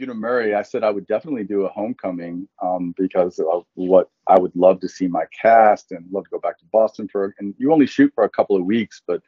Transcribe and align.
Bunim/Murray, 0.00 0.54
I 0.54 0.62
said 0.62 0.82
I 0.82 0.90
would 0.90 1.06
definitely 1.06 1.44
do 1.44 1.66
a 1.66 1.68
homecoming 1.68 2.48
um, 2.62 2.94
because 2.96 3.38
of 3.38 3.64
what 3.74 4.08
I 4.26 4.38
would 4.38 4.54
love 4.56 4.80
to 4.80 4.88
see 4.88 5.06
my 5.06 5.24
cast 5.40 5.92
and 5.92 6.06
love 6.10 6.24
to 6.24 6.30
go 6.30 6.38
back 6.38 6.58
to 6.58 6.64
Boston 6.72 7.08
for. 7.10 7.34
And 7.38 7.54
you 7.58 7.72
only 7.72 7.86
shoot 7.86 8.12
for 8.14 8.24
a 8.24 8.30
couple 8.30 8.56
of 8.56 8.64
weeks, 8.64 9.02
but 9.06 9.22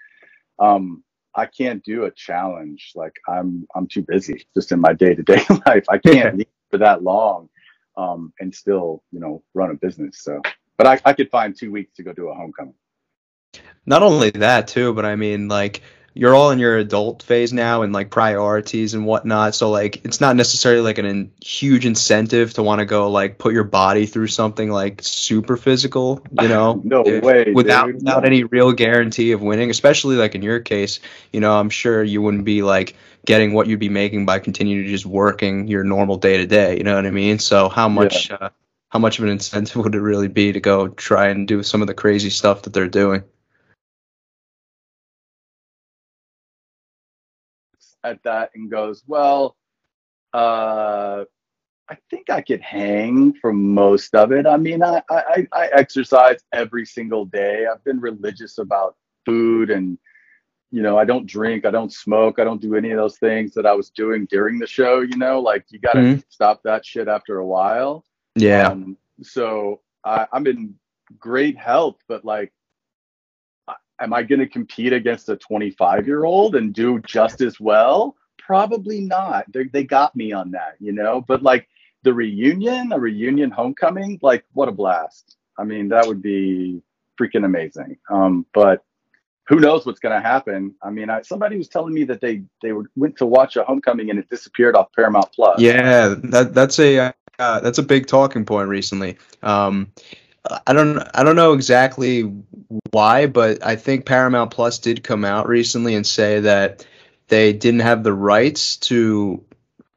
um, 0.58 1.04
I 1.35 1.46
can't 1.46 1.85
do 1.85 2.04
a 2.04 2.11
challenge. 2.11 2.93
Like 2.95 3.14
I'm 3.29 3.66
I'm 3.74 3.87
too 3.87 4.03
busy 4.03 4.46
just 4.54 4.72
in 4.72 4.80
my 4.80 4.92
day 4.92 5.14
to 5.14 5.22
day 5.22 5.44
life. 5.66 5.85
I 5.88 5.98
can't 5.98 6.38
leave 6.38 6.46
for 6.71 6.78
that 6.78 7.02
long 7.02 7.48
um, 7.96 8.32
and 8.40 8.54
still 8.54 9.02
you 9.12 9.20
know 9.20 9.42
run 9.54 9.70
a 9.70 9.74
business. 9.74 10.22
So, 10.22 10.40
but 10.76 10.86
I, 10.86 11.00
I 11.04 11.12
could 11.12 11.30
find 11.30 11.56
two 11.56 11.70
weeks 11.70 11.94
to 11.96 12.02
go 12.02 12.12
do 12.12 12.28
a 12.28 12.34
homecoming. 12.34 12.74
Not 13.84 14.02
only 14.02 14.30
that 14.30 14.68
too, 14.68 14.94
but 14.94 15.04
I 15.04 15.16
mean 15.16 15.48
like 15.48 15.82
you're 16.15 16.34
all 16.34 16.51
in 16.51 16.59
your 16.59 16.77
adult 16.77 17.23
phase 17.23 17.52
now 17.52 17.83
and 17.83 17.92
like 17.92 18.10
priorities 18.10 18.92
and 18.92 19.06
whatnot. 19.06 19.55
So 19.55 19.70
like 19.70 20.05
it's 20.05 20.20
not 20.20 20.36
necessarily 20.36 20.82
like 20.82 20.98
a 20.98 21.06
in, 21.06 21.32
huge 21.42 21.86
incentive 21.86 22.52
to 22.55 22.62
want 22.62 22.80
to 22.80 22.84
go 22.84 23.10
like 23.10 23.38
put 23.38 23.55
your 23.55 23.64
body 23.64 24.05
through 24.06 24.27
something 24.27 24.70
like 24.70 25.00
super 25.02 25.56
physical, 25.56 26.24
you 26.41 26.48
know? 26.48 26.80
no 26.84 27.02
if, 27.02 27.22
way. 27.22 27.52
Without 27.52 27.86
dude. 27.86 27.96
without 27.96 28.27
any 28.27 28.45
real 28.45 28.72
guarantee 28.72 29.33
of 29.33 29.41
winning, 29.41 29.70
especially 29.70 30.16
like 30.16 30.34
in 30.34 30.42
your 30.42 30.60
case, 30.60 31.00
you 31.33 31.41
know, 31.41 31.59
I'm 31.59 31.70
sure 31.70 32.02
you 32.02 32.20
wouldn't 32.20 32.44
be 32.44 32.62
like 32.62 32.94
getting 33.24 33.55
what 33.55 33.66
you'd 33.66 33.80
be 33.80 33.88
making 33.88 34.27
by 34.27 34.38
continuing 34.38 34.84
to 34.84 34.91
just 34.91 35.06
working 35.06 35.66
your 35.66 35.84
normal 35.84 36.16
day 36.16 36.36
to 36.38 36.47
day. 36.47 36.77
You 36.77 36.84
know 36.84 36.97
what 36.97 37.06
I 37.06 37.10
mean? 37.10 37.38
So 37.38 37.70
how 37.70 37.88
much 37.88 38.28
yeah. 38.28 38.36
uh, 38.36 38.48
how 38.91 38.98
much 38.98 39.19
of 39.19 39.24
an 39.24 39.30
incentive 39.30 39.77
would 39.83 39.94
it 39.94 40.00
really 40.00 40.28
be 40.28 40.52
to 40.52 40.60
go 40.60 40.88
try 40.88 41.28
and 41.28 41.48
do 41.48 41.62
some 41.62 41.80
of 41.80 41.88
the 41.88 41.94
crazy 41.94 42.28
stuff 42.28 42.62
that 42.62 42.74
they're 42.74 42.88
doing? 42.88 43.24
At 48.05 48.23
that 48.24 48.51
and 48.55 48.70
goes, 48.70 49.02
well, 49.06 49.56
uh, 50.33 51.24
I 51.91 51.97
think 52.11 52.30
I 52.30 52.41
could 52.41 52.61
hang 52.61 53.34
for 53.34 53.53
most 53.53 54.14
of 54.14 54.33
it. 54.33 54.47
I 54.47 54.56
mean, 54.56 54.83
I, 54.83 55.03
I, 55.11 55.47
I 55.53 55.67
exercise 55.72 56.39
every 56.53 56.86
single 56.86 57.27
day. 57.27 57.67
I've 57.67 57.84
been 57.84 58.00
religious 58.00 58.59
about 58.59 58.97
food 59.27 59.70
and, 59.70 59.98
you 60.70 60.81
know, 60.81 60.97
I 60.97 61.05
don't 61.05 61.27
drink, 61.27 61.67
I 61.67 61.70
don't 61.70 61.92
smoke, 61.92 62.39
I 62.39 62.44
don't 62.44 62.62
do 62.62 62.77
any 62.77 62.92
of 62.92 62.97
those 62.97 63.19
things 63.19 63.53
that 63.55 63.67
I 63.67 63.75
was 63.75 63.91
doing 63.91 64.27
during 64.31 64.59
the 64.59 64.66
show, 64.66 65.00
you 65.00 65.16
know, 65.19 65.41
like 65.41 65.66
you 65.69 65.78
got 65.81 65.92
to 65.94 66.00
mm-hmm. 66.00 66.20
stop 66.31 66.62
that 66.62 66.87
shit 66.87 67.09
after 67.09 67.39
a 67.39 67.47
while. 67.47 68.05
Yeah. 68.37 68.69
Um, 68.69 68.97
so 69.22 69.81
I, 70.05 70.27
I'm 70.33 70.47
in 70.47 70.75
great 71.19 71.59
health, 71.59 71.97
but 72.09 72.25
like 72.25 72.53
am 74.03 74.12
I 74.12 74.22
going 74.22 74.41
to 74.41 74.48
compete 74.48 74.92
against 74.92 75.28
a 75.28 75.36
25 75.36 76.06
year 76.06 76.25
old 76.25 76.56
and 76.56 76.75
do 76.75 77.00
just 77.00 77.41
as 77.41 77.58
well? 77.61 78.17
Probably 78.39 79.00
not. 79.00 79.50
They, 79.53 79.64
they 79.64 79.84
got 79.84 80.14
me 80.17 80.33
on 80.33 80.50
that, 80.50 80.75
you 80.81 80.92
know, 80.92 81.20
but 81.20 81.42
like 81.42 81.69
the 82.03 82.12
reunion, 82.12 82.92
a 82.92 82.98
reunion 82.98 83.50
homecoming, 83.50 84.19
like 84.20 84.44
what 84.53 84.69
a 84.69 84.72
blast. 84.72 85.36
I 85.56 85.64
mean, 85.64 85.89
that 85.89 86.06
would 86.06 86.20
be 86.20 86.83
freaking 87.20 87.44
amazing. 87.44 87.98
Um, 88.11 88.44
but 88.53 88.84
who 89.48 89.61
knows 89.61 89.86
what's 89.86 90.00
going 90.00 90.14
to 90.14 90.27
happen? 90.27 90.75
I 90.83 90.91
mean, 90.91 91.09
I, 91.09 91.22
somebody 91.22 91.56
was 91.56 91.69
telling 91.69 91.94
me 91.94 92.05
that 92.05 92.20
they 92.20 92.42
they 92.62 92.72
went 92.97 93.16
to 93.19 93.27
watch 93.27 93.56
a 93.56 93.64
homecoming 93.64 94.11
and 94.11 94.19
it 94.19 94.28
disappeared 94.28 94.75
off 94.75 94.92
Paramount 94.94 95.31
Plus. 95.33 95.61
Yeah, 95.61 96.14
that 96.25 96.55
that's 96.55 96.78
a 96.78 97.12
uh, 97.39 97.61
that's 97.61 97.78
a 97.78 97.83
big 97.83 98.06
talking 98.06 98.44
point 98.44 98.69
recently. 98.69 99.19
Um, 99.42 99.92
I 100.66 100.72
don't 100.72 100.98
I 101.14 101.22
don't 101.22 101.36
know 101.36 101.52
exactly 101.52 102.22
why, 102.90 103.26
but 103.26 103.64
I 103.64 103.76
think 103.76 104.06
Paramount 104.06 104.50
Plus 104.50 104.78
did 104.78 105.04
come 105.04 105.24
out 105.24 105.48
recently 105.48 105.94
and 105.94 106.06
say 106.06 106.40
that 106.40 106.86
they 107.28 107.52
didn't 107.52 107.80
have 107.80 108.02
the 108.02 108.12
rights 108.12 108.76
to 108.78 109.44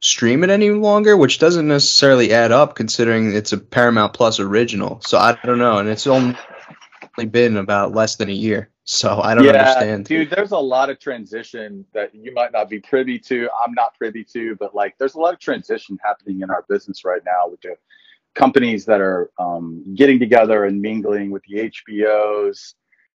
stream 0.02 0.44
it 0.44 0.52
any 0.52 0.70
longer, 0.70 1.18
which 1.18 1.40
doesn't 1.40 1.68
necessarily 1.68 2.32
add 2.32 2.52
up 2.52 2.76
considering 2.76 3.34
it's 3.34 3.54
a 3.54 3.58
Paramount 3.58 4.14
Plus 4.14 4.40
original. 4.40 5.02
So 5.02 5.18
I 5.18 5.38
don't 5.44 5.58
know, 5.58 5.80
and 5.80 5.90
it's 5.90 6.06
only 6.06 6.38
been 7.30 7.58
about 7.58 7.94
less 7.94 8.18
than 8.18 8.30
a 8.30 8.34
year. 8.34 8.70
So 8.84 9.20
I 9.20 9.34
don't 9.34 9.46
yeah, 9.46 9.54
understand. 9.54 10.06
Dude, 10.06 10.30
there's 10.30 10.52
a 10.52 10.60
lot 10.60 10.92
of 10.92 11.00
transition 11.00 11.86
that 11.94 12.14
you 12.14 12.32
might 12.36 12.52
not 12.52 12.70
be 12.70 12.80
privy 12.80 13.18
to. 13.18 13.50
I'm 13.66 13.74
not 13.74 13.96
privy 13.98 14.24
to, 14.26 14.56
but 14.60 14.76
like 14.76 14.96
there's 15.00 15.16
a 15.16 15.20
lot 15.20 15.34
of 15.34 15.40
transition 15.40 15.98
happening 16.04 16.42
in 16.42 16.52
our 16.52 16.64
business 16.70 17.04
right 17.04 17.22
now 17.26 17.50
with 17.50 17.62
the 17.62 17.76
companies 18.36 18.86
that 18.86 19.02
are 19.02 19.32
um, 19.40 19.84
getting 19.96 20.20
together 20.20 20.66
and 20.66 20.82
mingling 20.82 21.32
with 21.32 21.44
the 21.48 21.72
HBOs, 21.72 22.74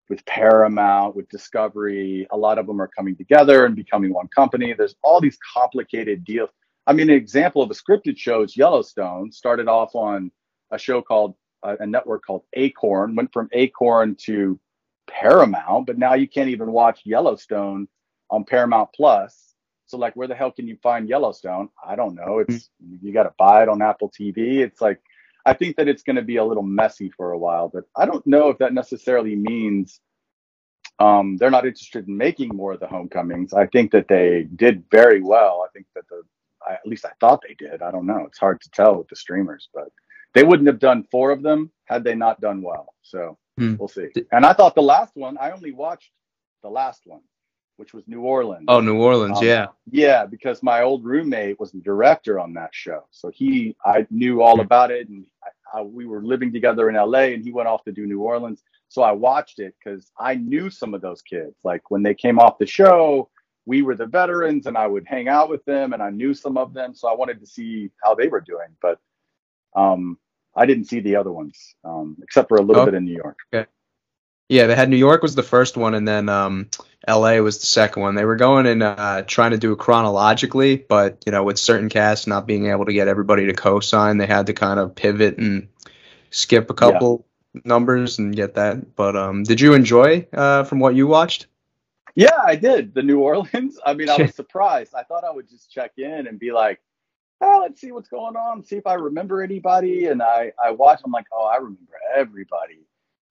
with 0.08 0.25
Paramount, 0.26 1.14
with 1.14 1.28
Discovery. 1.28 2.26
A 2.32 2.36
lot 2.36 2.58
of 2.58 2.66
them 2.66 2.81
are 2.81 2.88
coming 2.88 3.14
together 3.14 3.66
and 3.66 3.76
becoming 3.76 4.12
one 4.12 4.28
company. 4.28 4.72
There's 4.72 4.97
all 5.03 5.20
these 5.20 5.38
complicated 5.54 6.25
deals. 6.25 6.50
I 6.86 6.92
mean, 6.92 7.10
an 7.10 7.16
example 7.16 7.62
of 7.62 7.70
a 7.70 7.75
scripted 7.75 8.19
show 8.19 8.42
is 8.42 8.56
Yellowstone. 8.56 9.31
Started 9.31 9.69
off 9.69 9.94
on 9.94 10.32
a 10.70 10.78
show 10.78 11.03
called 11.03 11.34
uh, 11.62 11.76
a 11.78 11.87
network 11.87 12.25
called 12.25 12.42
Acorn. 12.54 13.14
Went 13.14 13.32
from 13.32 13.48
Acorn 13.52 14.16
to 14.22 14.58
Paramount, 15.06 15.87
but 15.87 15.98
now 15.98 16.14
you 16.14 16.26
can't 16.26 16.48
even 16.48 16.72
watch 16.72 17.02
Yellowstone 17.04 17.87
on 18.31 18.44
Paramount 18.44 18.91
Plus 18.94 19.50
so 19.91 19.98
like, 19.98 20.14
where 20.14 20.28
the 20.28 20.37
hell 20.37 20.52
can 20.52 20.69
you 20.69 20.78
find 20.84 21.08
Yellowstone? 21.08 21.69
I 21.84 21.97
don't 21.97 22.14
know. 22.14 22.38
It's 22.38 22.70
mm-hmm. 22.82 23.04
you 23.04 23.12
got 23.12 23.25
to 23.25 23.34
buy 23.37 23.64
it 23.64 23.69
on 23.69 23.82
Apple 23.82 24.08
TV. 24.08 24.58
It's 24.58 24.81
like, 24.81 25.00
I 25.46 25.54
think 25.54 25.76
that 25.76 25.88
it's 25.88 26.02
going 26.02 26.16
to 26.16 26.22
be 26.22 26.36
a 26.36 26.44
little 26.44 26.62
messy 26.62 27.10
for 27.10 27.32
a 27.32 27.38
while, 27.38 27.68
but 27.68 27.84
I 27.96 28.06
don't 28.06 28.26
know 28.26 28.48
if 28.48 28.58
that 28.58 28.74
necessarily 28.74 29.36
means 29.36 30.00
um, 30.98 31.36
they're 31.38 31.50
not 31.50 31.66
interested 31.66 32.06
in 32.08 32.16
making 32.16 32.50
more 32.54 32.72
of 32.74 32.80
the 32.80 32.86
homecomings. 32.86 33.54
I 33.54 33.66
think 33.66 33.90
that 33.92 34.08
they 34.08 34.46
did 34.54 34.84
very 34.90 35.22
well. 35.22 35.64
I 35.66 35.72
think 35.72 35.86
that 35.94 36.04
the, 36.08 36.22
I, 36.66 36.74
at 36.74 36.86
least 36.86 37.06
I 37.06 37.12
thought 37.20 37.42
they 37.46 37.54
did. 37.54 37.80
I 37.80 37.90
don't 37.90 38.06
know. 38.06 38.24
It's 38.26 38.38
hard 38.38 38.60
to 38.60 38.70
tell 38.70 38.96
with 38.96 39.08
the 39.08 39.16
streamers, 39.16 39.68
but 39.72 39.88
they 40.34 40.44
wouldn't 40.44 40.68
have 40.68 40.78
done 40.78 41.06
four 41.10 41.30
of 41.30 41.42
them 41.42 41.70
had 41.86 42.04
they 42.04 42.14
not 42.14 42.40
done 42.40 42.60
well. 42.60 42.94
So 43.02 43.38
hmm. 43.56 43.76
we'll 43.76 43.88
see. 43.88 44.08
And 44.30 44.44
I 44.44 44.52
thought 44.52 44.74
the 44.74 44.82
last 44.82 45.16
one, 45.16 45.38
I 45.38 45.52
only 45.52 45.72
watched 45.72 46.10
the 46.62 46.68
last 46.68 47.02
one 47.06 47.22
which 47.80 47.94
was 47.94 48.06
New 48.06 48.20
Orleans. 48.20 48.66
Oh, 48.68 48.80
New 48.80 49.00
Orleans, 49.00 49.38
um, 49.38 49.44
yeah. 49.44 49.68
Yeah, 49.91 50.26
because 50.26 50.62
my 50.62 50.82
old 50.82 51.02
roommate 51.02 51.58
was 51.58 51.72
the 51.72 51.80
director 51.80 52.38
on 52.38 52.52
that 52.52 52.74
show. 52.74 53.06
So 53.10 53.30
he, 53.30 53.74
I 53.86 54.06
knew 54.10 54.42
all 54.42 54.56
hmm. 54.56 54.60
about 54.60 54.91
it. 54.91 55.08
And 55.08 55.24
I, 55.42 55.78
I, 55.78 55.82
we 55.82 56.04
were 56.04 56.22
living 56.22 56.52
together 56.52 56.90
in 56.90 56.96
LA 56.96 57.32
and 57.32 57.42
he 57.42 57.52
went 57.52 57.69
off 57.69 57.82
to 57.84 57.92
do 57.92 58.04
New 58.04 58.20
Orleans. 58.20 58.62
So 58.88 59.00
I 59.00 59.12
watched 59.12 59.60
it 59.60 59.74
because 59.82 60.12
I 60.19 60.34
knew 60.34 60.69
some 60.69 60.92
of 60.92 61.00
those 61.00 61.22
kids. 61.22 61.54
Like 61.64 61.90
when 61.90 62.02
they 62.02 62.12
came 62.12 62.38
off 62.38 62.58
the 62.58 62.66
show, 62.66 63.30
we 63.64 63.80
were 63.80 63.94
the 63.94 64.04
veterans 64.04 64.66
and 64.66 64.76
I 64.76 64.86
would 64.86 65.06
hang 65.06 65.28
out 65.28 65.48
with 65.48 65.64
them 65.64 65.94
and 65.94 66.02
I 66.02 66.10
knew 66.10 66.34
some 66.34 66.58
of 66.58 66.74
them. 66.74 66.94
So 66.94 67.08
I 67.08 67.14
wanted 67.14 67.40
to 67.40 67.46
see 67.46 67.90
how 68.04 68.14
they 68.14 68.28
were 68.28 68.42
doing. 68.42 68.76
But 68.82 68.98
um, 69.74 70.19
I 70.54 70.66
didn't 70.66 70.84
see 70.84 71.00
the 71.00 71.16
other 71.16 71.32
ones 71.32 71.56
um, 71.84 72.19
except 72.22 72.50
for 72.50 72.58
a 72.58 72.62
little 72.62 72.82
oh, 72.82 72.84
bit 72.84 72.94
in 72.94 73.06
New 73.06 73.16
York. 73.16 73.38
Okay. 73.54 73.66
Yeah, 74.50 74.66
they 74.66 74.75
had 74.75 74.91
New 74.91 74.97
York 74.97 75.22
was 75.22 75.37
the 75.37 75.44
first 75.44 75.77
one, 75.77 75.94
and 75.94 76.09
then 76.09 76.28
um, 76.28 76.69
L.A. 77.06 77.41
was 77.41 77.61
the 77.61 77.66
second 77.66 78.03
one. 78.03 78.16
They 78.16 78.25
were 78.25 78.34
going 78.34 78.66
and 78.66 78.83
uh, 78.83 79.22
trying 79.22 79.53
to 79.53 79.59
do 79.59 79.71
it 79.71 79.78
chronologically, 79.78 80.75
but 80.75 81.22
you 81.25 81.31
know, 81.31 81.44
with 81.44 81.56
certain 81.56 81.88
casts 81.88 82.27
not 82.27 82.49
being 82.49 82.66
able 82.66 82.84
to 82.84 82.93
get 82.93 83.06
everybody 83.06 83.47
to 83.47 83.53
co-sign, 83.53 84.16
they 84.19 84.27
had 84.27 84.49
to 84.49 84.53
kind 84.53 84.81
of 84.81 84.97
pivot 84.97 85.38
and 85.38 85.69
skip 86.31 86.69
a 86.69 86.75
couple 86.75 87.25
yeah. 87.55 87.61
numbers 87.65 88.19
and 88.19 88.34
get 88.34 88.55
that. 88.55 88.97
But 88.97 89.15
um, 89.15 89.44
did 89.44 89.61
you 89.61 89.72
enjoy 89.72 90.27
uh, 90.33 90.65
from 90.65 90.81
what 90.81 90.97
you 90.97 91.06
watched? 91.06 91.47
Yeah, 92.17 92.37
I 92.44 92.56
did. 92.56 92.93
The 92.93 93.05
New 93.05 93.21
Orleans. 93.21 93.78
I 93.87 93.94
mean, 93.94 94.11
I 94.11 94.17
was 94.17 94.34
surprised. 94.34 94.97
I 94.97 95.05
thought 95.05 95.22
I 95.22 95.31
would 95.31 95.49
just 95.49 95.71
check 95.71 95.93
in 95.97 96.27
and 96.27 96.41
be 96.41 96.50
like, 96.50 96.81
oh, 97.41 97.61
let's 97.62 97.81
see 97.81 97.93
what's 97.93 98.09
going 98.09 98.34
on, 98.34 98.65
see 98.65 98.78
if 98.78 98.87
I 98.88 98.94
remember 98.94 99.44
anybody. 99.44 100.06
And 100.06 100.21
I 100.21 100.50
I 100.61 100.72
watched. 100.72 101.03
I'm 101.05 101.12
like, 101.12 101.27
oh, 101.32 101.44
I 101.44 101.59
remember 101.59 102.00
everybody. 102.17 102.81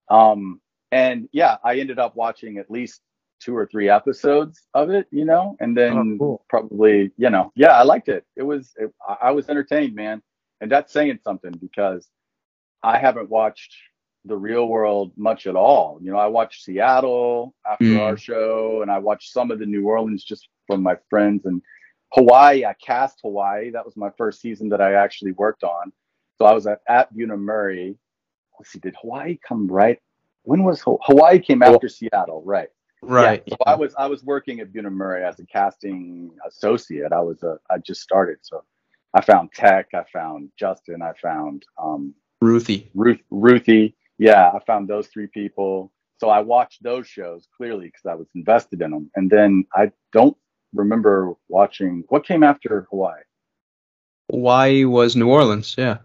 Um, 0.07 0.62
and 0.91 1.29
yeah, 1.31 1.57
I 1.63 1.79
ended 1.79 2.00
up 2.00 2.16
watching 2.16 2.57
at 2.57 2.72
least 2.72 3.01
two 3.39 3.55
or 3.55 3.66
three 3.66 3.89
episodes 3.89 4.67
of 4.73 4.89
it, 4.89 5.07
you 5.11 5.25
know, 5.25 5.55
and 5.59 5.75
then 5.75 5.97
oh, 5.97 6.17
cool. 6.17 6.45
probably, 6.50 7.11
you 7.17 7.29
know, 7.29 7.51
yeah, 7.55 7.77
I 7.77 7.83
liked 7.83 8.09
it. 8.09 8.25
It 8.36 8.44
was, 8.44 8.74
it, 8.75 8.94
I 9.21 9.31
was 9.31 9.50
entertained, 9.50 9.95
man. 9.95 10.21
And 10.62 10.69
that's 10.71 10.91
saying 10.91 11.19
something 11.24 11.51
because 11.51 12.09
I 12.83 12.97
haven't 12.97 13.30
watched 13.30 13.74
the 14.25 14.36
real 14.36 14.68
world 14.68 15.13
much 15.15 15.47
at 15.47 15.56
all. 15.56 16.00
You 16.01 16.12
know, 16.12 16.18
I 16.18 16.27
watched 16.27 16.63
Seattle 16.63 17.56
after 17.69 17.86
mm. 17.86 18.00
our 18.00 18.18
show 18.18 18.81
and 18.81 18.91
I 18.91 19.00
watched 19.00 19.31
some 19.31 19.51
of 19.51 19.59
the 19.59 19.65
New 19.65 19.88
Orleans 19.88 20.24
just 20.24 20.50
from 20.68 20.83
my 20.83 20.97
friends 21.09 21.45
and 21.45 21.62
Hawaii. 22.12 22.65
I 22.65 22.75
cast 22.86 23.19
Hawaii. 23.24 23.71
That 23.71 23.86
was 23.86 23.95
my 23.95 24.09
first 24.18 24.41
season 24.41 24.69
that 24.69 24.81
I 24.81 24.95
actually 24.95 25.31
worked 25.31 25.63
on. 25.63 25.94
So 26.38 26.45
I 26.45 26.53
was 26.53 26.68
at, 26.68 26.81
at 26.88 27.13
Bunim/Murray. 27.15 27.95
Let's 28.59 28.71
see, 28.71 28.80
did 28.80 28.95
Hawaii 29.01 29.38
come 29.47 29.68
right 29.68 30.00
when 30.50 30.63
was 30.63 30.81
Hawaii 30.84 31.38
came 31.38 31.62
after 31.62 31.86
well, 31.86 31.90
Seattle, 31.90 32.42
right? 32.44 32.69
Right. 33.04 33.44
Yeah. 33.46 33.54
So 33.56 33.63
I 33.68 33.75
was 33.75 33.94
I 34.00 34.07
was 34.07 34.24
working 34.24 34.60
at 34.62 34.74
Bunim/Murray 34.74 35.24
as 35.24 35.40
a 35.40 35.46
casting 35.46 36.31
associate. 36.48 37.13
I 37.13 37.22
was 37.22 37.44
a 37.44 37.60
I 37.69 37.78
just 37.78 38.01
started, 38.01 38.40
so 38.42 38.63
I 39.13 39.22
found 39.22 39.51
Teck, 39.54 39.90
I 39.94 40.04
found 40.12 40.50
Justin, 40.57 41.04
I 41.04 41.13
found 41.22 41.66
um, 41.81 42.16
Ruthie, 42.42 42.90
Ruth 42.96 43.22
Ruthie. 43.30 43.96
Yeah, 44.18 44.50
I 44.50 44.60
found 44.66 44.88
those 44.88 45.07
three 45.07 45.28
people. 45.28 45.92
So 46.19 46.30
I 46.30 46.40
watched 46.40 46.81
those 46.84 47.07
shows 47.07 47.48
clearly 47.56 47.86
because 47.86 48.07
I 48.07 48.16
was 48.16 48.28
invested 48.34 48.81
in 48.81 48.90
them. 48.92 49.12
And 49.16 49.30
then 49.30 49.66
I 49.74 49.92
don't 50.12 50.36
remember 50.74 51.34
watching 51.48 52.04
what 52.10 52.25
came 52.25 52.44
after 52.44 52.88
Hawaii. 52.90 53.22
Hawaii 54.31 54.84
was 54.86 55.16
New 55.16 55.30
Orleans. 55.30 55.75
Yeah. 55.78 56.00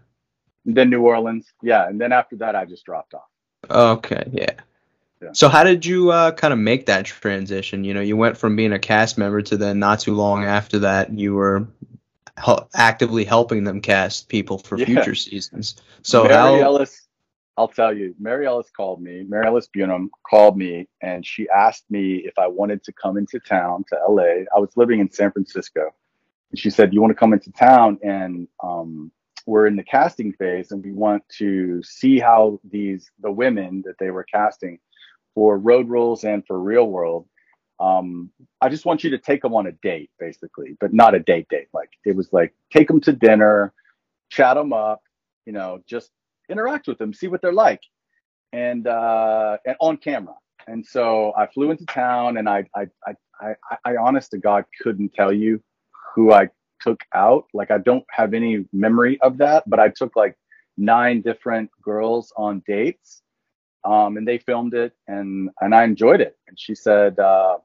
then 0.65 0.89
New 0.91 1.01
Orleans. 1.01 1.51
Yeah, 1.63 1.89
and 1.89 1.99
then 1.99 2.11
after 2.11 2.35
that, 2.37 2.55
I 2.55 2.65
just 2.65 2.85
dropped 2.85 3.15
off. 3.15 3.29
Okay. 3.69 4.23
Yeah. 4.31 4.51
Yeah. 5.21 5.29
So 5.33 5.49
how 5.49 5.63
did 5.63 5.85
you 5.85 6.11
uh, 6.11 6.31
kind 6.31 6.53
of 6.53 6.59
make 6.59 6.85
that 6.87 7.05
transition? 7.05 7.83
You 7.83 7.93
know, 7.93 8.01
you 8.01 8.17
went 8.17 8.37
from 8.37 8.55
being 8.55 8.73
a 8.73 8.79
cast 8.79 9.17
member 9.17 9.41
to 9.43 9.57
then 9.57 9.79
not 9.79 9.99
too 10.01 10.13
long 10.13 10.43
after 10.43 10.79
that 10.79 11.17
you 11.17 11.33
were 11.33 11.67
hel- 12.37 12.69
actively 12.75 13.23
helping 13.23 13.63
them 13.63 13.81
cast 13.81 14.29
people 14.29 14.57
for 14.57 14.77
Yeah. 14.77 14.85
future 14.85 15.15
seasons. 15.15 15.75
So 16.03 16.23
Mary 16.23 16.33
how? 16.33 16.59
Ellis, 16.61 17.07
I'll 17.57 17.69
tell 17.69 17.95
you, 17.95 18.13
Mary 18.19 18.45
Ellis 18.45 18.69
called 18.75 19.01
me. 19.01 19.23
Mary 19.27 19.45
Ellis 19.47 19.69
Bunim 19.73 20.09
called 20.29 20.57
me, 20.57 20.87
and 21.01 21.25
she 21.25 21.47
asked 21.49 21.85
me 21.89 22.17
if 22.17 22.37
I 22.37 22.47
wanted 22.47 22.83
to 22.83 22.91
come 22.93 23.17
into 23.17 23.39
town 23.39 23.85
to 23.89 23.99
LA. 24.09 24.43
I 24.55 24.59
was 24.59 24.71
living 24.75 24.99
in 24.99 25.09
San 25.09 25.31
Francisco, 25.31 25.93
and 26.51 26.59
she 26.59 26.69
said, 26.69 26.93
"You 26.93 26.99
want 27.01 27.11
to 27.11 27.15
come 27.15 27.31
into 27.31 27.51
town?" 27.53 27.97
And 28.03 28.49
um, 28.61 29.11
we're 29.45 29.67
in 29.67 29.75
the 29.75 29.83
casting 29.83 30.33
phase, 30.33 30.71
and 30.71 30.83
we 30.83 30.91
want 30.91 31.23
to 31.37 31.81
see 31.83 32.19
how 32.19 32.59
these 32.69 33.11
the 33.21 33.31
women 33.31 33.83
that 33.85 33.95
they 33.99 34.11
were 34.11 34.23
casting 34.23 34.79
for 35.33 35.57
Road 35.57 35.89
Rules 35.89 36.23
and 36.23 36.45
for 36.45 36.59
Real 36.59 36.85
World. 36.87 37.27
Um, 37.79 38.31
I 38.61 38.69
just 38.69 38.85
want 38.85 39.03
you 39.03 39.09
to 39.11 39.17
take 39.17 39.41
them 39.41 39.53
on 39.53 39.67
a 39.67 39.71
date, 39.83 40.09
basically, 40.19 40.77
but 40.79 40.93
not 40.93 41.13
a 41.13 41.19
date 41.19 41.47
date. 41.49 41.67
Like 41.73 41.89
it 42.05 42.15
was 42.15 42.29
like 42.31 42.53
take 42.71 42.87
them 42.87 43.01
to 43.01 43.11
dinner, 43.13 43.73
chat 44.29 44.55
them 44.55 44.73
up, 44.73 45.01
you 45.45 45.53
know, 45.53 45.81
just 45.87 46.11
interact 46.49 46.87
with 46.87 46.97
them, 46.97 47.13
see 47.13 47.27
what 47.27 47.41
they're 47.41 47.53
like, 47.53 47.81
and 48.53 48.87
uh, 48.87 49.57
and 49.65 49.75
on 49.79 49.97
camera. 49.97 50.35
And 50.67 50.85
so 50.85 51.33
I 51.37 51.47
flew 51.47 51.69
into 51.71 51.85
town, 51.85 52.37
and 52.37 52.49
I 52.49 52.65
I 52.75 52.87
I 53.05 53.13
I, 53.41 53.55
I 53.85 53.95
honest 53.97 54.31
to 54.31 54.37
God 54.37 54.65
couldn't 54.81 55.13
tell 55.13 55.33
you 55.33 55.61
who 56.15 56.31
I 56.31 56.49
took 56.81 57.01
out. 57.13 57.45
Like 57.53 57.71
I 57.71 57.77
don't 57.79 58.05
have 58.11 58.33
any 58.33 58.65
memory 58.73 59.19
of 59.21 59.37
that, 59.39 59.63
but 59.69 59.79
I 59.79 59.89
took 59.89 60.15
like 60.15 60.37
nine 60.77 61.21
different 61.21 61.69
girls 61.81 62.33
on 62.37 62.63
dates, 62.67 63.21
um, 63.85 64.17
and 64.17 64.27
they 64.27 64.37
filmed 64.39 64.73
it, 64.73 64.93
and 65.07 65.49
and 65.61 65.75
I 65.75 65.83
enjoyed 65.83 66.21
it. 66.21 66.37
And 66.47 66.59
she 66.59 66.75
said, 66.75 67.19
uh, 67.19 67.57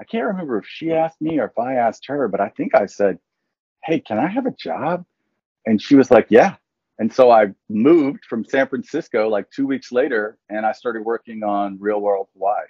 I 0.00 0.04
can't 0.04 0.26
remember 0.26 0.58
if 0.58 0.66
she 0.66 0.92
asked 0.92 1.20
me 1.20 1.38
or 1.38 1.46
if 1.46 1.58
I 1.58 1.74
asked 1.76 2.06
her, 2.08 2.28
but 2.28 2.40
I 2.40 2.50
think 2.50 2.74
I 2.74 2.86
said, 2.86 3.18
"Hey, 3.84 4.00
can 4.00 4.18
I 4.18 4.28
have 4.28 4.46
a 4.46 4.52
job?" 4.52 5.04
And 5.66 5.80
she 5.80 5.94
was 5.96 6.10
like, 6.10 6.26
"Yeah." 6.30 6.56
And 6.98 7.12
so 7.12 7.30
I 7.30 7.48
moved 7.68 8.24
from 8.26 8.44
San 8.44 8.68
Francisco 8.68 9.28
like 9.28 9.50
two 9.50 9.66
weeks 9.66 9.92
later, 9.92 10.38
and 10.50 10.66
I 10.66 10.72
started 10.72 11.02
working 11.02 11.42
on 11.42 11.78
Real 11.80 12.00
World 12.00 12.28
Hawaii 12.34 12.66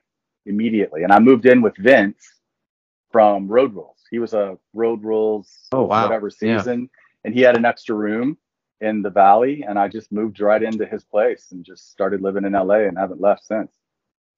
immediately. 0.46 1.02
And 1.02 1.12
I 1.12 1.18
moved 1.18 1.46
in 1.46 1.62
with 1.62 1.76
Vince 1.78 2.24
from 3.12 3.48
Road 3.48 3.74
Rules. 3.74 3.93
He 4.10 4.18
was 4.18 4.34
a 4.34 4.58
Road 4.72 5.02
Rules 5.04 5.68
Oh, 5.72 5.82
wow. 5.84 6.04
whatever 6.04 6.30
Yeah. 6.40 6.58
season, 6.58 6.90
and 7.24 7.34
he 7.34 7.40
had 7.40 7.56
an 7.56 7.64
extra 7.64 7.94
room 7.94 8.38
in 8.80 9.02
the 9.02 9.10
valley, 9.10 9.64
and 9.66 9.78
I 9.78 9.88
just 9.88 10.12
moved 10.12 10.40
right 10.40 10.62
into 10.62 10.84
his 10.86 11.04
place 11.04 11.52
and 11.52 11.64
just 11.64 11.90
started 11.90 12.20
living 12.20 12.44
in 12.44 12.52
LA 12.52 12.86
and 12.86 12.98
haven't 12.98 13.20
left 13.20 13.44
since. 13.46 13.72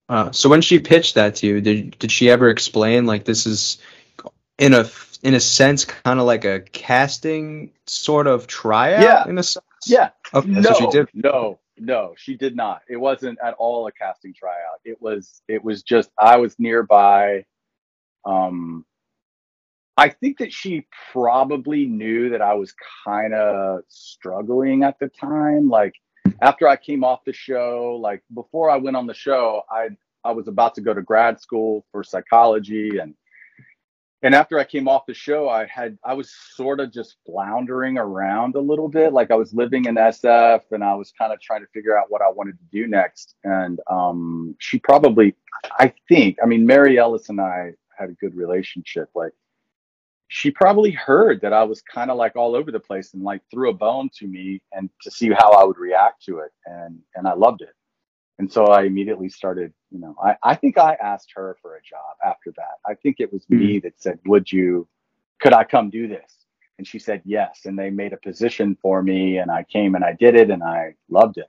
Uh, 0.08 0.30
so 0.30 0.48
when 0.48 0.60
she 0.62 0.78
pitched 0.78 1.16
that 1.16 1.34
to 1.36 1.46
you, 1.48 1.60
did 1.60 1.98
did 1.98 2.12
she 2.12 2.30
ever 2.30 2.48
explain 2.48 3.06
like 3.06 3.24
this 3.24 3.44
is 3.46 3.78
in 4.58 4.72
a 4.72 4.88
in 5.22 5.34
a 5.34 5.40
sense 5.40 5.84
kind 5.84 6.20
of 6.20 6.26
like 6.26 6.44
a 6.44 6.60
casting 6.60 7.72
sort 7.86 8.28
of 8.28 8.46
tryout 8.46 9.02
Yeah. 9.02 9.28
in 9.28 9.36
a 9.38 9.42
sense? 9.42 9.64
Yeah, 9.86 10.10
Okay, 10.32 10.48
no, 10.48 10.72
she 10.74 10.86
did. 10.90 11.08
no, 11.12 11.58
no, 11.76 12.14
she 12.16 12.36
did 12.36 12.54
not. 12.54 12.82
It 12.88 12.96
wasn't 12.98 13.38
at 13.42 13.54
all 13.54 13.86
a 13.88 13.92
casting 13.92 14.32
tryout. 14.32 14.80
It 14.84 15.00
was, 15.02 15.42
it 15.48 15.64
was 15.64 15.82
just 15.82 16.10
I 16.18 16.36
was 16.36 16.56
nearby. 16.58 17.44
Um, 18.24 18.84
I 19.96 20.10
think 20.10 20.38
that 20.38 20.52
she 20.52 20.86
probably 21.12 21.86
knew 21.86 22.30
that 22.30 22.42
I 22.42 22.54
was 22.54 22.74
kind 23.04 23.32
of 23.32 23.80
struggling 23.88 24.82
at 24.82 24.98
the 24.98 25.08
time. 25.08 25.68
Like 25.68 25.94
after 26.42 26.68
I 26.68 26.76
came 26.76 27.02
off 27.02 27.24
the 27.24 27.32
show, 27.32 27.98
like 28.00 28.22
before 28.34 28.70
I 28.70 28.76
went 28.76 28.96
on 28.96 29.06
the 29.06 29.14
show, 29.14 29.62
I 29.70 29.88
I 30.24 30.32
was 30.32 30.48
about 30.48 30.74
to 30.74 30.80
go 30.80 30.92
to 30.92 31.02
grad 31.02 31.40
school 31.40 31.86
for 31.92 32.02
psychology 32.02 32.98
and 32.98 33.14
and 34.22 34.34
after 34.34 34.58
I 34.58 34.64
came 34.64 34.88
off 34.88 35.06
the 35.06 35.14
show, 35.14 35.48
I 35.48 35.66
had 35.66 35.98
I 36.02 36.14
was 36.14 36.34
sort 36.54 36.80
of 36.80 36.92
just 36.92 37.16
floundering 37.24 37.96
around 37.96 38.56
a 38.56 38.60
little 38.60 38.88
bit. 38.88 39.12
Like 39.12 39.30
I 39.30 39.34
was 39.34 39.54
living 39.54 39.84
in 39.84 39.94
SF 39.94 40.62
and 40.72 40.82
I 40.82 40.94
was 40.94 41.12
kind 41.16 41.32
of 41.32 41.40
trying 41.40 41.60
to 41.60 41.68
figure 41.72 41.98
out 41.98 42.10
what 42.10 42.22
I 42.22 42.30
wanted 42.30 42.58
to 42.58 42.64
do 42.72 42.86
next. 42.86 43.34
And 43.44 43.78
um, 43.90 44.56
she 44.58 44.78
probably, 44.78 45.34
I 45.78 45.92
think, 46.08 46.38
I 46.42 46.46
mean, 46.46 46.66
Mary 46.66 46.98
Ellis 46.98 47.28
and 47.28 47.40
I 47.40 47.72
had 47.96 48.08
a 48.08 48.14
good 48.14 48.34
relationship. 48.34 49.10
Like 49.14 49.32
she 50.28 50.50
probably 50.50 50.90
heard 50.90 51.40
that 51.42 51.52
I 51.52 51.62
was 51.62 51.82
kind 51.82 52.10
of 52.10 52.16
like 52.16 52.34
all 52.36 52.56
over 52.56 52.72
the 52.72 52.80
place 52.80 53.14
and 53.14 53.22
like 53.22 53.42
threw 53.50 53.70
a 53.70 53.74
bone 53.74 54.10
to 54.18 54.26
me 54.26 54.60
and 54.72 54.90
to 55.02 55.10
see 55.10 55.30
how 55.30 55.52
I 55.52 55.64
would 55.64 55.78
react 55.78 56.24
to 56.24 56.38
it. 56.38 56.52
And 56.66 57.00
and 57.14 57.28
I 57.28 57.34
loved 57.34 57.62
it. 57.62 57.74
And 58.38 58.52
so 58.52 58.66
I 58.66 58.82
immediately 58.82 59.28
started, 59.30 59.72
you 59.90 59.98
know, 59.98 60.14
I, 60.22 60.36
I 60.42 60.54
think 60.54 60.76
I 60.76 60.94
asked 60.94 61.32
her 61.34 61.56
for 61.62 61.76
a 61.76 61.82
job 61.82 62.16
after 62.24 62.52
that. 62.56 62.78
I 62.86 62.94
think 62.94 63.16
it 63.18 63.32
was 63.32 63.44
hmm. 63.44 63.58
me 63.58 63.78
that 63.80 64.00
said, 64.00 64.18
Would 64.26 64.50
you, 64.50 64.86
could 65.40 65.54
I 65.54 65.64
come 65.64 65.90
do 65.90 66.06
this? 66.06 66.44
And 66.78 66.86
she 66.86 66.98
said 66.98 67.22
yes. 67.24 67.60
And 67.64 67.78
they 67.78 67.88
made 67.88 68.12
a 68.12 68.18
position 68.18 68.76
for 68.82 69.02
me 69.02 69.38
and 69.38 69.50
I 69.50 69.64
came 69.64 69.94
and 69.94 70.04
I 70.04 70.12
did 70.12 70.34
it 70.34 70.50
and 70.50 70.62
I 70.62 70.94
loved 71.08 71.38
it. 71.38 71.48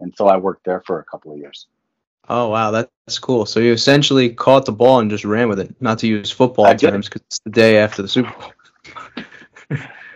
And 0.00 0.12
so 0.16 0.26
I 0.26 0.36
worked 0.36 0.64
there 0.64 0.82
for 0.84 0.98
a 0.98 1.04
couple 1.04 1.32
of 1.32 1.38
years. 1.38 1.68
Oh 2.28 2.48
wow, 2.48 2.70
that's 2.70 3.18
cool. 3.18 3.44
So 3.44 3.60
you 3.60 3.72
essentially 3.72 4.30
caught 4.30 4.64
the 4.64 4.72
ball 4.72 5.00
and 5.00 5.10
just 5.10 5.24
ran 5.24 5.48
with 5.48 5.60
it. 5.60 5.74
Not 5.80 5.98
to 6.00 6.06
use 6.06 6.30
football 6.30 6.74
terms 6.74 7.08
because 7.08 7.22
it's 7.26 7.38
the 7.40 7.50
day 7.50 7.78
after 7.78 8.02
the 8.02 8.08
Super 8.08 8.32
Bowl. 8.32 8.52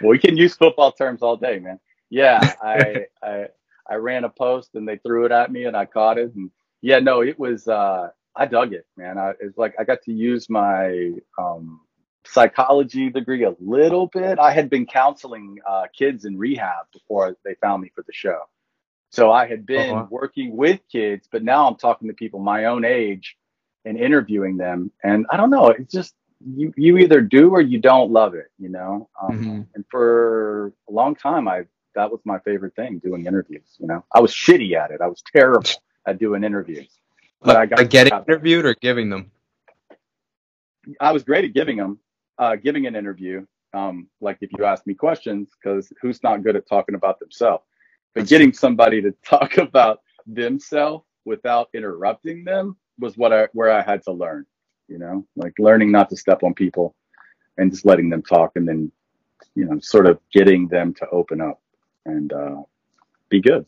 Well, 0.00 0.10
we 0.10 0.18
can 0.20 0.36
use 0.36 0.54
football 0.54 0.92
terms 0.92 1.22
all 1.22 1.36
day, 1.36 1.58
man. 1.58 1.80
Yeah, 2.08 2.54
I 2.62 3.06
I 3.22 3.46
I 3.88 3.94
ran 3.96 4.24
a 4.24 4.28
post 4.28 4.70
and 4.74 4.86
they 4.86 4.98
threw 4.98 5.24
it 5.24 5.32
at 5.32 5.50
me 5.50 5.64
and 5.64 5.76
I 5.76 5.86
caught 5.86 6.18
it 6.18 6.34
and 6.34 6.50
yeah, 6.80 7.00
no, 7.00 7.20
it 7.20 7.38
was 7.38 7.66
uh 7.66 8.10
I 8.36 8.46
dug 8.46 8.72
it, 8.72 8.86
man. 8.96 9.18
I 9.18 9.32
it's 9.40 9.58
like 9.58 9.74
I 9.78 9.84
got 9.84 10.02
to 10.02 10.12
use 10.12 10.48
my 10.48 11.12
um 11.36 11.80
psychology 12.24 13.10
degree 13.10 13.44
a 13.44 13.54
little 13.58 14.06
bit. 14.06 14.38
I 14.38 14.52
had 14.52 14.70
been 14.70 14.86
counseling 14.86 15.58
uh 15.68 15.86
kids 15.96 16.24
in 16.24 16.38
rehab 16.38 16.86
before 16.92 17.36
they 17.44 17.54
found 17.54 17.82
me 17.82 17.90
for 17.94 18.04
the 18.06 18.12
show. 18.12 18.42
So 19.10 19.32
I 19.32 19.46
had 19.46 19.64
been 19.66 19.90
wow. 19.90 20.08
working 20.10 20.56
with 20.56 20.80
kids, 20.90 21.28
but 21.30 21.42
now 21.42 21.66
I'm 21.66 21.76
talking 21.76 22.08
to 22.08 22.14
people 22.14 22.40
my 22.40 22.66
own 22.66 22.84
age 22.84 23.36
and 23.84 23.96
interviewing 23.98 24.56
them. 24.56 24.90
And 25.02 25.26
I 25.30 25.36
don't 25.36 25.50
know, 25.50 25.68
it's 25.68 25.92
just 25.92 26.14
you 26.46 26.72
you 26.76 26.98
either 26.98 27.20
do 27.20 27.50
or 27.50 27.60
you 27.60 27.78
don't 27.78 28.12
love 28.12 28.34
it, 28.34 28.50
you 28.58 28.68
know. 28.68 29.08
Um, 29.20 29.38
Mhm. 29.38 29.66
And 29.74 29.84
for 29.90 30.72
a 30.88 30.92
long 30.92 31.14
time, 31.14 31.48
I 31.48 31.66
that 31.94 32.10
was 32.10 32.20
my 32.24 32.38
favorite 32.40 32.74
thing, 32.76 32.98
doing 32.98 33.26
interviews. 33.26 33.76
You 33.78 33.86
know, 33.88 34.04
I 34.14 34.20
was 34.20 34.32
shitty 34.32 34.74
at 34.74 34.90
it. 34.90 35.00
I 35.00 35.06
was 35.06 35.22
terrible 35.32 35.70
at 36.06 36.18
doing 36.18 36.44
interviews. 36.44 36.88
But 37.42 37.56
I 37.56 37.66
got 37.66 37.78
like 37.78 37.90
getting 37.90 38.12
interviewed 38.16 38.64
or 38.64 38.74
giving 38.74 39.10
them. 39.10 39.30
I 41.00 41.12
was 41.12 41.22
great 41.22 41.44
at 41.44 41.52
giving 41.54 41.76
them, 41.76 41.98
uh, 42.38 42.56
giving 42.56 42.86
an 42.86 42.96
interview. 42.96 43.46
Um, 43.74 44.08
like 44.20 44.38
if 44.40 44.50
you 44.56 44.64
ask 44.64 44.86
me 44.86 44.94
questions, 44.94 45.50
because 45.60 45.92
who's 46.00 46.22
not 46.22 46.42
good 46.42 46.56
at 46.56 46.66
talking 46.66 46.94
about 46.94 47.18
themselves? 47.18 47.64
But 48.18 48.28
getting 48.28 48.52
somebody 48.52 49.00
to 49.02 49.14
talk 49.24 49.58
about 49.58 50.02
themselves 50.26 51.04
without 51.24 51.68
interrupting 51.72 52.44
them 52.44 52.76
was 52.98 53.16
what 53.16 53.32
I 53.32 53.48
where 53.52 53.70
I 53.70 53.80
had 53.82 54.02
to 54.04 54.12
learn. 54.12 54.44
You 54.88 54.98
know, 54.98 55.26
like 55.36 55.52
learning 55.58 55.92
not 55.92 56.10
to 56.10 56.16
step 56.16 56.42
on 56.42 56.54
people 56.54 56.94
and 57.58 57.70
just 57.70 57.86
letting 57.86 58.10
them 58.10 58.22
talk, 58.22 58.52
and 58.56 58.66
then 58.66 58.90
you 59.54 59.66
know, 59.66 59.78
sort 59.80 60.06
of 60.06 60.18
getting 60.32 60.66
them 60.68 60.94
to 60.94 61.08
open 61.10 61.40
up 61.40 61.60
and 62.06 62.32
uh, 62.32 62.62
be 63.28 63.40
good. 63.40 63.66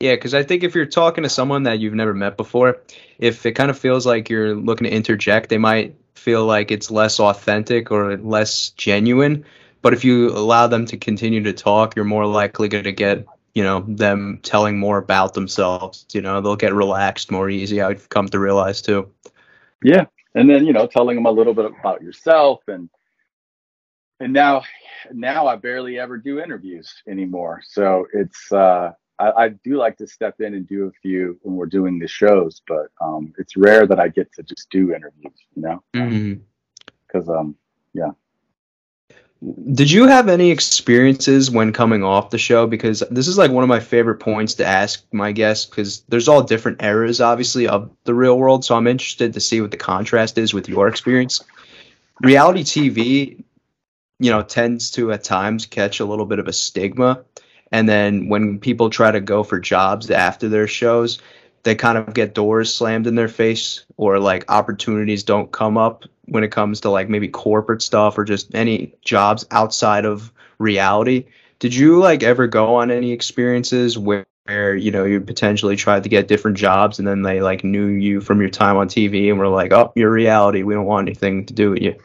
Yeah, 0.00 0.14
because 0.14 0.34
I 0.34 0.42
think 0.42 0.62
if 0.62 0.74
you're 0.74 0.86
talking 0.86 1.24
to 1.24 1.30
someone 1.30 1.64
that 1.64 1.80
you've 1.80 1.94
never 1.94 2.14
met 2.14 2.36
before, 2.36 2.82
if 3.18 3.46
it 3.46 3.52
kind 3.52 3.70
of 3.70 3.78
feels 3.78 4.06
like 4.06 4.28
you're 4.28 4.54
looking 4.54 4.84
to 4.84 4.94
interject, 4.94 5.48
they 5.48 5.58
might 5.58 5.96
feel 6.14 6.44
like 6.44 6.70
it's 6.70 6.90
less 6.90 7.18
authentic 7.18 7.90
or 7.90 8.16
less 8.18 8.70
genuine. 8.70 9.44
But 9.82 9.92
if 9.92 10.04
you 10.04 10.30
allow 10.30 10.66
them 10.66 10.86
to 10.86 10.96
continue 10.96 11.42
to 11.44 11.52
talk, 11.52 11.94
you're 11.94 12.04
more 12.04 12.26
likely 12.26 12.68
going 12.68 12.84
to 12.84 12.92
get, 12.92 13.26
you 13.54 13.62
know, 13.62 13.84
them 13.86 14.40
telling 14.42 14.78
more 14.78 14.98
about 14.98 15.34
themselves. 15.34 16.06
You 16.12 16.20
know, 16.20 16.40
they'll 16.40 16.56
get 16.56 16.74
relaxed 16.74 17.30
more 17.30 17.48
easy. 17.48 17.80
I've 17.80 18.08
come 18.08 18.28
to 18.28 18.38
realize 18.38 18.82
too. 18.82 19.10
Yeah, 19.82 20.06
and 20.34 20.50
then 20.50 20.66
you 20.66 20.72
know, 20.72 20.86
telling 20.86 21.16
them 21.16 21.26
a 21.26 21.30
little 21.30 21.54
bit 21.54 21.66
about 21.66 22.02
yourself, 22.02 22.60
and 22.66 22.90
and 24.20 24.32
now, 24.32 24.62
now 25.12 25.46
I 25.46 25.56
barely 25.56 25.98
ever 25.98 26.16
do 26.16 26.40
interviews 26.40 26.92
anymore. 27.06 27.62
So 27.64 28.06
it's 28.12 28.50
uh, 28.52 28.92
I, 29.18 29.30
I 29.30 29.48
do 29.48 29.76
like 29.76 29.96
to 29.98 30.06
step 30.06 30.40
in 30.40 30.54
and 30.54 30.66
do 30.66 30.86
a 30.86 30.92
few 31.02 31.38
when 31.42 31.56
we're 31.56 31.66
doing 31.66 31.98
the 31.98 32.08
shows, 32.08 32.62
but 32.66 32.88
um, 33.00 33.32
it's 33.38 33.56
rare 33.56 33.86
that 33.86 34.00
I 34.00 34.08
get 34.08 34.32
to 34.34 34.42
just 34.42 34.70
do 34.70 34.92
interviews, 34.94 35.34
you 35.54 35.62
know, 35.62 35.82
because 37.06 37.28
um, 37.28 37.56
Did 39.40 39.88
you 39.88 40.08
have 40.08 40.28
any 40.28 40.50
experiences 40.50 41.48
when 41.48 41.72
coming 41.72 42.02
off 42.02 42.30
the 42.30 42.38
show? 42.38 42.66
Because 42.66 43.04
this 43.08 43.28
is 43.28 43.38
like 43.38 43.52
one 43.52 43.62
of 43.62 43.68
my 43.68 43.78
favorite 43.78 44.18
points 44.18 44.54
to 44.54 44.66
ask 44.66 45.04
my 45.12 45.30
guests 45.30 45.64
because 45.64 46.00
there's 46.08 46.26
all 46.26 46.42
different 46.42 46.82
eras, 46.82 47.20
obviously, 47.20 47.68
of 47.68 47.88
the 48.02 48.14
real 48.14 48.36
world. 48.36 48.64
So 48.64 48.74
I'm 48.74 48.88
interested 48.88 49.34
to 49.34 49.40
see 49.40 49.60
what 49.60 49.70
the 49.70 49.76
contrast 49.76 50.38
is 50.38 50.52
with 50.52 50.68
your 50.68 50.88
experience. 50.88 51.44
Reality 52.20 52.64
TV, 52.64 53.44
you 54.18 54.30
know, 54.32 54.42
tends 54.42 54.90
to 54.92 55.12
at 55.12 55.22
times 55.22 55.66
catch 55.66 56.00
a 56.00 56.04
little 56.04 56.26
bit 56.26 56.40
of 56.40 56.48
a 56.48 56.52
stigma. 56.52 57.22
And 57.70 57.88
then 57.88 58.28
when 58.28 58.58
people 58.58 58.90
try 58.90 59.12
to 59.12 59.20
go 59.20 59.44
for 59.44 59.60
jobs 59.60 60.10
after 60.10 60.48
their 60.48 60.66
shows, 60.66 61.20
they 61.62 61.76
kind 61.76 61.96
of 61.96 62.12
get 62.12 62.34
doors 62.34 62.74
slammed 62.74 63.06
in 63.06 63.14
their 63.14 63.28
face 63.28 63.84
or 63.96 64.18
like 64.18 64.50
opportunities 64.50 65.22
don't 65.22 65.52
come 65.52 65.78
up 65.78 66.06
when 66.28 66.44
it 66.44 66.50
comes 66.50 66.80
to 66.80 66.90
like 66.90 67.08
maybe 67.08 67.28
corporate 67.28 67.82
stuff 67.82 68.18
or 68.18 68.24
just 68.24 68.54
any 68.54 68.94
jobs 69.02 69.46
outside 69.50 70.04
of 70.04 70.32
reality. 70.58 71.26
Did 71.58 71.74
you 71.74 71.98
like 71.98 72.22
ever 72.22 72.46
go 72.46 72.76
on 72.76 72.90
any 72.90 73.12
experiences 73.12 73.98
where, 73.98 74.26
where 74.44 74.74
you 74.74 74.90
know 74.90 75.04
you 75.04 75.20
potentially 75.20 75.76
tried 75.76 76.04
to 76.04 76.08
get 76.08 76.28
different 76.28 76.56
jobs 76.56 76.98
and 76.98 77.06
then 77.06 77.22
they 77.22 77.40
like 77.40 77.64
knew 77.64 77.86
you 77.86 78.20
from 78.20 78.40
your 78.40 78.50
time 78.50 78.76
on 78.76 78.88
TV 78.88 79.28
and 79.28 79.38
were 79.38 79.48
like, 79.48 79.72
"Oh, 79.72 79.92
you're 79.96 80.10
reality. 80.10 80.62
We 80.62 80.74
don't 80.74 80.86
want 80.86 81.08
anything 81.08 81.46
to 81.46 81.54
do 81.54 81.70
with 81.70 81.82
you." 81.82 81.96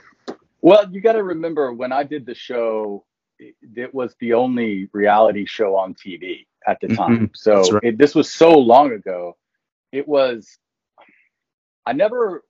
Well, 0.61 0.89
you 0.91 1.01
got 1.01 1.13
to 1.13 1.23
remember 1.23 1.73
when 1.73 1.91
I 1.91 2.03
did 2.03 2.25
the 2.25 2.33
show, 2.33 3.03
it, 3.37 3.53
it, 3.75 3.93
was 3.93 4.15
the 4.21 4.33
only 4.33 4.87
reality 4.93 5.45
show 5.45 5.75
on 5.75 5.93
TV 5.93 6.45
at 6.65 6.79
the 6.79 6.87
time. 6.87 7.15
Mm-hmm. 7.15 7.25
So 7.33 7.69
right. 7.69 7.83
it, 7.83 7.97
this 7.97 8.15
was 8.15 8.33
so 8.33 8.57
long 8.57 8.93
ago. 8.93 9.35
It 9.91 10.07
was. 10.07 10.57
I 11.85 11.91
never 11.91 12.43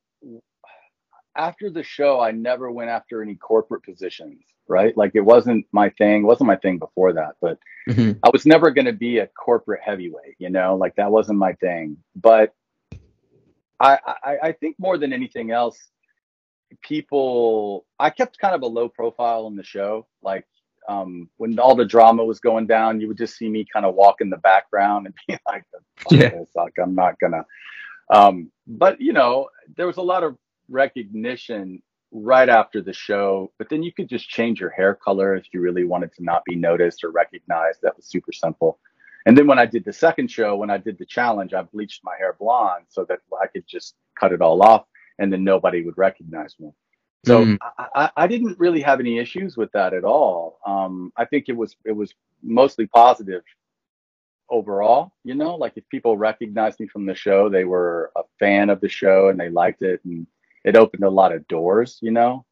after 1.36 1.70
the 1.70 1.84
show, 1.84 2.20
I 2.20 2.32
never 2.32 2.72
went 2.72 2.90
after 2.90 3.22
any 3.22 3.36
corporate 3.36 3.84
positions, 3.84 4.44
right? 4.68 4.96
Like 4.96 5.12
it 5.16 5.22
wasn't 5.22 5.66
my 5.72 5.90
thing, 5.90 6.24
wasn't 6.24 6.48
my 6.48 6.56
thing 6.56 6.80
before 6.80 7.13
that, 7.13 7.36
but 7.42 7.60
mm-hmm. 7.90 8.20
I 8.24 8.30
was 8.32 8.46
never 8.46 8.72
going 8.72 8.86
to 8.86 8.94
be 8.94 9.20
a 9.20 9.28
corporate 9.28 9.82
heavyweight, 9.84 10.36
you 10.38 10.50
know, 10.50 10.75
like 10.75 10.96
that 10.96 11.12
wasn't 11.12 11.40
my 11.40 11.54
thing. 11.54 11.98
But 12.16 12.54
I, 13.80 13.98
I, 14.06 14.38
I 14.44 14.52
think 14.54 14.78
more 14.80 14.98
than 14.98 15.12
anything 15.12 15.52
else, 15.52 15.78
people, 16.82 17.86
I 18.00 18.10
kept 18.10 18.40
kind 18.40 18.56
of 18.56 18.62
a 18.62 18.68
low 18.68 18.88
profile 18.88 19.48
in 19.48 19.56
the 19.56 19.63
show. 19.63 20.08
Like 20.22 20.46
um, 20.88 21.30
when 21.38 21.60
all 21.60 21.75
the 21.75 21.86
drama 21.86 22.24
was 22.24 22.40
going 22.40 22.68
down, 22.68 23.02
you 23.02 23.08
would 23.08 23.18
just 23.18 23.38
see 23.38 23.50
me 23.50 23.66
kind 23.72 23.86
of 23.86 23.96
walk 23.96 24.22
in 24.22 24.30
the 24.30 24.38
background 24.38 25.08
and 25.08 25.16
be 25.28 25.38
like, 25.48 25.63
yeah. 26.12 26.44
like 26.56 26.74
I'm 26.82 26.96
not 26.96 27.20
gonna. 27.20 27.46
Um, 28.13 28.52
but 28.68 29.00
you 29.02 29.13
know, 29.13 29.48
there 29.75 29.88
was 29.88 29.98
a 29.98 30.02
lot 30.02 30.24
of 30.24 30.38
recognition 30.74 31.82
right 32.12 32.50
after 32.50 32.82
the 32.82 32.94
show, 32.94 33.51
but 33.58 33.70
then 33.70 33.82
you 33.82 33.92
could 33.92 34.08
just 34.08 34.30
change 34.30 34.60
your 34.60 34.70
hair 34.70 34.94
color 34.94 35.36
if 35.36 35.46
you 35.51 35.62
really 35.62 35.84
wanted 35.84 36.13
to 36.13 36.24
not 36.24 36.44
be 36.46 36.56
noticed 36.56 37.03
or 37.03 37.12
recognized. 37.12 37.80
That 37.82 37.96
was 37.96 38.06
super 38.06 38.32
simple. 38.32 38.80
And 39.25 39.38
then 39.38 39.48
when 39.48 39.58
I 39.58 39.65
did 39.65 39.86
the 39.86 39.94
second 39.94 40.30
show, 40.30 40.56
when 40.56 40.70
I 40.70 40.77
did 40.77 40.98
the 40.98 41.06
challenge, 41.06 41.53
I 41.53 41.62
bleached 41.62 42.01
my 42.03 42.15
hair 42.18 42.36
blonde 42.38 42.86
so 42.89 43.06
that 43.06 43.20
I 43.42 43.48
could 43.48 43.65
just 43.68 43.96
cut 44.20 44.34
it 44.34 44.42
all 44.42 44.62
off 44.62 44.86
and 45.18 45.32
then 45.32 45.44
nobody 45.44 45.84
would 45.84 45.98
recognize 45.98 46.56
me. 46.60 46.72
So 47.25 47.46
mm. 47.46 47.58
I, 47.96 48.12
I, 48.18 48.27
didn't 48.27 48.60
really 48.60 48.82
have 48.82 49.00
any 49.00 49.18
issues 49.18 49.56
with 49.56 49.72
that 49.72 49.94
at 49.94 50.03
all. 50.03 50.60
Um, 50.65 51.13
I 51.15 51.24
think 51.24 51.46
it 51.48 51.56
was 51.56 51.77
it 51.86 51.94
was 51.94 52.13
mostly 52.42 52.86
positive 52.88 53.44
overall. 54.50 55.13
You 55.24 55.36
know, 55.36 55.56
like 55.56 55.74
if 55.77 55.88
people 55.88 56.18
recognized 56.18 56.82
me 56.82 56.88
from 56.88 57.06
the 57.06 57.15
show, 57.15 57.48
they 57.48 57.63
were 57.63 58.12
a 58.18 58.24
fan 58.39 58.70
of 58.70 58.82
the 58.82 58.89
show 58.89 59.30
and 59.30 59.39
they 59.39 59.50
liked 59.50 59.84
it, 59.84 60.01
and 60.03 60.27
it 60.63 60.75
opened 60.75 61.03
a 61.03 61.10
lot 61.10 61.34
of 61.34 61.48
doors, 61.48 62.00
you 62.01 62.12
know? 62.12 62.46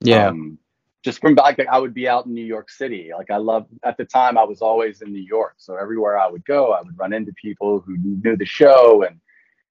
Yeah. 0.00 0.28
Um, 0.28 0.58
just 1.06 1.20
from 1.20 1.36
like 1.36 1.60
I 1.60 1.78
would 1.78 1.94
be 1.94 2.08
out 2.08 2.26
in 2.26 2.34
New 2.34 2.44
York 2.44 2.68
City. 2.68 3.10
Like 3.16 3.30
I 3.30 3.36
love 3.36 3.66
at 3.84 3.96
the 3.96 4.04
time 4.04 4.36
I 4.36 4.42
was 4.42 4.60
always 4.60 5.02
in 5.02 5.12
New 5.12 5.22
York. 5.22 5.54
So 5.56 5.76
everywhere 5.76 6.18
I 6.18 6.28
would 6.28 6.44
go, 6.44 6.72
I 6.72 6.82
would 6.82 6.98
run 6.98 7.12
into 7.12 7.32
people 7.40 7.78
who 7.78 7.96
knew 7.96 8.36
the 8.36 8.44
show 8.44 9.04
and 9.04 9.20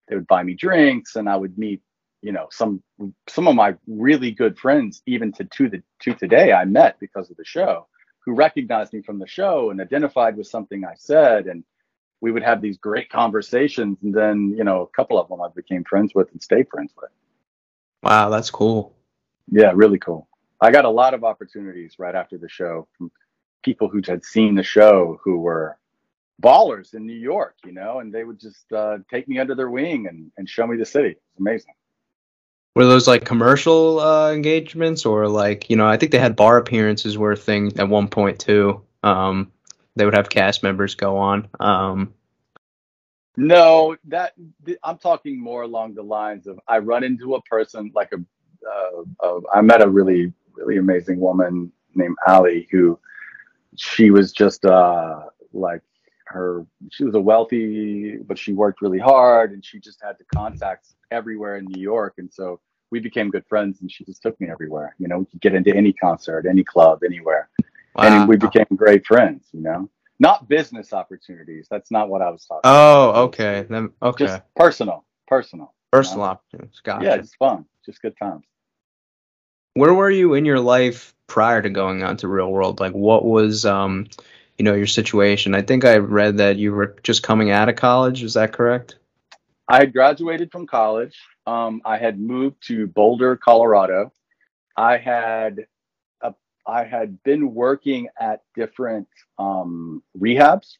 they 0.08 0.16
would 0.16 0.28
buy 0.28 0.44
me 0.44 0.54
drinks 0.54 1.18
and 1.18 1.28
I 1.28 1.36
would 1.36 1.58
meet, 1.58 1.82
you 2.22 2.32
know, 2.32 2.48
some 2.52 2.82
some 3.28 3.50
of 3.50 3.56
my 3.56 3.76
really 3.86 4.32
good 4.32 4.58
friends 4.58 5.02
even 5.08 5.34
to 5.34 5.44
to 5.44 5.68
the 5.68 5.84
to 6.04 6.14
today 6.14 6.54
I 6.54 6.64
met 6.64 7.02
because 7.02 7.30
of 7.30 7.36
the 7.36 7.44
show 7.44 7.88
who 8.20 8.34
recognized 8.34 8.94
me 8.94 9.02
from 9.02 9.20
the 9.20 9.28
show 9.28 9.72
and 9.72 9.82
identified 9.82 10.38
with 10.38 10.48
something 10.48 10.86
I 10.86 10.96
said 10.96 11.48
and 11.48 11.66
we 12.22 12.32
would 12.32 12.44
have 12.44 12.62
these 12.62 12.78
great 12.78 13.10
conversations 13.10 13.98
and 14.04 14.14
then, 14.14 14.56
you 14.58 14.64
know, 14.64 14.84
a 14.84 14.88
couple 14.88 15.20
of 15.20 15.28
them 15.28 15.42
I 15.42 15.50
became 15.54 15.84
friends 15.84 16.16
with 16.16 16.32
and 16.32 16.42
stayed 16.42 16.70
friends 16.70 16.94
with. 16.96 17.12
Wow, 18.06 18.30
that's 18.30 18.52
cool. 18.52 18.94
Yeah, 19.52 19.72
really 19.74 19.98
cool. 19.98 20.28
I 20.62 20.72
got 20.72 20.86
a 20.86 20.90
lot 20.90 21.16
of 21.16 21.24
opportunities 21.24 21.96
right 21.98 22.14
after 22.14 22.38
the 22.38 22.48
show 22.48 22.88
from 22.98 23.12
people 23.64 23.90
who 23.90 24.02
had 24.06 24.24
seen 24.24 24.54
the 24.54 24.64
show 24.64 25.20
who 25.24 25.40
were 25.40 25.78
ballers 26.42 26.94
in 26.94 27.08
New 27.08 27.18
York, 27.18 27.56
you 27.66 27.72
know, 27.72 28.00
and 28.00 28.14
they 28.14 28.24
would 28.24 28.40
just 28.40 28.72
uh, 28.72 29.00
take 29.10 29.28
me 29.28 29.40
under 29.40 29.56
their 29.56 29.70
wing 29.70 30.06
and, 30.08 30.32
and 30.38 30.48
show 30.48 30.68
me 30.68 30.78
the 30.78 30.86
city. 30.86 31.10
It's 31.10 31.40
amazing. 31.40 31.74
Were 32.76 32.86
those 32.86 33.08
like 33.08 33.26
commercial 33.26 34.00
uh, 34.00 34.32
engagements 34.32 35.06
or 35.06 35.28
like, 35.28 35.70
you 35.70 35.76
know, 35.76 35.88
I 35.88 35.98
think 35.98 36.12
they 36.12 36.20
had 36.20 36.36
bar 36.36 36.58
appearances 36.58 37.18
were 37.18 37.32
a 37.32 37.38
thing 37.38 37.78
at 37.80 37.90
one 37.90 38.08
point 38.08 38.38
too. 38.38 38.84
Um, 39.02 39.52
they 39.96 40.06
would 40.06 40.14
have 40.14 40.30
cast 40.30 40.62
members 40.62 40.94
go 40.94 41.18
on. 41.18 41.48
Um, 41.60 42.14
no, 43.38 43.96
that 44.06 44.34
I'm 44.84 44.98
talking 44.98 45.40
more 45.40 45.64
along 45.64 45.96
the 45.96 46.04
lines 46.04 46.48
of 46.48 46.60
I 46.68 46.80
run 46.80 47.04
into 47.04 47.36
a 47.36 47.42
person 47.44 47.92
like 47.94 48.12
a, 48.14 49.24
uh, 49.24 49.40
I 49.54 49.62
met 49.62 49.82
a 49.82 49.90
really 49.90 50.34
really 50.56 50.78
amazing 50.78 51.20
woman 51.20 51.72
named 51.96 52.16
Ali 52.28 52.68
who 52.72 53.00
she 53.76 54.10
was 54.10 54.32
just 54.32 54.66
uh, 54.66 55.24
like 55.54 55.82
her 56.28 56.66
she 56.92 57.04
was 57.04 57.16
a 57.16 57.20
wealthy 57.20 58.18
but 58.18 58.38
she 58.38 58.54
worked 58.54 58.82
really 58.82 59.00
hard 59.00 59.52
and 59.52 59.64
she 59.64 59.80
just 59.80 60.02
had 60.02 60.16
the 60.18 60.26
contacts 60.34 60.96
everywhere 61.12 61.58
in 61.58 61.66
New 61.66 61.82
York. 61.82 62.16
And 62.18 62.32
so 62.32 62.60
we 62.90 63.00
became 63.00 63.30
good 63.30 63.46
friends 63.48 63.82
and 63.82 63.92
she 63.92 64.06
just 64.06 64.22
took 64.22 64.40
me 64.40 64.50
everywhere. 64.50 64.96
You 64.98 65.08
know 65.08 65.20
we 65.20 65.26
could 65.26 65.42
get 65.42 65.54
into 65.54 65.76
any 65.76 65.94
concert 65.94 66.46
any 66.50 66.64
club 66.64 67.04
anywhere. 67.04 67.50
Wow. 67.96 68.04
and 68.04 68.30
we 68.30 68.36
became 68.36 68.66
great 68.76 69.06
friends 69.06 69.48
you 69.54 69.62
know 69.62 69.90
not 70.20 70.48
business 70.48 70.94
opportunities. 70.94 71.68
That's 71.70 71.92
not 71.92 72.10
what 72.10 72.22
I 72.22 72.30
was 72.30 72.46
talking. 72.46 72.62
Oh, 72.64 73.10
about. 73.10 73.24
okay. 73.26 73.66
Then 73.70 73.92
okay. 74.02 74.26
Just 74.26 74.42
personal, 74.56 75.06
personal, 75.28 75.74
personal 75.92 76.20
you 76.20 76.26
know? 76.26 76.32
opportunities. 76.32 76.82
Gotcha. 76.84 77.06
Yeah, 77.06 77.16
it's 77.16 77.36
fun, 77.36 77.66
just 77.86 78.02
good 78.02 78.16
times. 78.18 78.46
Where 79.74 79.94
were 79.94 80.10
you 80.10 80.36
in 80.36 80.46
your 80.46 80.60
life 80.60 81.14
prior 81.28 81.62
to 81.62 81.70
going 81.70 82.04
on 82.04 82.18
to 82.18 82.28
real 82.28 82.50
world? 82.50 82.80
Like, 82.80 82.94
what 82.94 83.26
was 83.26 83.66
um, 83.66 84.08
you 84.58 84.64
know, 84.64 84.74
your 84.74 84.88
situation? 84.88 85.54
I 85.54 85.62
think 85.62 85.84
I 85.84 85.98
read 85.98 86.38
that 86.38 86.58
you 86.58 86.72
were 86.72 86.96
just 87.04 87.24
coming 87.24 87.52
out 87.52 87.70
of 87.70 87.76
college. 87.76 88.24
Is 88.24 88.36
that 88.36 88.54
correct? 88.54 88.98
I 89.68 89.80
had 89.80 89.94
graduated 89.94 90.52
from 90.52 90.68
college. 90.68 91.18
Um, 91.48 91.82
I 91.84 91.98
had 91.98 92.20
moved 92.20 92.68
to 92.68 92.88
Boulder, 92.88 93.36
Colorado. 93.36 94.12
I 94.78 94.98
had 94.98 95.68
I 96.68 96.84
had 96.84 97.22
been 97.24 97.54
working 97.54 98.08
at 98.20 98.42
different 98.56 99.08
um, 99.38 100.02
rehabs 100.18 100.78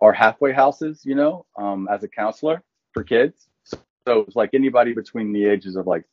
or 0.00 0.12
halfway 0.12 0.52
houses, 0.52 1.02
you 1.04 1.14
know, 1.14 1.46
um, 1.56 1.88
as 1.90 2.02
a 2.02 2.08
counselor 2.08 2.62
for 2.92 3.02
kids. 3.02 3.48
So, 3.64 3.78
so 4.06 4.20
it 4.20 4.26
was 4.26 4.36
like 4.36 4.50
anybody 4.52 4.92
between 4.92 5.32
the 5.32 5.46
ages 5.46 5.76
of 5.76 5.86
like 5.86 6.04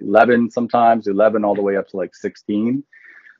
11 0.00 0.50
sometimes, 0.50 1.06
11 1.06 1.44
all 1.44 1.54
the 1.54 1.62
way 1.62 1.76
up 1.76 1.88
to 1.88 1.96
like 1.96 2.14
16. 2.14 2.82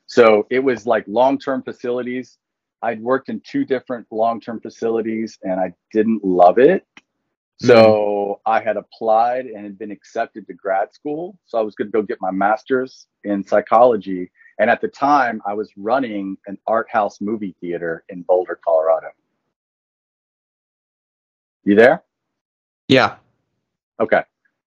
So 0.05 0.47
it 0.49 0.59
was 0.59 0.85
like 0.85 1.05
long 1.07 1.39
term 1.39 1.63
facilities. 1.63 2.37
I'd 2.81 3.01
worked 3.01 3.29
in 3.29 3.41
two 3.41 3.65
different 3.65 4.07
long 4.11 4.39
term 4.41 4.59
facilities 4.59 5.37
and 5.43 5.59
I 5.59 5.73
didn't 5.91 6.23
love 6.23 6.59
it. 6.59 6.85
So 7.61 7.75
mm-hmm. 7.75 8.51
I 8.51 8.61
had 8.61 8.77
applied 8.77 9.45
and 9.47 9.63
had 9.63 9.77
been 9.77 9.91
accepted 9.91 10.47
to 10.47 10.53
grad 10.53 10.93
school. 10.93 11.37
So 11.45 11.57
I 11.57 11.61
was 11.61 11.75
going 11.75 11.87
to 11.87 11.91
go 11.91 12.01
get 12.01 12.19
my 12.21 12.31
master's 12.31 13.07
in 13.23 13.45
psychology 13.45 14.31
and 14.59 14.69
at 14.69 14.81
the 14.81 14.89
time, 14.89 15.41
I 15.45 15.53
was 15.53 15.71
running 15.77 16.37
an 16.45 16.57
art 16.67 16.87
house 16.91 17.21
movie 17.21 17.55
theater 17.61 18.03
in 18.09 18.23
Boulder, 18.23 18.59
Colorado. 18.63 19.07
You 21.63 21.75
there? 21.75 22.03
Yeah. 22.89 23.15
Okay. 24.01 24.23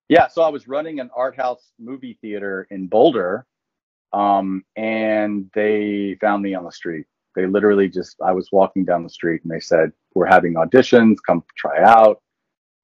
Yeah. 0.09 0.27
So 0.27 0.41
I 0.41 0.49
was 0.49 0.67
running 0.67 0.99
an 0.99 1.11
art 1.15 1.35
house 1.35 1.71
movie 1.79 2.17
theater 2.21 2.67
in 2.71 2.87
Boulder, 2.87 3.45
um, 4.13 4.63
and 4.75 5.49
they 5.53 6.17
found 6.19 6.41
me 6.41 6.55
on 6.55 6.63
the 6.63 6.71
street. 6.71 7.05
They 7.35 7.45
literally 7.45 7.87
just, 7.87 8.15
I 8.23 8.31
was 8.31 8.49
walking 8.51 8.85
down 8.85 9.03
the 9.03 9.09
street 9.09 9.41
and 9.43 9.51
they 9.51 9.59
said, 9.59 9.91
We're 10.15 10.25
having 10.25 10.55
auditions, 10.55 11.17
come 11.25 11.43
try 11.55 11.83
out. 11.83 12.21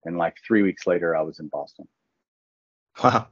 And 0.06 0.18
like 0.18 0.36
three 0.46 0.62
weeks 0.62 0.86
later, 0.86 1.16
I 1.16 1.22
was 1.22 1.40
in 1.40 1.48
Boston. 1.48 1.88
Wow. 3.04 3.28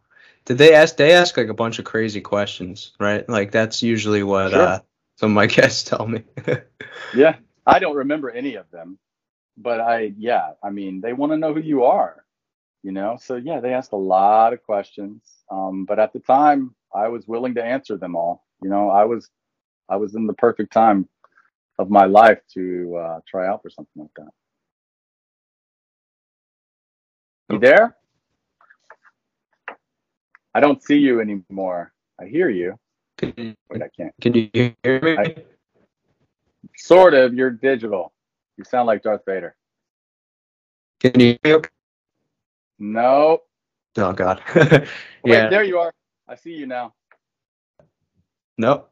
Did 0.48 0.58
they 0.60 0.74
ask? 0.74 0.96
They 0.96 1.12
ask 1.12 1.36
like 1.36 1.50
a 1.50 1.54
bunch 1.54 1.78
of 1.78 1.84
crazy 1.84 2.22
questions, 2.22 2.94
right? 3.02 3.28
Like 3.28 3.52
that's 3.52 3.84
usually 3.84 4.24
what 4.24 4.52
sure. 4.52 4.62
uh, 4.62 4.80
some 5.18 5.32
of 5.32 5.36
my 5.36 5.46
guests 5.58 5.84
tell 5.84 6.08
me. 6.08 6.24
yeah, 7.14 7.36
I 7.66 7.80
don't 7.80 7.98
remember 7.98 8.30
any 8.30 8.56
of 8.56 8.72
them, 8.72 8.98
but 9.58 9.82
I 9.82 10.14
yeah, 10.18 10.52
I 10.64 10.70
mean 10.70 11.02
they 11.02 11.12
want 11.12 11.34
to 11.34 11.38
know 11.38 11.54
who 11.54 11.60
you 11.60 11.84
are, 11.84 12.24
you 12.82 12.94
know. 12.94 13.18
So 13.22 13.36
yeah, 13.36 13.60
they 13.60 13.74
ask 13.74 13.92
a 13.92 13.98
lot 13.98 14.54
of 14.54 14.64
questions. 14.64 15.22
Um, 15.52 15.84
but 15.84 16.00
at 16.00 16.14
the 16.14 16.20
time, 16.20 16.74
I 16.96 17.10
was 17.10 17.28
willing 17.28 17.56
to 17.56 17.64
answer 17.64 17.98
them 17.98 18.16
all. 18.16 18.46
You 18.64 18.70
know, 18.70 18.90
I 18.90 19.04
was 19.04 19.30
I 19.90 19.98
was 19.98 20.16
in 20.16 20.28
the 20.28 20.34
perfect 20.34 20.72
time 20.72 21.10
of 21.78 21.90
my 21.90 22.06
life 22.06 22.40
to 22.54 22.96
uh, 22.96 23.20
try 23.28 23.48
out 23.48 23.64
for 23.64 23.70
something 23.70 24.02
like 24.02 24.14
that. 24.16 24.32
You 27.50 27.60
there? 27.60 27.97
I 30.58 30.60
don't 30.60 30.82
see 30.82 30.98
you 30.98 31.22
anymore. 31.22 31.94
I 32.20 32.26
hear 32.26 32.50
you. 32.50 32.80
Can, 33.20 33.56
Wait, 33.70 33.84
I 33.84 33.90
can't. 33.96 34.12
can 34.20 34.34
you 34.34 34.50
hear 34.82 35.00
me? 35.04 35.16
I- 35.16 35.36
Sort 36.76 37.14
of. 37.14 37.36
You're 37.36 37.52
digital. 37.52 38.12
You 38.58 38.64
sound 38.64 38.88
like 38.88 39.04
Darth 39.04 39.22
Vader. 39.28 39.56
can 41.00 41.20
you 41.20 41.38
hear 41.44 41.60
me? 41.60 41.66
No. 42.80 43.42
Oh 43.98 44.14
God. 44.14 44.42
Wait, 44.56 44.88
yeah. 45.26 45.48
there 45.48 45.64
you 45.64 45.78
are. 45.78 45.94
I 46.28 46.34
see 46.36 46.54
you 46.54 46.66
now. 46.66 46.96
Nope. 48.58 48.90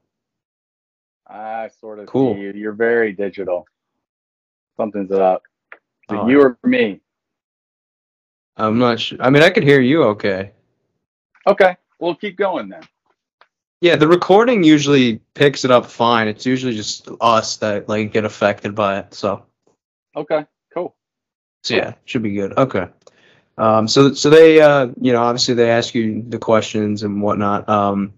I 1.28 1.70
sort 1.82 1.98
of 1.98 2.06
Cool. 2.06 2.36
see 2.36 2.42
you. 2.42 2.54
You're 2.54 2.74
very 2.74 3.12
digital. 3.12 3.66
Something's 4.78 5.12
up. 5.12 5.42
Oh. 6.10 6.28
you 6.28 6.42
or 6.42 6.60
me? 6.64 7.02
I'm 8.56 8.78
not 8.78 9.00
sure. 9.00 9.18
I 9.20 9.32
mean, 9.32 9.42
I 9.42 9.50
could 9.50 9.64
hear 9.64 9.82
you 9.82 10.04
okay. 10.04 10.52
Okay. 11.48 11.78
We'll 12.00 12.16
keep 12.16 12.38
going 12.38 12.70
then. 12.70 12.82
Yeah, 13.82 13.96
the 13.98 14.08
recording 14.08 14.64
usually 14.64 15.20
picks 15.34 15.66
it 15.66 15.72
up 15.72 15.86
fine. 15.86 16.28
It's 16.28 16.46
usually 16.46 16.76
just 16.76 17.08
us 17.22 17.58
that 17.58 17.88
like 17.88 18.12
get 18.12 18.26
affected 18.26 18.74
by 18.74 19.00
it. 19.00 19.14
So, 19.14 19.46
Okay. 20.16 20.46
Cool. 20.74 20.96
so 21.64 21.76
yeah, 21.76 21.94
should 22.06 22.24
be 22.24 22.34
good. 22.34 22.58
Okay. 22.58 22.88
Um, 23.58 23.88
so 23.88 24.14
so 24.14 24.30
they 24.30 24.60
uh, 24.60 24.88
you 25.00 25.14
know 25.14 25.22
obviously 25.24 25.54
they 25.54 25.70
ask 25.70 25.94
you 25.96 26.24
the 26.28 26.40
questions 26.40 27.04
and 27.04 27.22
whatnot. 27.22 27.70
Um, 27.70 28.14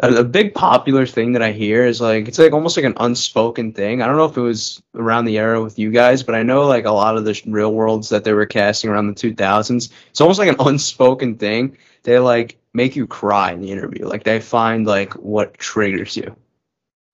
a, 0.00 0.24
big 0.24 0.54
popular 0.54 1.06
thing 1.06 1.32
that 1.32 1.42
I 1.42 1.52
hear 1.52 1.84
is 1.86 2.00
like 2.00 2.28
it's 2.28 2.38
like 2.38 2.52
almost 2.52 2.76
like 2.76 2.86
an 2.86 2.94
unspoken 2.98 3.72
thing. 3.72 4.02
I 4.02 4.06
don't 4.06 4.16
know 4.16 4.24
if 4.24 4.36
it 4.36 4.42
was 4.42 4.82
around 4.94 5.24
the 5.24 5.38
era 5.38 5.62
with 5.62 5.78
you 5.78 5.90
guys, 5.90 6.22
but 6.22 6.34
I 6.34 6.42
know 6.42 6.66
like 6.66 6.84
a 6.84 6.90
lot 6.90 7.16
of 7.16 7.24
the 7.24 7.40
real 7.46 7.72
worlds 7.72 8.08
that 8.10 8.24
they 8.24 8.32
were 8.32 8.46
casting 8.46 8.90
around 8.90 9.08
the 9.08 9.14
2000s. 9.14 9.90
It's 10.10 10.20
almost 10.20 10.38
like 10.38 10.48
an 10.48 10.56
unspoken 10.60 11.36
thing. 11.36 11.76
They 12.02 12.18
like 12.18 12.58
make 12.72 12.96
you 12.96 13.06
cry 13.06 13.52
in 13.52 13.60
the 13.60 13.70
interview. 13.70 14.06
Like 14.06 14.24
they 14.24 14.40
find 14.40 14.86
like 14.86 15.14
what 15.14 15.58
triggers 15.58 16.16
you. 16.16 16.36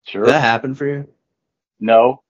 Sure. 0.05 0.25
Did 0.25 0.35
that 0.35 0.41
happen 0.41 0.75
for 0.75 0.87
you? 0.87 1.09
No. 1.79 2.23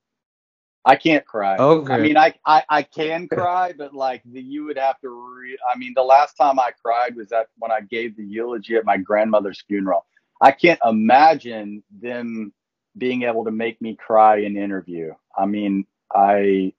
I 0.85 0.97
can't 0.97 1.25
cry. 1.25 1.55
Okay. 1.57 1.93
I 1.93 1.99
mean, 1.99 2.17
I, 2.17 2.33
I, 2.45 2.63
I 2.69 2.81
can 2.83 3.29
cry, 3.29 3.73
but 3.77 3.93
like 3.93 4.21
the, 4.25 4.41
you 4.41 4.65
would 4.65 4.77
have 4.77 4.99
to. 4.99 5.09
Re- 5.09 5.57
I 5.73 5.77
mean, 5.77 5.93
the 5.95 6.03
last 6.03 6.33
time 6.33 6.59
I 6.59 6.71
cried 6.83 7.15
was 7.15 7.29
that 7.29 7.47
when 7.57 7.71
I 7.71 7.79
gave 7.79 8.17
the 8.17 8.25
eulogy 8.25 8.75
at 8.75 8.83
my 8.83 8.97
grandmother's 8.97 9.63
funeral. 9.65 10.05
I 10.43 10.51
can't 10.51 10.81
imagine 10.85 11.83
them 12.01 12.53
being 12.97 13.23
able 13.23 13.45
to 13.45 13.51
make 13.51 13.81
me 13.81 13.95
cry 13.95 14.39
in 14.39 14.57
interview. 14.57 15.13
I 15.37 15.47
mean, 15.47 15.87
I. 16.15 16.73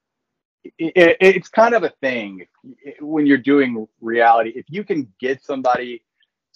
It, 0.78 1.18
it's 1.20 1.48
kind 1.48 1.74
of 1.74 1.84
a 1.84 1.90
thing 2.02 2.46
when 3.00 3.26
you're 3.26 3.38
doing 3.38 3.88
reality. 4.02 4.52
If 4.56 4.66
you 4.70 4.84
can 4.84 5.12
get 5.20 5.44
somebody 5.44 6.04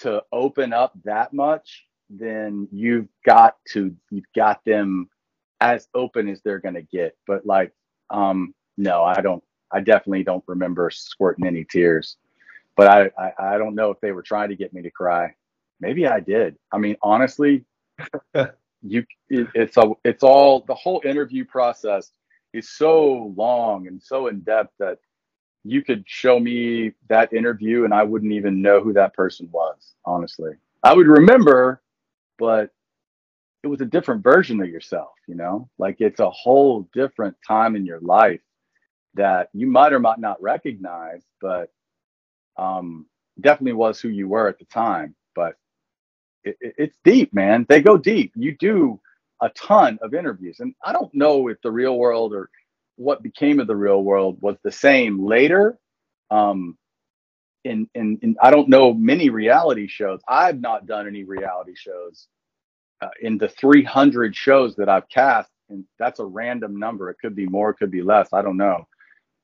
to 0.00 0.22
open 0.32 0.74
up 0.74 0.94
that 1.04 1.32
much, 1.34 1.86
then 2.10 2.68
you've 2.72 3.08
got 3.26 3.56
to 3.72 3.96
you've 4.10 4.32
got 4.36 4.64
them 4.66 5.10
as 5.60 5.88
open 5.94 6.28
as 6.28 6.42
they're 6.42 6.60
going 6.60 6.76
to 6.76 6.82
get. 6.82 7.16
But 7.26 7.46
like, 7.46 7.72
um, 8.10 8.54
no, 8.78 9.04
I 9.04 9.22
don't. 9.22 9.44
I 9.72 9.80
definitely 9.80 10.24
don't 10.24 10.44
remember 10.48 10.90
squirting 10.90 11.46
any 11.46 11.64
tears. 11.64 12.16
But 12.76 12.88
I, 12.88 13.10
I, 13.18 13.54
I 13.54 13.58
don't 13.58 13.76
know 13.76 13.90
if 13.92 14.00
they 14.00 14.12
were 14.12 14.22
trying 14.22 14.50
to 14.50 14.56
get 14.56 14.74
me 14.74 14.82
to 14.82 14.90
cry. 14.92 15.34
Maybe 15.80 16.06
I 16.06 16.20
did. 16.20 16.56
I 16.72 16.78
mean, 16.78 16.96
honestly, 17.02 17.64
you, 18.82 19.04
it, 19.28 19.48
it's 19.54 19.76
a, 19.76 19.92
it's 20.04 20.22
all 20.22 20.64
the 20.66 20.74
whole 20.74 21.02
interview 21.04 21.44
process 21.44 22.12
is 22.52 22.70
so 22.70 23.32
long 23.36 23.86
and 23.86 24.02
so 24.02 24.28
in 24.28 24.40
depth 24.40 24.72
that 24.78 24.98
you 25.64 25.82
could 25.82 26.04
show 26.06 26.38
me 26.40 26.92
that 27.08 27.32
interview 27.32 27.84
and 27.84 27.92
I 27.92 28.02
wouldn't 28.02 28.32
even 28.32 28.62
know 28.62 28.80
who 28.80 28.92
that 28.94 29.14
person 29.14 29.48
was. 29.52 29.94
Honestly, 30.04 30.52
I 30.82 30.94
would 30.94 31.06
remember, 31.06 31.82
but 32.38 32.70
it 33.62 33.66
was 33.66 33.80
a 33.80 33.86
different 33.86 34.22
version 34.22 34.60
of 34.62 34.68
yourself, 34.68 35.10
you 35.26 35.34
know, 35.34 35.68
like 35.78 35.96
it's 36.00 36.20
a 36.20 36.30
whole 36.30 36.88
different 36.92 37.36
time 37.46 37.76
in 37.76 37.84
your 37.84 38.00
life 38.00 38.40
that 39.14 39.48
you 39.52 39.66
might 39.66 39.92
or 39.92 39.98
might 39.98 40.18
not 40.18 40.40
recognize, 40.40 41.22
but 41.40 41.70
um, 42.56 43.06
definitely 43.40 43.72
was 43.72 44.00
who 44.00 44.08
you 44.08 44.28
were 44.28 44.48
at 44.48 44.58
the 44.58 44.64
time. 44.66 45.14
But 45.34 45.56
it, 46.48 46.56
it, 46.60 46.74
it's 46.78 46.98
deep, 47.04 47.34
man. 47.34 47.66
They 47.68 47.80
go 47.82 47.96
deep. 47.98 48.32
You 48.36 48.56
do 48.58 49.00
a 49.42 49.50
ton 49.50 49.98
of 50.02 50.14
interviews, 50.14 50.60
and 50.60 50.74
I 50.84 50.92
don't 50.92 51.14
know 51.14 51.48
if 51.48 51.58
the 51.62 51.72
real 51.72 51.98
world 51.98 52.34
or 52.34 52.50
what 52.96 53.22
became 53.22 53.60
of 53.60 53.66
the 53.68 53.76
real 53.76 54.02
world 54.02 54.38
was 54.40 54.56
the 54.64 54.72
same 54.72 55.24
later. 55.26 55.78
Um, 56.30 56.78
in, 57.64 57.88
in, 57.94 58.18
in 58.22 58.36
I 58.42 58.50
don't 58.50 58.68
know 58.68 58.94
many 58.94 59.30
reality 59.30 59.88
shows. 59.88 60.20
I've 60.28 60.60
not 60.60 60.86
done 60.86 61.06
any 61.08 61.24
reality 61.24 61.74
shows 61.76 62.28
uh, 63.02 63.08
in 63.22 63.38
the 63.38 63.48
300 63.48 64.36
shows 64.36 64.76
that 64.76 64.90
I've 64.90 65.08
cast, 65.10 65.50
and 65.70 65.84
that's 65.98 66.20
a 66.20 66.26
random 66.26 66.78
number. 66.78 67.10
It 67.10 67.18
could 67.22 67.36
be 67.36 67.46
more, 67.46 67.70
it 67.70 67.76
could 67.78 67.90
be 67.92 68.02
less. 68.02 68.30
I 68.34 68.42
don't 68.42 68.56
know. 68.58 68.86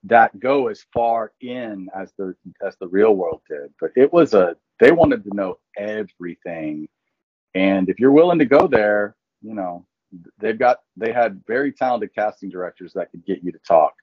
That 0.05 0.39
go 0.41 0.69
as 0.69 0.85
far 0.95 1.33
in 1.41 1.89
as 1.97 2.13
the 2.19 2.35
as 2.67 2.77
the 2.81 2.89
real 2.89 3.15
world 3.17 3.43
did, 3.49 3.73
but 3.81 3.91
it 3.97 4.13
was 4.13 4.35
a. 4.35 4.57
They 4.81 4.93
wanted 4.93 5.25
to 5.25 5.35
know 5.35 5.59
everything, 5.79 6.89
and 7.55 7.89
if 7.89 8.01
you're 8.01 8.13
willing 8.13 8.39
to 8.41 8.45
go 8.47 8.67
there, 8.67 9.17
you 9.43 9.55
know, 9.55 9.87
they've 10.39 10.59
got 10.59 10.79
they 10.97 11.13
had 11.13 11.43
very 11.47 11.73
talented 11.73 12.15
casting 12.15 12.51
directors 12.51 12.93
that 12.95 13.11
could 13.11 13.25
get 13.27 13.43
you 13.43 13.53
to 13.53 13.59
talk. 13.67 13.95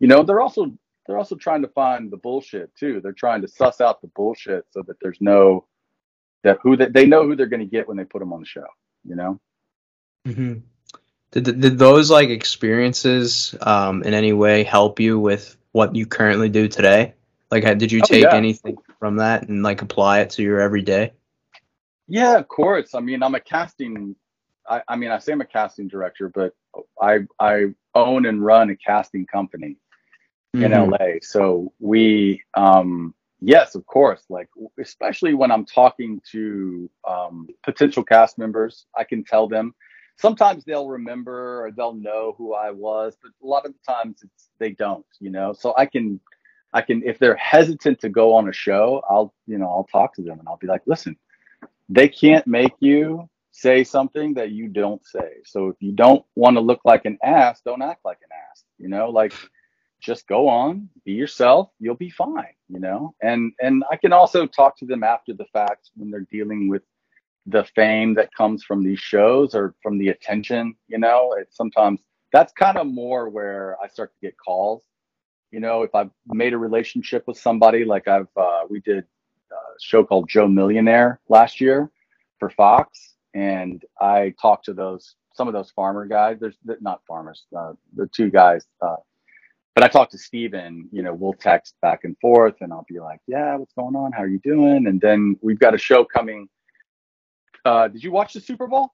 You 0.00 0.08
know, 0.08 0.22
they're 0.22 0.40
also 0.40 0.72
they're 1.06 1.18
also 1.18 1.36
trying 1.36 1.62
to 1.62 1.68
find 1.68 2.10
the 2.10 2.16
bullshit 2.18 2.74
too. 2.76 3.00
They're 3.02 3.12
trying 3.12 3.42
to 3.42 3.48
suss 3.48 3.80
out 3.80 4.02
the 4.02 4.08
bullshit 4.16 4.66
so 4.70 4.82
that 4.86 4.96
there's 5.02 5.18
no 5.20 5.66
that 6.44 6.58
who 6.62 6.76
they, 6.76 6.86
they 6.86 7.06
know 7.06 7.24
who 7.24 7.36
they're 7.36 7.46
going 7.46 7.60
to 7.60 7.66
get 7.66 7.88
when 7.88 7.96
they 7.96 8.04
put 8.04 8.20
them 8.20 8.32
on 8.32 8.40
the 8.40 8.46
show 8.46 8.66
you 9.04 9.16
know 9.16 9.40
hmm 10.26 10.54
Did, 11.32 11.60
did 11.60 11.78
those 11.78 12.10
like 12.10 12.28
experiences 12.30 13.54
um 13.62 14.02
in 14.04 14.14
any 14.14 14.32
way 14.32 14.64
help 14.64 15.00
you 15.00 15.18
with 15.18 15.56
what 15.72 15.96
you 15.96 16.06
currently 16.06 16.48
do 16.48 16.68
today? 16.68 17.14
Like, 17.50 17.64
did 17.78 17.92
you 17.92 18.00
Oh, 18.02 18.06
take 18.06 18.24
yeah. 18.24 18.34
anything 18.34 18.78
from 18.98 19.16
that 19.16 19.48
and 19.48 19.62
like 19.62 19.82
apply 19.82 20.20
it 20.20 20.30
to 20.30 20.42
your 20.42 20.60
everyday? 20.60 21.12
Yeah 22.08 22.36
of 22.36 22.48
course. 22.48 22.94
I 22.94 23.00
mean 23.00 23.22
i'm 23.22 23.34
a 23.34 23.40
casting 23.40 24.14
I, 24.68 24.82
I 24.88 24.96
mean 24.96 25.10
i 25.10 25.18
say 25.18 25.32
i'm 25.32 25.40
a 25.40 25.46
casting 25.46 25.88
director 25.88 26.28
but 26.28 26.54
i 27.00 27.20
i 27.40 27.66
own 27.94 28.26
and 28.26 28.44
run 28.44 28.70
a 28.70 28.76
casting 28.76 29.26
company 29.26 29.76
in 30.54 30.70
Mhm. 30.70 30.90
la 30.90 31.18
so 31.22 31.72
we 31.80 32.42
um 32.54 33.14
yes 33.40 33.74
of 33.74 33.84
course 33.86 34.22
like 34.28 34.48
especially 34.78 35.34
when 35.34 35.50
i'm 35.50 35.64
talking 35.64 36.20
to 36.30 36.90
um 37.08 37.48
potential 37.62 38.04
cast 38.04 38.38
members 38.38 38.86
i 38.96 39.04
can 39.04 39.24
tell 39.24 39.48
them. 39.48 39.74
Sometimes 40.16 40.64
they'll 40.64 40.88
remember 40.88 41.64
or 41.64 41.70
they'll 41.72 41.94
know 41.94 42.34
who 42.38 42.54
i 42.54 42.70
was 42.70 43.16
but 43.22 43.32
a 43.42 43.46
lot 43.46 43.64
of 43.66 43.72
the 43.72 43.92
times 43.92 44.22
it's 44.22 44.50
they 44.58 44.70
don't 44.70 45.06
you 45.20 45.30
know? 45.30 45.52
So 45.52 45.74
i 45.76 45.86
can 45.86 46.20
i 46.74 46.80
can 46.82 47.02
if 47.04 47.18
they're 47.18 47.34
hesitant 47.36 47.98
to 48.00 48.08
go 48.08 48.34
on 48.34 48.48
a 48.48 48.52
show 48.52 49.02
i'll 49.08 49.34
you 49.46 49.58
know 49.58 49.66
i'll 49.68 49.88
talk 49.90 50.14
to 50.16 50.22
them 50.22 50.38
and 50.38 50.46
i'll 50.48 50.58
be 50.58 50.66
like 50.66 50.82
listen 50.86 51.16
they 51.94 52.08
can't 52.08 52.46
make 52.46 52.72
you 52.80 53.28
say 53.52 53.84
something 53.84 54.34
that 54.34 54.50
you 54.50 54.68
don't 54.68 55.04
say. 55.06 55.30
So 55.44 55.68
if 55.68 55.76
you 55.80 55.92
don't 55.92 56.24
want 56.36 56.56
to 56.56 56.60
look 56.60 56.80
like 56.84 57.04
an 57.04 57.18
ass 57.22 57.60
don't 57.64 57.82
act 57.82 58.04
like 58.04 58.18
an 58.22 58.30
ass 58.50 58.64
you 58.78 58.88
know 58.88 59.10
like 59.10 59.34
just 60.00 60.26
go 60.26 60.48
on 60.48 60.88
be 61.04 61.12
yourself 61.12 61.70
you'll 61.78 61.94
be 61.94 62.10
fine 62.10 62.54
you 62.68 62.80
know? 62.80 63.14
And 63.22 63.52
and 63.60 63.84
i 63.90 63.96
can 63.96 64.12
also 64.12 64.46
talk 64.46 64.78
to 64.78 64.86
them 64.86 65.04
after 65.04 65.34
the 65.34 65.44
fact 65.52 65.90
when 65.96 66.10
they're 66.10 66.26
dealing 66.32 66.68
with 66.68 66.82
the 67.46 67.64
fame 67.76 68.14
that 68.14 68.34
comes 68.34 68.64
from 68.64 68.84
these 68.84 69.00
shows 69.00 69.54
or 69.54 69.74
from 69.82 69.98
the 69.98 70.08
attention 70.08 70.74
you 70.88 70.98
know? 70.98 71.36
It's 71.38 71.56
sometimes 71.56 72.00
that's 72.32 72.52
kind 72.54 72.78
of 72.78 72.86
more 72.86 73.28
where 73.28 73.76
i 73.82 73.88
start 73.88 74.12
to 74.14 74.26
get 74.26 74.36
calls. 74.38 74.82
You 75.50 75.60
know 75.60 75.82
if 75.82 75.94
i've 75.94 76.10
made 76.26 76.54
a 76.54 76.58
relationship 76.58 77.24
with 77.28 77.38
somebody 77.38 77.84
like 77.84 78.08
i've 78.08 78.34
uh, 78.36 78.62
we 78.70 78.80
did 78.80 79.04
show 79.80 80.04
called 80.04 80.28
joe 80.28 80.48
millionaire 80.48 81.20
last 81.28 81.60
year 81.60 81.90
for 82.38 82.50
fox 82.50 83.14
and 83.34 83.84
i 84.00 84.34
talked 84.40 84.64
to 84.64 84.72
those 84.72 85.14
some 85.34 85.48
of 85.48 85.54
those 85.54 85.70
farmer 85.70 86.06
guys 86.06 86.38
there's 86.40 86.56
not 86.80 87.00
farmers 87.06 87.46
uh, 87.56 87.72
the 87.94 88.06
two 88.08 88.30
guys 88.30 88.66
uh, 88.80 88.96
but 89.74 89.84
I 89.84 89.88
talked 89.88 90.12
to 90.12 90.18
Steven, 90.18 90.88
you 90.92 91.02
know, 91.02 91.14
we'll 91.14 91.32
text 91.32 91.74
back 91.80 92.04
and 92.04 92.16
forth 92.20 92.56
and 92.60 92.72
I'll 92.72 92.84
be 92.88 93.00
like, 93.00 93.20
yeah, 93.26 93.56
what's 93.56 93.72
going 93.72 93.96
on? 93.96 94.12
How 94.12 94.22
are 94.22 94.28
you 94.28 94.40
doing? 94.40 94.86
And 94.86 95.00
then 95.00 95.36
we've 95.40 95.58
got 95.58 95.74
a 95.74 95.78
show 95.78 96.04
coming. 96.04 96.48
Uh, 97.64 97.88
did 97.88 98.04
you 98.04 98.12
watch 98.12 98.34
the 98.34 98.40
Super 98.40 98.66
Bowl? 98.66 98.92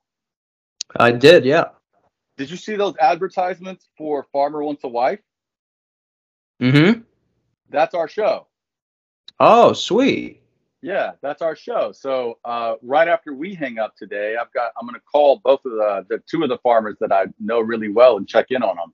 I 0.97 1.11
did, 1.11 1.45
yeah. 1.45 1.71
Did 2.37 2.51
you 2.51 2.57
see 2.57 2.77
those 2.77 2.95
advertisements 3.01 3.89
for 3.97 4.27
Farmer 4.33 4.63
Wants 4.63 4.85
a 4.85 4.89
Wife? 4.89 5.19
Mm-hmm. 6.63 7.01
That's 7.71 7.95
our 7.95 8.09
show. 8.09 8.47
Oh, 9.41 9.73
sweet. 9.73 10.43
Yeah, 10.81 11.13
that's 11.23 11.43
our 11.43 11.57
show. 11.57 11.93
So 11.93 12.39
uh, 12.45 12.75
right 12.83 13.09
after 13.09 13.35
we 13.35 13.55
hang 13.55 13.79
up 13.79 13.97
today, 13.97 14.37
I've 14.41 14.53
got 14.53 14.73
I'm 14.81 14.87
going 14.87 14.95
to 14.95 15.05
call 15.13 15.41
both 15.43 15.65
of 15.65 15.73
the 15.73 16.07
the 16.09 16.23
two 16.31 16.43
of 16.43 16.49
the 16.49 16.59
farmers 16.59 16.97
that 17.01 17.11
I 17.13 17.27
know 17.41 17.61
really 17.61 17.89
well 17.89 18.17
and 18.17 18.29
check 18.29 18.47
in 18.51 18.63
on 18.63 18.77
them 18.77 18.93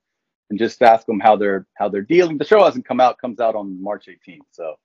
and 0.50 0.58
just 0.58 0.82
ask 0.82 1.06
them 1.06 1.20
how 1.20 1.36
they're 1.36 1.66
how 1.76 1.88
they're 1.90 2.02
dealing. 2.02 2.38
The 2.38 2.44
show 2.46 2.64
hasn't 2.64 2.86
come 2.86 3.00
out; 3.00 3.18
comes 3.18 3.38
out 3.38 3.54
on 3.54 3.82
March 3.82 4.06
18th. 4.08 4.40
So 4.52 4.76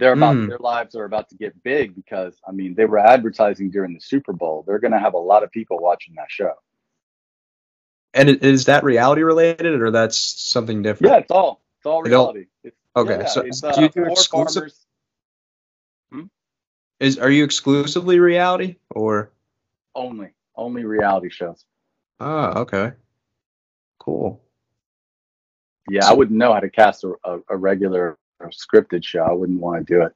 they're 0.00 0.14
about 0.14 0.34
Mm. 0.34 0.48
their 0.48 0.58
lives 0.58 0.96
are 0.96 1.04
about 1.04 1.28
to 1.28 1.36
get 1.36 1.62
big 1.62 1.94
because 1.94 2.36
I 2.46 2.50
mean 2.50 2.74
they 2.74 2.86
were 2.86 2.98
advertising 2.98 3.70
during 3.70 3.94
the 3.94 4.00
Super 4.00 4.32
Bowl. 4.32 4.64
They're 4.66 4.80
going 4.80 4.92
to 4.92 4.98
have 4.98 5.14
a 5.14 5.18
lot 5.18 5.44
of 5.44 5.52
people 5.52 5.78
watching 5.78 6.14
that 6.16 6.30
show. 6.30 6.54
And 8.14 8.28
is 8.28 8.64
that 8.66 8.82
reality 8.84 9.22
related 9.22 9.80
or 9.80 9.90
that's 9.92 10.18
something 10.18 10.82
different? 10.82 11.12
Yeah, 11.12 11.18
it's 11.18 11.30
all 11.30 11.62
it's 11.78 11.86
all 11.86 12.02
reality. 12.02 12.46
It's, 12.64 12.76
Okay, 12.94 13.20
yeah, 13.20 13.26
so 13.26 13.40
it's, 13.40 13.60
do 13.62 13.68
you 13.68 13.86
uh, 13.86 13.88
do 13.88 14.04
exclusive? 14.06 14.54
farmers. 14.54 14.86
Is 17.02 17.18
are 17.18 17.30
you 17.30 17.42
exclusively 17.42 18.20
reality 18.20 18.76
or? 18.90 19.32
only 19.94 20.28
only 20.54 20.84
reality 20.84 21.28
shows. 21.28 21.64
Oh, 22.20 22.60
okay. 22.60 22.92
Cool. 23.98 24.40
Yeah, 25.90 26.08
I 26.08 26.12
wouldn't 26.12 26.38
know 26.38 26.52
how 26.52 26.60
to 26.60 26.70
cast 26.70 27.02
a, 27.02 27.14
a, 27.24 27.40
a 27.50 27.56
regular 27.56 28.16
scripted 28.40 29.04
show. 29.04 29.24
I 29.24 29.32
wouldn't 29.32 29.60
want 29.60 29.84
to 29.84 29.94
do 29.94 30.08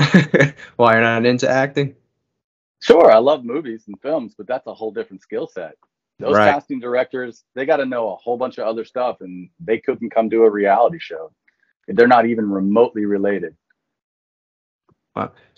it. 0.00 0.54
Why 0.76 0.94
you're 0.94 1.02
not 1.02 1.26
into 1.26 1.48
acting? 1.48 1.94
Sure, 2.80 3.12
I 3.12 3.18
love 3.18 3.44
movies 3.44 3.84
and 3.86 4.00
films, 4.00 4.34
but 4.36 4.46
that's 4.46 4.66
a 4.66 4.74
whole 4.74 4.90
different 4.90 5.20
skill 5.20 5.46
set. 5.46 5.76
Those 6.18 6.36
Right. 6.36 6.50
casting 6.50 6.80
directors, 6.80 7.44
they 7.54 7.66
got 7.66 7.76
to 7.76 7.84
know 7.84 8.12
a 8.12 8.16
whole 8.16 8.38
bunch 8.38 8.56
of 8.56 8.66
other 8.66 8.86
stuff, 8.86 9.20
and 9.20 9.50
they 9.60 9.78
couldn't 9.78 10.10
come 10.10 10.30
do 10.30 10.44
a 10.44 10.50
reality 10.50 10.98
show. 10.98 11.30
They're 11.88 12.08
not 12.08 12.24
even 12.24 12.50
remotely 12.50 13.04
related. 13.04 13.54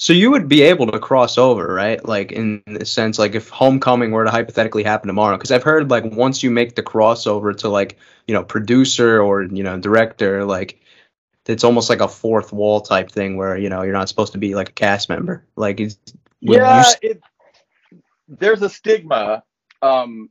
So 0.02 0.12
you 0.12 0.32
would 0.32 0.48
be 0.48 0.62
able 0.62 0.90
to 0.90 0.98
cross 0.98 1.38
over, 1.38 1.72
right? 1.72 2.04
Like 2.04 2.32
in 2.32 2.62
the 2.66 2.84
sense, 2.84 3.18
like 3.20 3.36
if 3.36 3.48
Homecoming 3.50 4.10
were 4.10 4.24
to 4.24 4.30
hypothetically 4.30 4.82
happen 4.82 5.06
tomorrow, 5.06 5.36
because 5.36 5.52
I've 5.52 5.62
heard 5.62 5.90
like 5.90 6.04
once 6.04 6.42
you 6.42 6.50
make 6.50 6.74
the 6.74 6.82
crossover 6.82 7.56
to 7.58 7.68
like 7.68 7.98
you 8.26 8.34
know 8.34 8.42
producer 8.42 9.22
or 9.22 9.44
you 9.44 9.62
know 9.62 9.78
director, 9.78 10.44
like 10.44 10.80
it's 11.46 11.64
almost 11.64 11.88
like 11.88 12.00
a 12.00 12.08
fourth 12.08 12.52
wall 12.52 12.80
type 12.80 13.10
thing 13.10 13.36
where 13.36 13.56
you 13.56 13.68
know 13.68 13.82
you're 13.82 13.92
not 13.92 14.08
supposed 14.08 14.32
to 14.32 14.38
be 14.38 14.54
like 14.54 14.70
a 14.70 14.72
cast 14.72 15.08
member. 15.08 15.44
Like, 15.54 15.78
it's, 15.78 15.98
yeah, 16.40 16.84
it, 17.00 17.22
there's 18.26 18.62
a 18.62 18.70
stigma. 18.70 19.44
Um, 19.82 20.30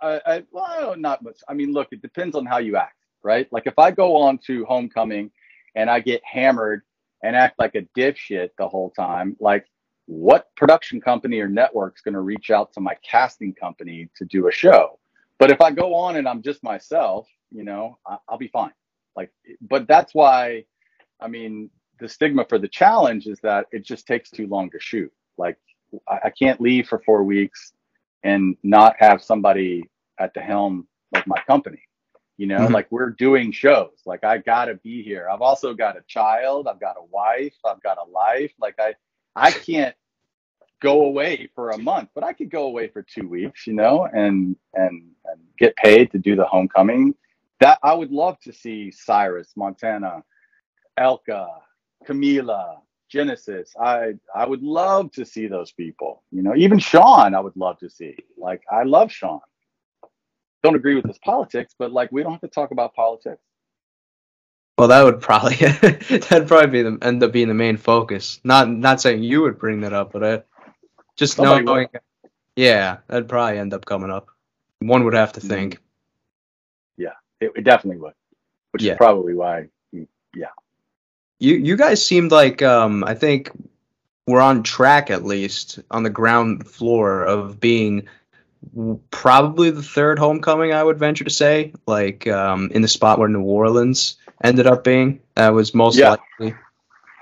I, 0.00 0.20
I, 0.26 0.44
well, 0.50 0.96
not 0.96 1.22
much. 1.22 1.38
I 1.48 1.54
mean, 1.54 1.72
look, 1.72 1.88
it 1.92 2.02
depends 2.02 2.34
on 2.34 2.46
how 2.46 2.58
you 2.58 2.76
act, 2.76 2.96
right? 3.22 3.46
Like 3.52 3.66
if 3.66 3.78
I 3.78 3.90
go 3.90 4.16
on 4.16 4.38
to 4.46 4.64
Homecoming 4.64 5.30
and 5.74 5.90
I 5.90 6.00
get 6.00 6.22
hammered 6.24 6.82
and 7.24 7.34
act 7.34 7.58
like 7.58 7.74
a 7.74 7.82
dipshit 7.98 8.50
the 8.58 8.68
whole 8.68 8.90
time, 8.90 9.34
like 9.40 9.66
what 10.06 10.54
production 10.56 11.00
company 11.00 11.40
or 11.40 11.48
network's 11.48 12.02
going 12.02 12.14
to 12.14 12.20
reach 12.20 12.50
out 12.50 12.70
to 12.74 12.80
my 12.80 12.94
casting 13.02 13.54
company 13.54 14.10
to 14.16 14.26
do 14.26 14.46
a 14.46 14.52
show? 14.52 14.98
But 15.38 15.50
if 15.50 15.60
I 15.62 15.70
go 15.70 15.94
on 15.94 16.16
and 16.16 16.28
I'm 16.28 16.42
just 16.42 16.62
myself, 16.62 17.26
you 17.50 17.64
know, 17.64 17.98
I, 18.06 18.18
I'll 18.28 18.38
be 18.38 18.48
fine. 18.48 18.72
Like, 19.16 19.32
but 19.62 19.88
that's 19.88 20.14
why, 20.14 20.64
I 21.18 21.28
mean, 21.28 21.70
the 21.98 22.08
stigma 22.08 22.44
for 22.46 22.58
the 22.58 22.68
challenge 22.68 23.26
is 23.26 23.40
that 23.40 23.66
it 23.72 23.84
just 23.84 24.06
takes 24.06 24.30
too 24.30 24.46
long 24.46 24.70
to 24.70 24.78
shoot. 24.78 25.10
Like, 25.38 25.56
I, 26.06 26.18
I 26.24 26.30
can't 26.30 26.60
leave 26.60 26.88
for 26.88 27.00
four 27.06 27.24
weeks 27.24 27.72
and 28.22 28.56
not 28.62 28.96
have 28.98 29.22
somebody 29.22 29.88
at 30.20 30.34
the 30.34 30.40
helm 30.40 30.86
like 31.12 31.26
my 31.26 31.40
company. 31.46 31.80
You 32.36 32.46
know, 32.48 32.58
Mhm. 32.66 32.72
like 32.72 32.90
we're 32.90 33.10
doing 33.10 33.52
shows. 33.52 34.02
Like 34.06 34.24
I 34.24 34.38
gotta 34.38 34.74
be 34.74 35.02
here. 35.02 35.28
I've 35.30 35.42
also 35.42 35.72
got 35.74 35.96
a 35.96 36.02
child. 36.08 36.66
I've 36.66 36.80
got 36.80 36.96
a 36.98 37.04
wife. 37.04 37.54
I've 37.64 37.82
got 37.82 37.98
a 37.98 38.04
life. 38.10 38.52
Like 38.58 38.74
I, 38.78 38.94
I 39.36 39.50
can't 39.52 39.94
go 40.80 41.04
away 41.06 41.48
for 41.54 41.70
a 41.70 41.78
month, 41.78 42.10
but 42.14 42.24
I 42.24 42.32
could 42.32 42.50
go 42.50 42.64
away 42.66 42.88
for 42.88 43.02
two 43.02 43.28
weeks. 43.28 43.66
You 43.66 43.74
know, 43.74 44.06
and 44.12 44.56
and 44.74 45.10
and 45.26 45.40
get 45.58 45.76
paid 45.76 46.10
to 46.12 46.18
do 46.18 46.34
the 46.36 46.44
homecoming. 46.44 47.14
That 47.60 47.78
I 47.84 47.94
would 47.94 48.10
love 48.10 48.38
to 48.40 48.52
see 48.52 48.90
Syrus, 48.90 49.52
Montana, 49.56 50.24
Elka, 50.98 51.46
Kameelah, 52.04 52.78
Genesis. 53.08 53.72
I 53.80 54.14
I 54.34 54.44
would 54.46 54.62
love 54.62 55.12
to 55.12 55.24
see 55.24 55.46
those 55.46 55.70
people. 55.70 56.24
You 56.32 56.42
know, 56.42 56.54
even 56.56 56.80
Sean, 56.80 57.34
I 57.34 57.40
would 57.40 57.56
love 57.56 57.78
to 57.78 57.88
see. 57.88 58.16
Like 58.36 58.62
I 58.70 58.82
love 58.82 59.12
Sean. 59.12 59.40
Don't 60.64 60.74
agree 60.74 60.96
with 60.96 61.06
his 61.06 61.18
politics, 61.18 61.74
but 61.78 61.92
like 61.92 62.10
we 62.10 62.22
don't 62.24 62.32
have 62.32 62.40
to 62.40 62.48
talk 62.48 62.72
about 62.72 62.94
politics. 62.94 63.40
well, 64.78 64.88
that 64.88 65.02
would 65.04 65.20
probably 65.20 65.54
that'd 65.56 66.48
probably 66.48 66.66
be 66.66 66.82
the 66.82 66.98
end 67.02 67.22
up 67.22 67.30
being 67.30 67.48
the 67.48 67.54
main 67.54 67.76
focus. 67.76 68.40
Not 68.42 68.68
not 68.68 69.00
saying 69.00 69.22
you 69.22 69.42
would 69.42 69.58
bring 69.58 69.82
that 69.82 69.92
up, 69.92 70.12
but 70.12 70.24
I, 70.24 70.42
just 71.16 71.36
Somebody 71.36 71.64
knowing, 71.64 71.88
yeah, 72.56 72.96
that'd 73.06 73.28
probably 73.28 73.58
end 73.58 73.72
up 73.74 73.84
coming 73.84 74.10
up. 74.10 74.26
One 74.80 75.04
would 75.04 75.14
have 75.14 75.32
to 75.34 75.40
Mhm. 75.40 75.48
think. 75.48 75.78
It, 77.40 77.50
it 77.56 77.64
definitely 77.64 78.00
would, 78.00 78.14
which 78.70 78.82
Yeah. 78.82 78.92
is 78.92 78.96
probably 78.98 79.34
why. 79.34 79.68
Yeah. 79.92 80.46
You 81.40 81.56
you 81.56 81.76
guys 81.76 82.04
seemed 82.04 82.30
like 82.32 82.62
um 82.62 83.04
I 83.04 83.14
think 83.14 83.50
we're 84.26 84.40
on 84.40 84.62
track 84.62 85.10
at 85.10 85.24
least 85.24 85.80
on 85.90 86.04
the 86.04 86.10
ground 86.10 86.66
floor 86.66 87.22
of 87.24 87.60
being 87.60 88.08
probably 89.10 89.70
the 89.70 89.82
third 89.82 90.18
homecoming 90.18 90.72
I 90.72 90.82
would 90.82 90.98
venture 90.98 91.24
to 91.24 91.30
say 91.30 91.72
like 91.86 92.26
um 92.26 92.70
in 92.72 92.82
the 92.82 92.88
spot 92.88 93.18
where 93.18 93.28
New 93.28 93.42
Orleans 93.42 94.16
ended 94.42 94.66
up 94.66 94.84
being 94.84 95.20
that 95.34 95.50
was 95.50 95.74
most 95.74 95.96
Yeah. 95.98 96.16
likely 96.40 96.54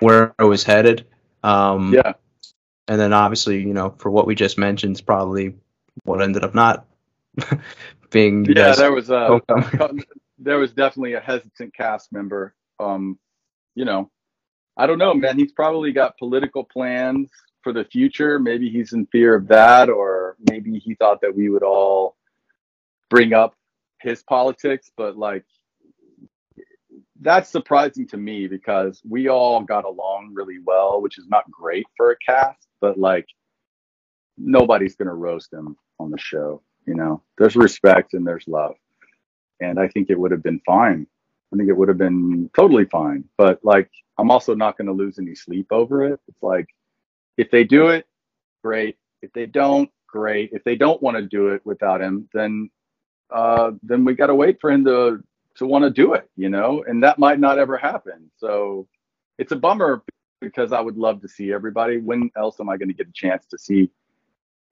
where 0.00 0.34
it 0.38 0.44
was 0.44 0.64
headed 0.64 1.06
um 1.42 1.92
Yeah, 1.94 2.12
and 2.88 3.00
then 3.00 3.12
obviously 3.12 3.60
you 3.60 3.74
know 3.74 3.94
for 3.98 4.10
what 4.10 4.26
we 4.26 4.34
just 4.34 4.58
mentioned 4.58 4.96
is 4.96 5.00
probably 5.00 5.54
what 6.04 6.22
ended 6.22 6.44
up 6.44 6.54
not 6.54 6.86
being 8.10 8.44
yeah. 8.44 8.74
There 8.74 8.92
was 8.92 9.10
a 9.10 9.26
homecoming. 9.26 10.04
there 10.38 10.58
was 10.58 10.72
definitely 10.72 11.14
a 11.14 11.20
hesitant 11.20 11.74
cast 11.74 12.12
member. 12.12 12.54
Um, 12.80 13.18
you 13.74 13.84
know, 13.84 14.10
I 14.76 14.86
don't 14.86 14.98
know, 14.98 15.14
man. 15.14 15.38
He's 15.38 15.52
probably 15.52 15.92
got 15.92 16.18
political 16.18 16.64
plans 16.64 17.30
for 17.62 17.72
the 17.72 17.84
future. 17.84 18.38
Maybe 18.38 18.68
he's 18.68 18.92
in 18.92 19.06
fear 19.06 19.34
of 19.34 19.48
that, 19.48 19.88
or 19.88 20.11
maybe 20.50 20.78
he 20.78 20.94
thought 20.94 21.20
that 21.22 21.34
we 21.34 21.48
would 21.48 21.62
all 21.62 22.16
bring 23.10 23.32
up 23.32 23.54
his 24.00 24.22
politics. 24.22 24.90
But 24.96 25.16
like, 25.16 25.44
that's 27.20 27.50
surprising 27.50 28.06
to 28.08 28.16
me 28.16 28.48
because 28.48 29.00
we 29.08 29.28
all 29.28 29.62
got 29.62 29.84
along 29.84 30.32
really 30.34 30.58
well, 30.64 31.00
which 31.02 31.18
is 31.18 31.26
not 31.28 31.50
great 31.50 31.86
for 31.96 32.12
a 32.12 32.16
cast. 32.26 32.66
But 32.80 32.98
like, 32.98 33.26
nobody's 34.38 34.96
gonna 34.96 35.14
roast 35.14 35.52
him 35.52 35.76
on 35.98 36.10
the 36.10 36.18
show. 36.18 36.62
You 36.86 36.94
know, 36.94 37.22
there's 37.38 37.56
respect 37.56 38.14
and 38.14 38.26
there's 38.26 38.48
love 38.48 38.74
and 39.62 39.78
I 39.78 39.88
think 39.88 40.10
it 40.10 40.18
would 40.18 40.32
have 40.32 40.42
been 40.42 40.60
fine. 40.66 41.06
I 41.52 41.56
think 41.56 41.68
it 41.68 41.76
would 41.76 41.88
have 41.88 41.98
been 41.98 42.50
totally 42.56 42.84
fine. 42.86 43.24
But 43.38 43.60
like, 43.62 43.90
I'm 44.18 44.30
also 44.30 44.54
not 44.54 44.76
to 44.78 44.92
lose 44.92 45.18
any 45.18 45.34
sleep 45.34 45.66
over 45.70 46.04
it. 46.04 46.20
It's 46.28 46.42
like, 46.42 46.66
if 47.36 47.50
they 47.50 47.64
do 47.64 47.88
it, 47.88 48.06
great. 48.62 48.96
If 49.22 49.32
they 49.32 49.46
don't, 49.46 49.90
great. 50.12 50.50
If 50.52 50.64
they 50.64 50.76
don't 50.76 51.02
want 51.02 51.16
to 51.16 51.24
do 51.24 51.48
it 51.48 51.62
without 51.66 52.02
him, 52.02 52.28
then 52.34 52.70
uh, 53.30 53.72
then 53.82 54.04
we 54.04 54.14
got 54.14 54.28
to 54.28 54.34
wait 54.34 54.60
for 54.60 54.70
him 54.70 54.84
to 54.84 55.22
to 55.56 55.66
want 55.66 55.84
to 55.84 55.90
do 55.90 56.14
it, 56.14 56.30
you 56.36 56.50
know. 56.50 56.84
And 56.86 57.02
that 57.04 57.18
might 57.18 57.40
not 57.40 57.58
ever 57.58 57.76
happen. 57.76 58.30
So 58.38 58.88
it's 59.38 59.52
a 59.52 59.56
bummer 59.56 60.04
because 60.40 60.72
I 60.72 60.80
would 60.80 60.96
love 60.96 61.22
to 61.22 61.28
see 61.28 61.52
everybody. 61.52 61.98
When 61.98 62.30
else 62.36 62.60
am 62.60 62.68
I 62.68 62.76
going 62.76 62.88
to 62.88 62.94
get 62.94 63.08
a 63.08 63.12
chance 63.12 63.46
to 63.46 63.58
see 63.58 63.90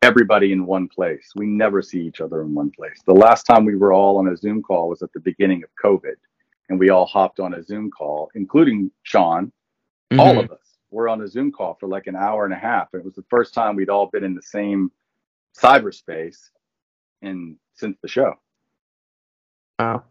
everybody 0.02 0.52
in 0.52 0.66
one 0.66 0.88
place. 0.88 1.32
We 1.36 1.46
never 1.46 1.82
see 1.82 2.00
each 2.00 2.20
other 2.20 2.42
in 2.42 2.54
one 2.54 2.70
place. 2.70 3.00
The 3.06 3.14
last 3.14 3.44
time 3.44 3.64
we 3.64 3.76
were 3.76 3.92
all 3.92 4.18
on 4.18 4.28
a 4.28 4.36
Zoom 4.36 4.62
call 4.62 4.88
was 4.88 5.02
at 5.02 5.12
the 5.12 5.20
beginning 5.20 5.62
of 5.62 5.70
COVID, 5.82 6.16
and 6.68 6.78
we 6.78 6.90
all 6.90 7.06
hopped 7.06 7.40
on 7.40 7.54
a 7.54 7.62
Zoom 7.62 7.90
call, 7.90 8.30
including 8.34 8.90
Sean. 9.02 9.52
All 10.18 10.34
Mhm. 10.34 10.44
of 10.44 10.50
us 10.52 10.78
were 10.90 11.08
on 11.08 11.20
a 11.22 11.28
Zoom 11.28 11.52
call 11.52 11.74
for 11.74 11.86
like 11.86 12.06
an 12.06 12.16
hour 12.16 12.44
and 12.44 12.54
a 12.54 12.58
half. 12.58 12.94
It 12.94 13.04
was 13.04 13.14
the 13.14 13.24
first 13.30 13.54
time 13.54 13.76
we'd 13.76 13.90
all 13.90 14.06
been 14.06 14.24
in 14.24 14.34
the 14.34 14.42
same 14.42 14.90
cyberspace 15.58 16.36
in 17.22 17.56
since 17.74 17.96
the 18.02 18.08
show. 18.08 18.34
Wow. 19.78 20.04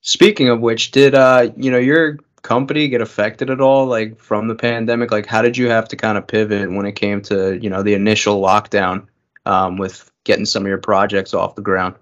Speaking 0.00 0.48
of 0.48 0.60
which, 0.60 0.90
did 0.90 1.14
uh 1.14 1.50
you 1.56 1.70
know 1.70 1.78
your 1.78 2.18
company 2.42 2.88
get 2.88 3.00
affected 3.00 3.50
at 3.50 3.60
all 3.60 3.86
like 3.86 4.18
from 4.20 4.48
the 4.48 4.54
pandemic? 4.54 5.10
Like 5.10 5.26
how 5.26 5.42
did 5.42 5.56
you 5.56 5.68
have 5.68 5.88
to 5.88 5.96
kind 5.96 6.16
of 6.16 6.26
pivot 6.26 6.70
when 6.70 6.86
it 6.86 6.92
came 6.92 7.20
to, 7.22 7.58
you 7.60 7.68
know, 7.68 7.82
the 7.82 7.94
initial 7.94 8.40
lockdown 8.40 9.06
um 9.46 9.78
with 9.78 10.10
getting 10.24 10.46
some 10.46 10.62
of 10.62 10.68
your 10.68 10.78
projects 10.78 11.34
off 11.34 11.54
the 11.54 11.62
ground? 11.62 11.96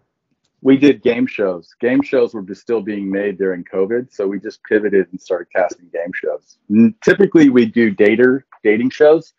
We 0.61 0.79
did 0.79 1.03
game 1.03 1.27
shows. 1.27 1.75
Game 1.79 2.01
shows 2.03 2.33
were 2.33 2.41
just 2.41 2.63
still 2.63 2.81
being 2.81 3.11
made 3.11 3.37
during 3.37 3.65
COVID, 3.65 4.11
so 4.11 4.27
we 4.27 4.41
just 4.41 4.63
pivoted 4.65 5.07
and 5.11 5.21
started 5.21 5.49
casting 5.55 5.91
game 5.93 6.11
shows. 6.15 6.57
Typically, 7.03 7.51
we 7.51 7.67
do 7.67 7.95
dater 7.95 8.45
dating 8.63 8.89
shows. 8.89 9.35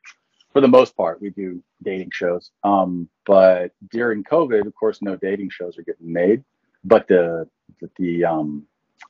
For 0.56 0.62
the 0.62 0.70
most 0.70 0.96
part, 0.96 1.22
we 1.22 1.32
do 1.32 1.62
dating 1.84 2.12
shows. 2.14 2.52
Um, 2.64 3.10
but 3.26 3.74
during 3.92 4.24
COVID, 4.24 4.66
of 4.66 4.74
course, 4.74 5.02
no 5.02 5.18
dating 5.18 5.50
shows 5.50 5.78
are 5.78 5.82
getting 5.82 6.14
made. 6.14 6.46
But 6.86 7.10
the 7.10 7.50
the, 7.82 7.90
the 7.98 8.24
um, 8.24 8.66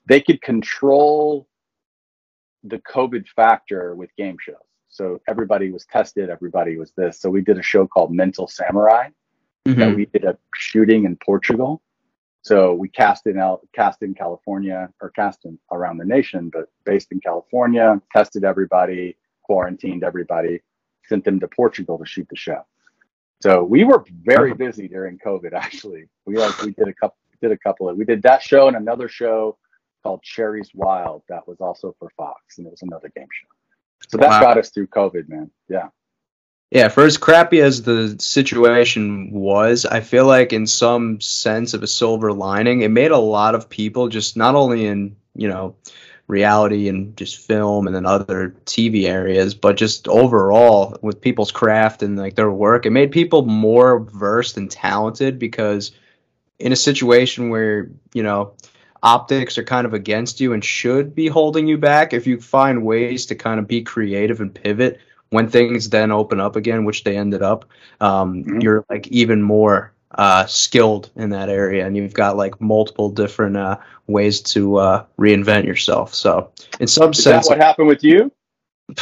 they 0.08 0.22
could 0.22 0.42
control 0.42 1.48
the 2.64 2.80
COVID 2.80 3.28
factor 3.28 3.94
with 3.94 4.10
game 4.18 4.38
shows. 4.42 4.56
So 4.90 5.22
everybody 5.28 5.70
was 5.70 5.86
tested, 5.86 6.32
everybody 6.32 6.78
was 6.78 6.92
this. 6.98 7.20
So 7.20 7.30
we 7.30 7.42
did 7.42 7.60
a 7.60 7.62
show 7.62 7.86
called 7.86 8.12
Mental 8.12 8.48
Samurai 8.48 9.10
that 9.66 9.96
we 9.96 10.08
did 10.08 10.24
a 10.24 10.36
shooting 10.56 11.06
in 11.06 11.16
Portugal. 11.18 11.80
So 12.42 12.74
we 12.74 12.90
cast 12.90 13.28
in 13.28 13.38
out, 13.38 13.60
cast 13.72 14.02
in 14.02 14.16
California 14.16 14.90
or 15.00 15.12
cast 15.12 15.46
in 15.46 15.60
around 15.72 16.00
the 16.00 16.06
nation, 16.06 16.50
but 16.52 16.70
based 16.86 17.12
in 17.12 17.20
California, 17.20 18.02
tested 18.12 18.44
everybody, 18.44 19.16
quarantined 19.44 20.04
everybody, 20.04 20.62
sent 21.08 21.24
them 21.24 21.40
to 21.40 21.48
Portugal 21.48 21.98
to 21.98 22.06
shoot 22.06 22.28
the 22.30 22.36
show. 22.36 22.66
So 23.42 23.64
we 23.64 23.84
were 23.84 24.06
very 24.24 24.54
busy 24.54 24.88
during 24.88 25.18
COVID. 25.20 25.54
Actually, 25.54 26.08
we 26.26 26.38
like 26.38 26.62
we 26.62 26.72
did 26.72 26.88
a 26.88 26.94
couple 26.94 27.18
did 27.42 27.52
a 27.52 27.58
couple 27.58 27.90
of 27.90 27.98
we 27.98 28.06
did 28.06 28.24
that 28.24 28.42
show 28.42 28.68
and 28.68 28.78
another 28.78 29.10
show 29.10 29.58
called 30.04 30.22
Cherries 30.24 30.72
Wild 30.74 31.24
that 31.30 31.48
was 31.48 31.60
also 31.60 31.96
for 32.00 32.10
Fox 32.16 32.58
and 32.58 32.68
it 32.68 32.72
was 32.72 32.82
another 32.82 33.12
game 33.16 33.28
show. 33.32 33.48
So 34.10 34.18
that 34.18 34.30
wow. 34.30 34.40
got 34.40 34.58
us 34.58 34.70
through 34.70 34.88
COVID, 34.88 35.28
man. 35.30 35.50
Yeah. 35.68 35.90
Yeah, 36.72 36.90
for 36.90 37.06
as 37.06 37.18
crappy 37.18 37.62
as 37.62 37.84
the 37.84 38.16
situation 38.20 39.32
was, 39.32 39.86
I 39.86 40.02
feel 40.02 40.26
like 40.26 40.52
in 40.52 40.68
some 40.68 41.22
sense 41.22 41.74
of 41.74 41.84
a 41.84 41.88
silver 41.88 42.34
lining, 42.34 42.82
it 42.82 42.90
made 42.90 43.12
a 43.12 43.18
lot 43.18 43.56
of 43.56 43.70
people 43.70 44.10
just 44.10 44.36
not 44.36 44.56
only 44.56 44.86
in, 44.86 45.16
you 45.36 45.48
know, 45.48 45.76
reality 46.28 46.90
and 46.90 47.16
just 47.18 47.38
film 47.38 47.86
and 47.86 47.96
then 47.96 48.06
other 48.06 48.56
TV 48.66 49.06
areas, 49.06 49.54
but 49.54 49.78
just 49.78 50.08
overall 50.08 50.98
with 51.02 51.22
people's 51.22 51.52
craft 51.52 52.02
and 52.02 52.18
like 52.18 52.36
their 52.36 52.52
work, 52.52 52.86
it 52.86 52.92
made 52.92 53.12
people 53.12 53.46
more 53.46 54.00
versed 54.00 54.58
and 54.58 54.72
talented 54.72 55.38
because 55.38 55.92
in 56.58 56.72
a 56.72 56.76
situation 56.76 57.50
where, 57.50 57.92
you 58.14 58.24
know, 58.24 58.54
optics 59.04 59.58
are 59.58 59.64
kind 59.64 59.86
of 59.86 59.94
against 59.94 60.40
you 60.40 60.54
and 60.54 60.66
should 60.66 61.14
be 61.14 61.28
holding 61.28 61.68
you 61.68 61.78
back, 61.78 62.12
if 62.14 62.26
you 62.26 62.40
find 62.40 62.84
ways 62.84 63.28
to 63.28 63.36
kind 63.36 63.60
of 63.60 63.68
be 63.68 63.84
creative 63.84 64.42
and 64.42 64.54
pivot 64.54 65.00
when 65.30 65.48
things 65.48 65.90
then 65.90 66.12
open 66.12 66.40
up 66.40 66.56
again, 66.56 66.86
which 66.86 67.04
they 67.04 67.18
ended 67.18 67.42
up, 67.42 67.66
um, 68.02 68.44
mm-hmm. 68.44 68.62
you're 68.62 68.86
like 68.90 69.08
even 69.10 69.42
more 69.42 69.92
uh, 70.16 70.46
skilled 70.46 71.12
in 71.16 71.30
that 71.30 71.50
area, 71.50 71.86
and 71.86 71.96
you've 71.96 72.14
got 72.14 72.38
like 72.38 72.60
multiple 72.60 73.10
different 73.10 73.58
uh, 73.58 73.78
ways 74.08 74.42
to 74.42 74.78
uh, 74.78 75.06
reinvent 75.20 75.66
yourself. 75.66 76.14
So, 76.14 76.52
in 76.80 76.88
some 76.88 77.12
Is 77.12 77.24
sense, 77.24 77.50
what 77.50 77.58
happened 77.58 77.88
with 77.88 78.04
you? 78.04 78.32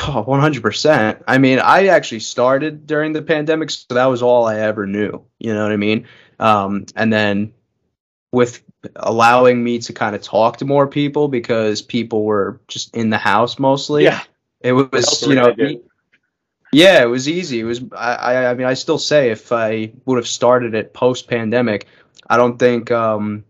One 0.07 0.39
hundred 0.39 0.63
percent. 0.63 1.21
I 1.27 1.37
mean, 1.37 1.59
I 1.59 1.87
actually 1.87 2.21
started 2.21 2.87
during 2.87 3.13
the 3.13 3.21
pandemic, 3.21 3.69
so 3.69 3.93
that 3.95 4.05
was 4.05 4.21
all 4.21 4.45
I 4.45 4.59
ever 4.59 4.87
knew. 4.87 5.21
You 5.39 5.53
know 5.53 5.63
what 5.63 5.71
I 5.71 5.77
mean? 5.77 6.07
Um, 6.39 6.85
and 6.95 7.11
then 7.11 7.53
with 8.31 8.63
allowing 8.95 9.63
me 9.63 9.79
to 9.79 9.93
kind 9.93 10.15
of 10.15 10.21
talk 10.21 10.57
to 10.57 10.65
more 10.65 10.87
people 10.87 11.27
because 11.27 11.81
people 11.81 12.23
were 12.23 12.59
just 12.67 12.95
in 12.95 13.09
the 13.09 13.17
house 13.17 13.59
mostly. 13.59 14.03
Yeah. 14.03 14.21
It 14.61 14.71
was, 14.71 15.21
you 15.27 15.35
know, 15.35 15.53
yeah, 16.73 17.01
it 17.01 17.07
was 17.07 17.27
easy. 17.29 17.59
It 17.59 17.63
was. 17.63 17.81
I. 17.95 18.47
I 18.47 18.53
mean, 18.53 18.67
I 18.67 18.73
still 18.73 18.99
say 18.99 19.31
if 19.31 19.51
I 19.51 19.91
would 20.05 20.17
have 20.17 20.27
started 20.27 20.75
it 20.75 20.93
post 20.93 21.27
pandemic, 21.27 21.87
I 22.29 22.37
don't 22.37 22.57
think. 22.57 22.91
Um, 22.91 23.45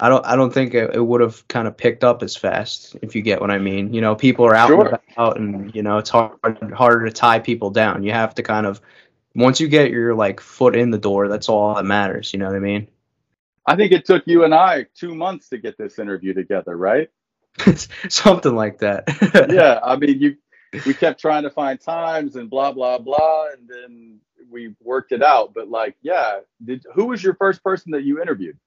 I 0.00 0.08
don't. 0.08 0.24
I 0.26 0.36
don't 0.36 0.52
think 0.52 0.74
it, 0.74 0.94
it 0.94 1.00
would 1.00 1.20
have 1.20 1.46
kind 1.48 1.68
of 1.68 1.76
picked 1.76 2.04
up 2.04 2.22
as 2.22 2.36
fast. 2.36 2.96
If 3.02 3.14
you 3.14 3.22
get 3.22 3.40
what 3.40 3.50
I 3.50 3.58
mean. 3.58 3.94
You 3.94 4.00
know, 4.00 4.14
people 4.14 4.44
are 4.46 4.54
out 4.54 4.68
sure. 4.68 4.86
and 4.86 4.98
about, 5.12 5.38
and 5.38 5.74
you 5.74 5.82
know, 5.82 5.98
it's 5.98 6.10
hard 6.10 6.32
harder 6.74 7.04
to 7.06 7.12
tie 7.12 7.38
people 7.38 7.70
down. 7.70 8.02
You 8.02 8.12
have 8.12 8.34
to 8.36 8.42
kind 8.42 8.66
of 8.66 8.80
once 9.34 9.60
you 9.60 9.68
get 9.68 9.90
your 9.90 10.14
like 10.14 10.40
foot 10.40 10.76
in 10.76 10.90
the 10.90 10.98
door, 10.98 11.28
that's 11.28 11.48
all 11.48 11.74
that 11.74 11.84
matters. 11.84 12.32
You 12.32 12.38
know 12.38 12.46
what 12.46 12.56
I 12.56 12.60
mean? 12.60 12.88
I 13.66 13.76
think 13.76 13.92
it 13.92 14.04
took 14.04 14.24
you 14.26 14.44
and 14.44 14.54
I 14.54 14.86
two 14.94 15.14
months 15.14 15.48
to 15.50 15.58
get 15.58 15.78
this 15.78 15.98
interview 15.98 16.34
together, 16.34 16.76
right? 16.76 17.08
Something 18.08 18.56
like 18.56 18.78
that. 18.78 19.04
yeah, 19.52 19.78
I 19.82 19.96
mean, 19.96 20.20
you 20.20 20.36
we 20.86 20.94
kept 20.94 21.20
trying 21.20 21.42
to 21.42 21.50
find 21.50 21.80
times 21.80 22.36
and 22.36 22.48
blah 22.48 22.72
blah 22.72 22.98
blah, 22.98 23.48
and 23.52 23.68
then 23.68 24.20
we 24.50 24.74
worked 24.82 25.12
it 25.12 25.22
out. 25.22 25.54
But 25.54 25.68
like, 25.68 25.96
yeah, 26.02 26.40
did 26.64 26.84
who 26.94 27.06
was 27.06 27.22
your 27.22 27.34
first 27.34 27.62
person 27.62 27.92
that 27.92 28.04
you 28.04 28.20
interviewed? 28.20 28.58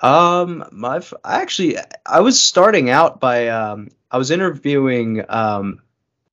Um, 0.00 0.64
my 0.72 1.02
I 1.24 1.40
actually 1.40 1.78
I 2.04 2.20
was 2.20 2.42
starting 2.42 2.90
out 2.90 3.18
by 3.18 3.48
um 3.48 3.88
I 4.10 4.18
was 4.18 4.30
interviewing 4.30 5.24
um 5.28 5.80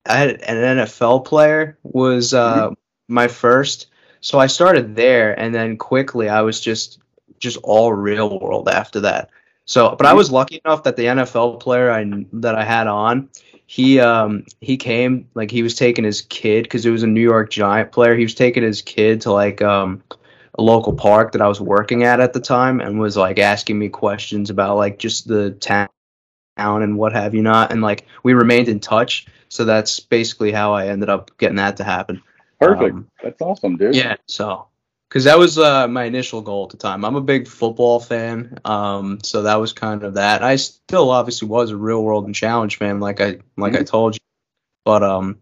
I 0.05 0.17
had 0.17 0.41
an 0.41 0.77
NFL 0.77 1.25
player 1.25 1.77
was 1.83 2.33
uh 2.33 2.67
mm-hmm. 2.67 2.73
my 3.07 3.27
first, 3.29 3.87
so 4.19 4.37
I 4.37 4.47
started 4.47 4.95
there, 4.95 5.37
and 5.39 5.55
then 5.55 5.77
quickly 5.77 6.27
I 6.27 6.41
was 6.41 6.59
just 6.59 6.99
just 7.39 7.57
all 7.63 7.93
real 7.93 8.39
world 8.39 8.67
after 8.67 9.01
that. 9.01 9.29
So, 9.65 9.95
but 9.95 10.05
I 10.05 10.09
mm-hmm. 10.09 10.17
was 10.17 10.31
lucky 10.31 10.61
enough 10.65 10.83
that 10.83 10.97
the 10.97 11.05
NFL 11.05 11.61
player 11.61 11.89
I 11.89 12.05
that 12.33 12.55
I 12.55 12.65
had 12.65 12.87
on, 12.87 13.29
he 13.65 13.99
um 13.99 14.45
he 14.61 14.77
came 14.77 15.27
like 15.33 15.51
he 15.51 15.63
was 15.63 15.75
taking 15.75 16.03
his 16.03 16.21
kid 16.21 16.63
because 16.63 16.85
it 16.85 16.91
was 16.91 17.03
a 17.03 17.07
New 17.07 17.21
York 17.21 17.49
Giant 17.49 17.91
player. 17.91 18.15
He 18.15 18.23
was 18.23 18.35
taking 18.35 18.63
his 18.63 18.81
kid 18.81 19.21
to 19.21 19.31
like 19.31 19.61
um 19.61 20.03
a 20.57 20.61
local 20.61 20.93
park 20.93 21.31
that 21.31 21.41
I 21.41 21.47
was 21.47 21.59
working 21.59 22.03
at 22.03 22.19
at 22.19 22.33
the 22.33 22.39
time 22.39 22.79
and 22.79 22.99
was 22.99 23.17
like 23.17 23.39
asking 23.39 23.79
me 23.79 23.89
questions 23.89 24.49
about 24.49 24.77
like 24.77 24.99
just 24.99 25.27
the 25.27 25.51
town 25.51 25.89
and 26.57 26.97
what 26.97 27.13
have 27.13 27.33
you 27.33 27.41
not 27.41 27.71
and 27.71 27.81
like 27.81 28.05
we 28.21 28.33
remained 28.33 28.69
in 28.69 28.79
touch 28.79 29.25
so 29.53 29.65
that's 29.65 29.99
basically 29.99 30.51
how 30.51 30.73
I 30.73 30.87
ended 30.87 31.09
up 31.09 31.29
getting 31.37 31.57
that 31.57 31.77
to 31.77 31.83
happen. 31.83 32.23
Perfect. 32.59 32.95
Um, 32.95 33.07
that's 33.21 33.39
awesome, 33.39 33.77
dude. 33.77 33.95
Yeah, 33.95 34.15
so 34.27 34.65
because 35.13 35.25
that 35.25 35.37
was 35.37 35.59
uh, 35.59 35.87
my 35.87 36.05
initial 36.05 36.41
goal 36.41 36.63
at 36.63 36.71
the 36.71 36.77
time. 36.77 37.05
I'm 37.05 37.15
a 37.15 37.21
big 37.21 37.47
football 37.47 37.99
fan, 37.99 38.57
um, 38.65 39.19
so 39.21 39.43
that 39.43 39.57
was 39.57 39.71
kind 39.71 40.01
of 40.01 40.15
that. 40.15 40.41
I 40.41 40.55
still 40.55 41.11
obviously 41.11 41.47
was 41.47 41.69
a 41.69 41.77
real 41.77 42.03
world 42.03 42.25
and 42.25 42.33
challenge 42.33 42.79
fan, 42.79 42.99
like 42.99 43.21
I 43.21 43.37
like 43.55 43.73
mm-hmm. 43.73 43.81
I 43.81 43.83
told 43.83 44.15
you, 44.15 44.21
but 44.83 45.03
um, 45.03 45.37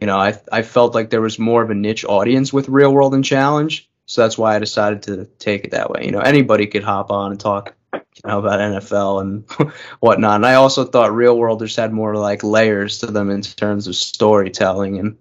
you 0.00 0.08
know, 0.08 0.18
I 0.18 0.36
I 0.50 0.62
felt 0.62 0.96
like 0.96 1.10
there 1.10 1.20
was 1.20 1.38
more 1.38 1.62
of 1.62 1.70
a 1.70 1.76
niche 1.76 2.04
audience 2.04 2.52
with 2.52 2.68
real 2.68 2.92
world 2.92 3.14
and 3.14 3.24
challenge, 3.24 3.88
so 4.06 4.22
that's 4.22 4.36
why 4.36 4.56
I 4.56 4.58
decided 4.58 5.04
to 5.04 5.26
take 5.38 5.62
it 5.62 5.70
that 5.70 5.90
way. 5.90 6.06
You 6.06 6.10
know, 6.10 6.18
anybody 6.18 6.66
could 6.66 6.82
hop 6.82 7.12
on 7.12 7.30
and 7.30 7.38
talk, 7.38 7.72
you 7.92 8.00
know, 8.24 8.40
about 8.40 8.58
NFL 8.58 9.20
and 9.20 9.72
whatnot. 10.00 10.34
And 10.34 10.46
I 10.46 10.54
also 10.54 10.84
thought 10.84 11.14
real 11.14 11.38
worlders 11.38 11.76
had 11.76 11.92
more 11.92 12.16
like 12.16 12.42
layers 12.42 12.98
to 12.98 13.06
them 13.06 13.30
in 13.30 13.42
terms 13.42 13.86
of 13.86 13.94
storytelling 13.94 14.98
and 14.98 15.18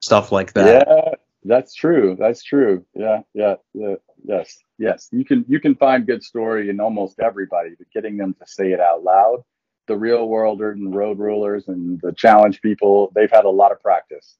stuff 0.00 0.30
like 0.30 0.52
that. 0.52 0.86
Yeah 0.86 1.14
that's 1.44 1.74
true. 1.74 2.16
That's 2.18 2.42
true. 2.42 2.84
Yeah, 2.94 3.20
yeah, 3.34 3.56
yeah, 3.74 3.96
yes, 4.24 4.58
yes. 4.78 5.08
You 5.12 5.24
can 5.24 5.44
you 5.48 5.60
can 5.60 5.74
find 5.74 6.06
good 6.06 6.22
story 6.22 6.70
in 6.70 6.80
almost 6.80 7.20
everybody, 7.20 7.70
but 7.78 7.90
getting 7.92 8.16
them 8.16 8.34
to 8.34 8.46
say 8.46 8.72
it 8.72 8.80
out 8.80 9.02
loud, 9.02 9.44
the 9.86 9.96
real 9.96 10.26
worlders 10.26 10.78
and 10.78 10.94
road 10.94 11.18
rulers 11.18 11.68
and 11.68 12.00
the 12.00 12.12
challenge 12.12 12.62
people, 12.62 13.12
they've 13.14 13.30
had 13.30 13.44
a 13.44 13.50
lot 13.50 13.72
of 13.72 13.82
practice. 13.82 14.36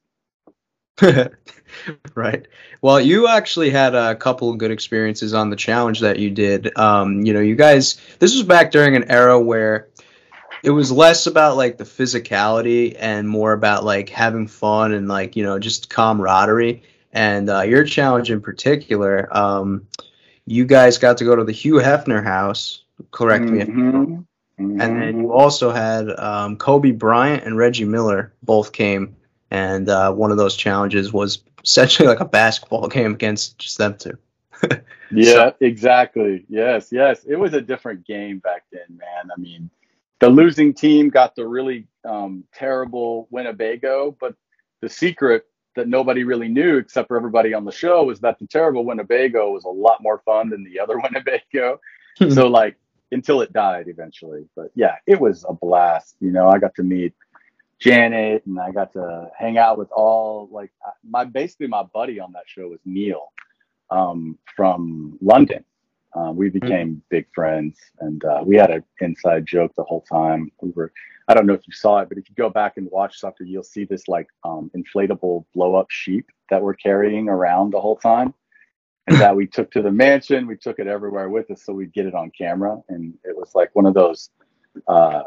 right. 2.15 2.47
Well, 2.81 3.01
you 3.01 3.27
actually 3.27 3.69
had 3.69 3.95
a 3.95 4.15
couple 4.15 4.49
of 4.49 4.57
good 4.57 4.71
experiences 4.71 5.33
on 5.33 5.49
the 5.49 5.57
challenge 5.57 5.99
that 5.99 6.19
you 6.19 6.31
did. 6.31 6.75
Um, 6.77 7.25
you 7.25 7.33
know, 7.33 7.41
you 7.41 7.55
guys. 7.55 7.99
This 8.19 8.33
was 8.33 8.43
back 8.43 8.71
during 8.71 8.95
an 8.95 9.11
era 9.11 9.39
where 9.39 9.89
it 10.63 10.71
was 10.71 10.91
less 10.91 11.27
about 11.27 11.57
like 11.57 11.77
the 11.77 11.83
physicality 11.83 12.95
and 12.97 13.29
more 13.29 13.53
about 13.53 13.83
like 13.83 14.09
having 14.09 14.47
fun 14.47 14.93
and 14.93 15.07
like 15.07 15.35
you 15.35 15.43
know 15.43 15.59
just 15.59 15.89
camaraderie 15.89 16.81
and 17.15 17.49
uh, 17.49 17.61
your 17.61 17.85
challenge 17.85 18.29
in 18.29 18.41
particular, 18.41 19.35
um, 19.35 19.87
you 20.45 20.65
guys 20.65 20.97
got 20.97 21.17
to 21.17 21.23
go 21.23 21.35
to 21.35 21.45
the 21.45 21.53
Hugh 21.53 21.75
Hefner 21.75 22.23
house. 22.23 22.83
Correct 23.09 23.45
me. 23.45 23.61
Mm-hmm. 23.61 24.15
Mm-hmm. 24.59 24.81
And 24.81 25.01
then 25.01 25.19
you 25.21 25.33
also 25.33 25.71
had 25.71 26.09
um, 26.19 26.57
Kobe 26.57 26.91
Bryant 26.91 27.43
and 27.43 27.57
Reggie 27.57 27.85
Miller 27.85 28.33
both 28.43 28.73
came, 28.73 29.15
and 29.49 29.89
uh, 29.89 30.11
one 30.13 30.31
of 30.31 30.37
those 30.37 30.55
challenges 30.55 31.11
was 31.11 31.39
essentially 31.63 32.07
like 32.07 32.19
a 32.19 32.25
basketball 32.25 32.87
game 32.89 33.13
against 33.13 33.57
just 33.57 33.77
them 33.77 33.97
two. 33.97 34.17
yeah, 35.11 35.33
so. 35.33 35.55
exactly. 35.61 36.45
Yes, 36.49 36.89
yes. 36.91 37.23
It 37.25 37.37
was 37.37 37.53
a 37.53 37.61
different 37.61 38.05
game 38.05 38.39
back 38.39 38.63
then, 38.71 38.97
man. 38.97 39.31
I 39.35 39.39
mean, 39.39 39.69
the 40.19 40.29
losing 40.29 40.73
team 40.73 41.09
got 41.09 41.35
the 41.35 41.47
really 41.47 41.87
um, 42.03 42.43
terrible 42.53 43.27
Winnebago, 43.31 44.15
but 44.19 44.35
the 44.81 44.89
secret 44.89 45.45
that 45.75 45.87
nobody 45.87 46.23
really 46.23 46.47
knew 46.47 46.77
except 46.77 47.07
for 47.07 47.17
everybody 47.17 47.53
on 47.53 47.65
the 47.65 47.71
show 47.71 48.03
was 48.03 48.19
that 48.21 48.39
the 48.39 48.47
terrible 48.47 48.85
Winnebago 48.85 49.51
was 49.51 49.65
a 49.65 49.69
lot 49.69 50.01
more 50.01 50.21
fun 50.25 50.49
than 50.49 50.63
the 50.63 50.79
other 50.79 50.99
Winnebago. 51.03 51.79
Hmm. 52.17 52.29
so 52.31 52.47
like 52.47 52.77
until 53.11 53.41
it 53.41 53.53
died 53.53 53.87
eventually. 53.87 54.45
But 54.55 54.71
yeah, 54.75 54.95
it 55.05 55.19
was 55.19 55.45
a 55.47 55.53
blast. 55.53 56.15
You 56.19 56.31
know, 56.31 56.47
I 56.47 56.59
got 56.59 56.75
to 56.75 56.83
meet 56.83 57.13
Janet 57.79 58.45
and 58.45 58.59
I 58.59 58.71
got 58.71 58.93
to 58.93 59.29
hang 59.37 59.57
out 59.57 59.77
with 59.77 59.91
all 59.91 60.49
like 60.51 60.71
my 61.07 61.25
basically 61.25 61.67
my 61.67 61.83
buddy 61.83 62.19
on 62.19 62.31
that 62.33 62.43
show 62.47 62.69
was 62.69 62.79
Neil 62.85 63.31
um, 63.89 64.37
from 64.55 65.17
London. 65.21 65.63
Uh, 66.15 66.31
we 66.31 66.49
hmm. 66.49 66.59
became 66.59 66.89
mm-hmm. 66.89 66.99
big 67.09 67.27
friends 67.35 67.77
and 67.99 68.23
uh, 68.25 68.41
we 68.43 68.55
had 68.55 68.71
an 68.71 68.83
inside 69.01 69.45
joke 69.45 69.73
the 69.75 69.83
whole 69.83 70.01
time. 70.01 70.51
We 70.61 70.71
were 70.71 70.91
I 71.27 71.33
don't 71.33 71.47
know 71.47 71.53
if 71.53 71.67
you 71.67 71.73
saw 71.73 71.99
it, 71.99 72.09
but 72.09 72.17
if 72.17 72.29
you 72.29 72.35
go 72.35 72.49
back 72.49 72.77
and 72.77 72.89
watch 72.91 73.19
something, 73.19 73.47
you'll 73.47 73.63
see 73.63 73.83
this 73.83 74.07
like 74.07 74.27
um, 74.43 74.69
inflatable 74.75 75.45
blow 75.55 75.75
up 75.75 75.89
sheep 75.89 76.29
that 76.49 76.61
we're 76.61 76.75
carrying 76.75 77.29
around 77.29 77.71
the 77.71 77.81
whole 77.81 77.97
time. 77.97 78.33
And 79.07 79.17
that 79.17 79.35
we 79.35 79.45
took 79.45 79.69
to 79.73 79.83
the 79.83 79.91
mansion. 79.91 80.47
We 80.47 80.57
took 80.57 80.79
it 80.79 80.87
everywhere 80.87 81.29
with 81.29 81.51
us 81.51 81.61
so 81.63 81.73
we'd 81.73 81.93
get 81.93 82.07
it 82.07 82.15
on 82.15 82.31
camera. 82.31 82.81
And 82.89 83.13
it 83.23 83.37
was 83.37 83.53
like 83.53 83.69
one 83.73 83.85
of 83.85 83.93
those 83.93 84.31
uh, 84.87 85.21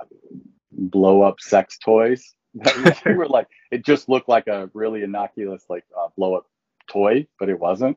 blow 0.73 1.23
up 1.23 1.41
sex 1.41 1.79
toys. 1.79 2.35
we 3.07 3.15
were 3.15 3.29
like, 3.29 3.47
it 3.71 3.85
just 3.85 4.09
looked 4.09 4.29
like 4.29 4.49
a 4.49 4.69
really 4.75 5.05
innocuous, 5.05 5.63
like 5.69 5.85
uh, 5.97 6.09
blow 6.17 6.35
up 6.35 6.47
toy, 6.91 7.29
but 7.39 7.49
it 7.49 7.61
wasn't. 7.61 7.97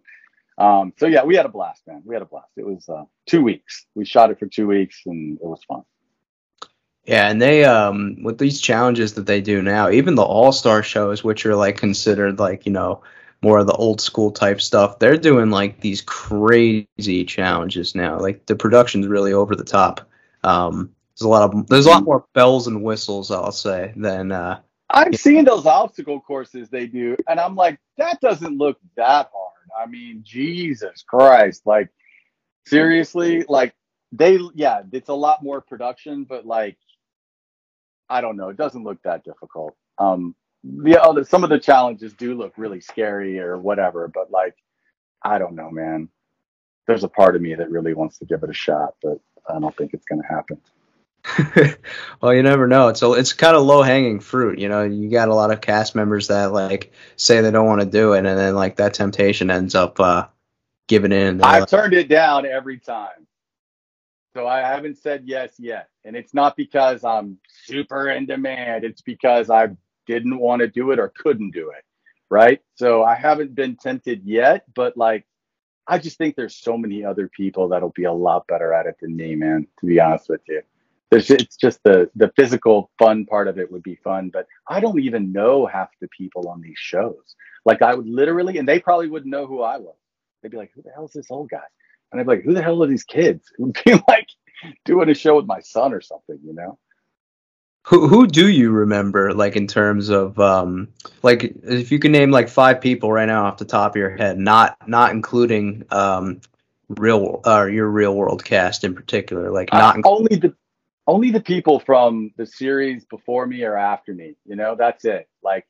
Um, 0.61 0.93
so 0.97 1.07
yeah, 1.07 1.23
we 1.23 1.35
had 1.35 1.47
a 1.47 1.49
blast, 1.49 1.81
man. 1.87 2.03
We 2.05 2.13
had 2.13 2.21
a 2.21 2.25
blast. 2.25 2.51
It 2.55 2.65
was 2.65 2.87
uh, 2.87 3.05
two 3.25 3.41
weeks. 3.41 3.87
We 3.95 4.05
shot 4.05 4.29
it 4.29 4.37
for 4.37 4.45
two 4.45 4.67
weeks, 4.67 5.01
and 5.07 5.39
it 5.39 5.45
was 5.45 5.63
fun. 5.67 5.81
Yeah, 7.03 7.29
and 7.29 7.41
they 7.41 7.65
um 7.65 8.21
with 8.21 8.37
these 8.37 8.61
challenges 8.61 9.15
that 9.15 9.25
they 9.25 9.41
do 9.41 9.63
now, 9.63 9.89
even 9.89 10.13
the 10.13 10.21
All 10.21 10.51
Star 10.51 10.83
shows, 10.83 11.23
which 11.23 11.47
are 11.47 11.55
like 11.55 11.77
considered 11.77 12.37
like 12.37 12.67
you 12.67 12.71
know 12.71 13.01
more 13.41 13.57
of 13.57 13.65
the 13.65 13.73
old 13.73 13.99
school 14.01 14.29
type 14.29 14.61
stuff, 14.61 14.99
they're 14.99 15.17
doing 15.17 15.49
like 15.49 15.79
these 15.79 16.01
crazy 16.01 17.25
challenges 17.25 17.95
now. 17.95 18.19
Like 18.19 18.45
the 18.45 18.55
production's 18.55 19.07
really 19.07 19.33
over 19.33 19.55
the 19.55 19.63
top. 19.63 20.07
Um, 20.43 20.91
there's 21.15 21.25
a 21.25 21.29
lot 21.29 21.51
of 21.51 21.67
there's 21.67 21.87
a 21.87 21.89
lot 21.89 22.03
more 22.03 22.25
bells 22.33 22.67
and 22.67 22.83
whistles, 22.83 23.31
I'll 23.31 23.51
say, 23.51 23.93
than 23.95 24.31
uh. 24.31 24.59
I've 24.93 25.15
seen 25.15 25.45
those 25.45 25.65
obstacle 25.65 26.19
courses 26.19 26.69
they 26.69 26.85
do, 26.85 27.17
and 27.27 27.39
I'm 27.39 27.55
like, 27.55 27.79
that 27.97 28.19
doesn't 28.19 28.57
look 28.57 28.77
that 28.95 29.31
hard. 29.33 29.51
I 29.79 29.85
mean, 29.87 30.21
Jesus 30.23 31.03
Christ, 31.03 31.63
like 31.65 31.89
seriously, 32.65 33.45
like 33.47 33.73
they, 34.11 34.39
yeah, 34.55 34.81
it's 34.91 35.09
a 35.09 35.13
lot 35.13 35.43
more 35.43 35.61
production, 35.61 36.25
but 36.25 36.45
like 36.45 36.77
I 38.11 38.19
don't 38.19 38.35
know. 38.35 38.49
It 38.49 38.57
doesn't 38.57 38.83
look 38.83 39.01
that 39.03 39.23
difficult. 39.23 39.73
Um, 39.97 40.35
the 40.63 41.01
other, 41.01 41.23
some 41.23 41.45
of 41.45 41.49
the 41.49 41.57
challenges 41.59 42.13
do 42.13 42.35
look 42.35 42.53
really 42.57 42.81
scary 42.81 43.39
or 43.39 43.57
whatever, 43.57 44.11
but 44.13 44.29
like, 44.29 44.55
I 45.23 45.39
don't 45.39 45.55
know, 45.55 45.71
man. 45.71 46.09
There's 46.87 47.05
a 47.05 47.09
part 47.09 47.37
of 47.37 47.41
me 47.41 47.55
that 47.55 47.71
really 47.71 47.93
wants 47.93 48.17
to 48.17 48.25
give 48.25 48.43
it 48.43 48.49
a 48.49 48.53
shot, 48.53 48.95
but 49.01 49.19
I 49.49 49.59
don't 49.59 49.75
think 49.77 49.93
it's 49.93 50.05
going 50.05 50.21
to 50.21 50.27
happen. 50.27 50.59
well, 52.21 52.33
you 52.33 52.43
never 52.43 52.67
know. 52.67 52.87
It's 52.87 53.01
a, 53.01 53.11
it's 53.13 53.33
kind 53.33 53.55
of 53.55 53.63
low 53.63 53.81
hanging 53.81 54.19
fruit. 54.19 54.59
You 54.59 54.69
know, 54.69 54.83
you 54.83 55.09
got 55.09 55.29
a 55.29 55.35
lot 55.35 55.51
of 55.51 55.61
cast 55.61 55.95
members 55.95 56.27
that 56.27 56.51
like 56.51 56.91
say 57.15 57.41
they 57.41 57.51
don't 57.51 57.67
want 57.67 57.81
to 57.81 57.87
do 57.87 58.13
it, 58.13 58.19
and 58.19 58.27
then 58.27 58.55
like 58.55 58.77
that 58.77 58.93
temptation 58.93 59.51
ends 59.51 59.75
up 59.75 59.99
uh, 59.99 60.27
giving 60.87 61.11
in. 61.11 61.41
I've 61.41 61.61
like, 61.61 61.69
turned 61.69 61.93
it 61.93 62.09
down 62.09 62.45
every 62.45 62.79
time. 62.79 63.27
So 64.33 64.47
I 64.47 64.59
haven't 64.59 64.97
said 64.97 65.23
yes 65.25 65.53
yet. 65.57 65.89
And 66.05 66.15
it's 66.15 66.33
not 66.33 66.55
because 66.55 67.03
I'm 67.03 67.37
super 67.65 68.09
in 68.09 68.25
demand. 68.25 68.83
It's 68.83 69.01
because 69.01 69.49
I 69.49 69.69
didn't 70.07 70.39
want 70.39 70.61
to 70.61 70.67
do 70.67 70.91
it 70.91 70.99
or 70.99 71.13
couldn't 71.15 71.51
do 71.51 71.69
it. 71.71 71.83
Right. 72.29 72.61
So 72.75 73.03
I 73.03 73.15
haven't 73.15 73.55
been 73.55 73.75
tempted 73.75 74.23
yet, 74.23 74.63
but 74.73 74.95
like, 74.95 75.25
I 75.87 75.97
just 75.97 76.17
think 76.17 76.35
there's 76.35 76.55
so 76.55 76.77
many 76.77 77.03
other 77.03 77.27
people 77.27 77.67
that'll 77.67 77.89
be 77.89 78.05
a 78.05 78.13
lot 78.13 78.47
better 78.47 78.71
at 78.71 78.85
it 78.85 78.95
than 79.01 79.15
me, 79.15 79.35
man, 79.35 79.67
to 79.79 79.85
be 79.85 79.99
honest 79.99 80.29
with 80.29 80.41
you. 80.47 80.61
There's, 81.11 81.29
it's 81.29 81.57
just 81.57 81.83
the 81.83 82.09
the 82.15 82.31
physical 82.35 82.89
fun 82.97 83.25
part 83.25 83.47
of 83.47 83.59
it 83.59 83.71
would 83.71 83.83
be 83.83 83.95
fun, 83.95 84.29
but 84.29 84.47
I 84.67 84.79
don't 84.79 84.99
even 84.99 85.31
know 85.31 85.65
half 85.65 85.89
the 85.99 86.07
people 86.07 86.47
on 86.47 86.61
these 86.61 86.77
shows. 86.77 87.35
Like 87.65 87.81
I 87.81 87.93
would 87.93 88.07
literally, 88.07 88.57
and 88.57 88.67
they 88.67 88.79
probably 88.79 89.09
wouldn't 89.09 89.29
know 89.29 89.45
who 89.45 89.61
I 89.61 89.77
was. 89.77 89.95
They'd 90.41 90.51
be 90.51 90.57
like, 90.57 90.71
"Who 90.73 90.81
the 90.81 90.91
hell 90.95 91.05
is 91.05 91.11
this 91.11 91.29
old 91.29 91.49
guy?" 91.49 91.59
And 92.11 92.19
I'd 92.19 92.27
be 92.27 92.35
like, 92.35 92.43
who 92.43 92.53
the 92.53 92.61
hell 92.61 92.83
are 92.83 92.87
these 92.87 93.03
kids? 93.03 93.51
It 93.57 93.61
would 93.61 93.77
be 93.85 94.03
like 94.07 94.27
doing 94.85 95.09
a 95.09 95.13
show 95.13 95.37
with 95.37 95.45
my 95.45 95.59
son 95.59 95.93
or 95.93 96.01
something, 96.01 96.39
you 96.43 96.53
know? 96.53 96.77
Who 97.87 98.07
who 98.07 98.27
do 98.27 98.47
you 98.47 98.69
remember, 98.69 99.33
like 99.33 99.55
in 99.55 99.65
terms 99.65 100.09
of 100.09 100.37
um, 100.37 100.89
like 101.23 101.55
if 101.63 101.91
you 101.91 101.97
can 101.97 102.11
name 102.11 102.29
like 102.29 102.47
five 102.47 102.79
people 102.79 103.11
right 103.11 103.25
now 103.25 103.45
off 103.45 103.57
the 103.57 103.65
top 103.65 103.93
of 103.93 103.95
your 103.95 104.15
head, 104.15 104.37
not 104.37 104.77
not 104.87 105.11
including 105.13 105.83
um, 105.89 106.41
real 106.89 107.41
or 107.43 107.47
uh, 107.47 107.65
your 107.65 107.89
real 107.89 108.15
world 108.15 108.45
cast 108.45 108.83
in 108.83 108.93
particular, 108.93 109.49
like 109.49 109.73
not 109.73 109.97
uh, 109.97 110.01
only 110.05 110.35
the 110.35 110.53
only 111.07 111.31
the 111.31 111.41
people 111.41 111.79
from 111.79 112.31
the 112.37 112.45
series 112.45 113.05
before 113.05 113.45
me 113.45 113.63
or 113.63 113.77
after 113.77 114.13
me, 114.13 114.35
you 114.45 114.55
know, 114.55 114.75
that's 114.75 115.05
it. 115.05 115.27
Like 115.43 115.67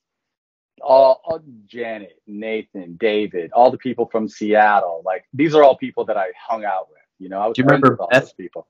all, 0.82 1.22
all, 1.24 1.41
Janet, 1.65 2.20
Nathan, 2.28 2.98
David, 3.00 3.52
all 3.54 3.72
the 3.72 3.78
people 3.78 4.08
from 4.08 4.28
Seattle. 4.28 5.02
Like 5.06 5.26
these 5.34 5.56
are 5.56 5.63
all 5.63 5.78
people 5.78 6.06
that 6.06 6.17
I 6.17 6.28
hung 6.38 6.65
out 6.65 6.89
with. 6.89 7.00
You 7.20 7.30
know, 7.30 7.39
I 7.39 7.48
was 7.48 7.56
Do 7.56 7.62
you 7.62 7.65
remember 7.65 7.98
all 8.00 8.08
Beth? 8.10 8.24
those 8.24 8.34
people. 8.34 8.67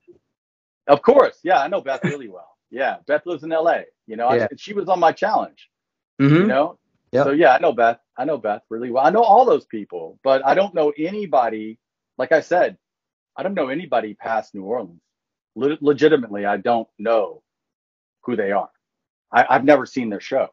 Of 0.88 1.02
course, 1.02 1.39
yeah, 1.43 1.60
I 1.60 1.67
know 1.67 1.82
Beth 1.82 2.04
really 2.04 2.28
well. 2.28 2.58
Yeah, 2.69 2.97
Beth 3.08 3.26
lives 3.26 3.43
in 3.43 3.52
L.A. 3.52 3.86
You 4.08 4.17
know, 4.17 4.32
yeah. 4.34 4.47
I, 4.52 4.56
she 4.58 4.74
was 4.74 4.89
on 4.89 5.00
my 5.00 5.12
challenge. 5.12 5.69
Mm-hmm. 6.21 6.36
You 6.36 6.47
know, 6.47 6.80
yep. 7.12 7.26
so 7.26 7.32
yeah, 7.32 7.54
I 7.54 7.60
know 7.60 7.71
Beth. 7.71 8.00
I 8.17 8.26
know 8.26 8.38
Beth 8.38 8.63
really 8.69 8.91
well. 8.91 9.06
I 9.06 9.10
know 9.10 9.24
all 9.24 9.45
those 9.45 9.65
people, 9.65 10.19
but 10.24 10.45
I 10.45 10.54
don't 10.54 10.74
know 10.74 10.91
anybody. 10.97 11.80
Like 12.17 12.32
I 12.32 12.41
said, 12.41 12.78
I 13.36 13.43
don't 13.43 13.54
know 13.54 13.69
anybody 13.69 14.13
past 14.13 14.54
New 14.54 14.63
Orleans. 14.63 15.02
Le- 15.55 15.77
legitimately, 15.81 16.45
I 16.45 16.57
don't 16.57 16.87
know 16.97 17.43
who 18.23 18.35
they 18.35 18.51
are. 18.51 18.69
I, 19.31 19.45
I've 19.49 19.65
never 19.65 19.85
seen 19.85 20.09
their 20.09 20.21
show 20.21 20.49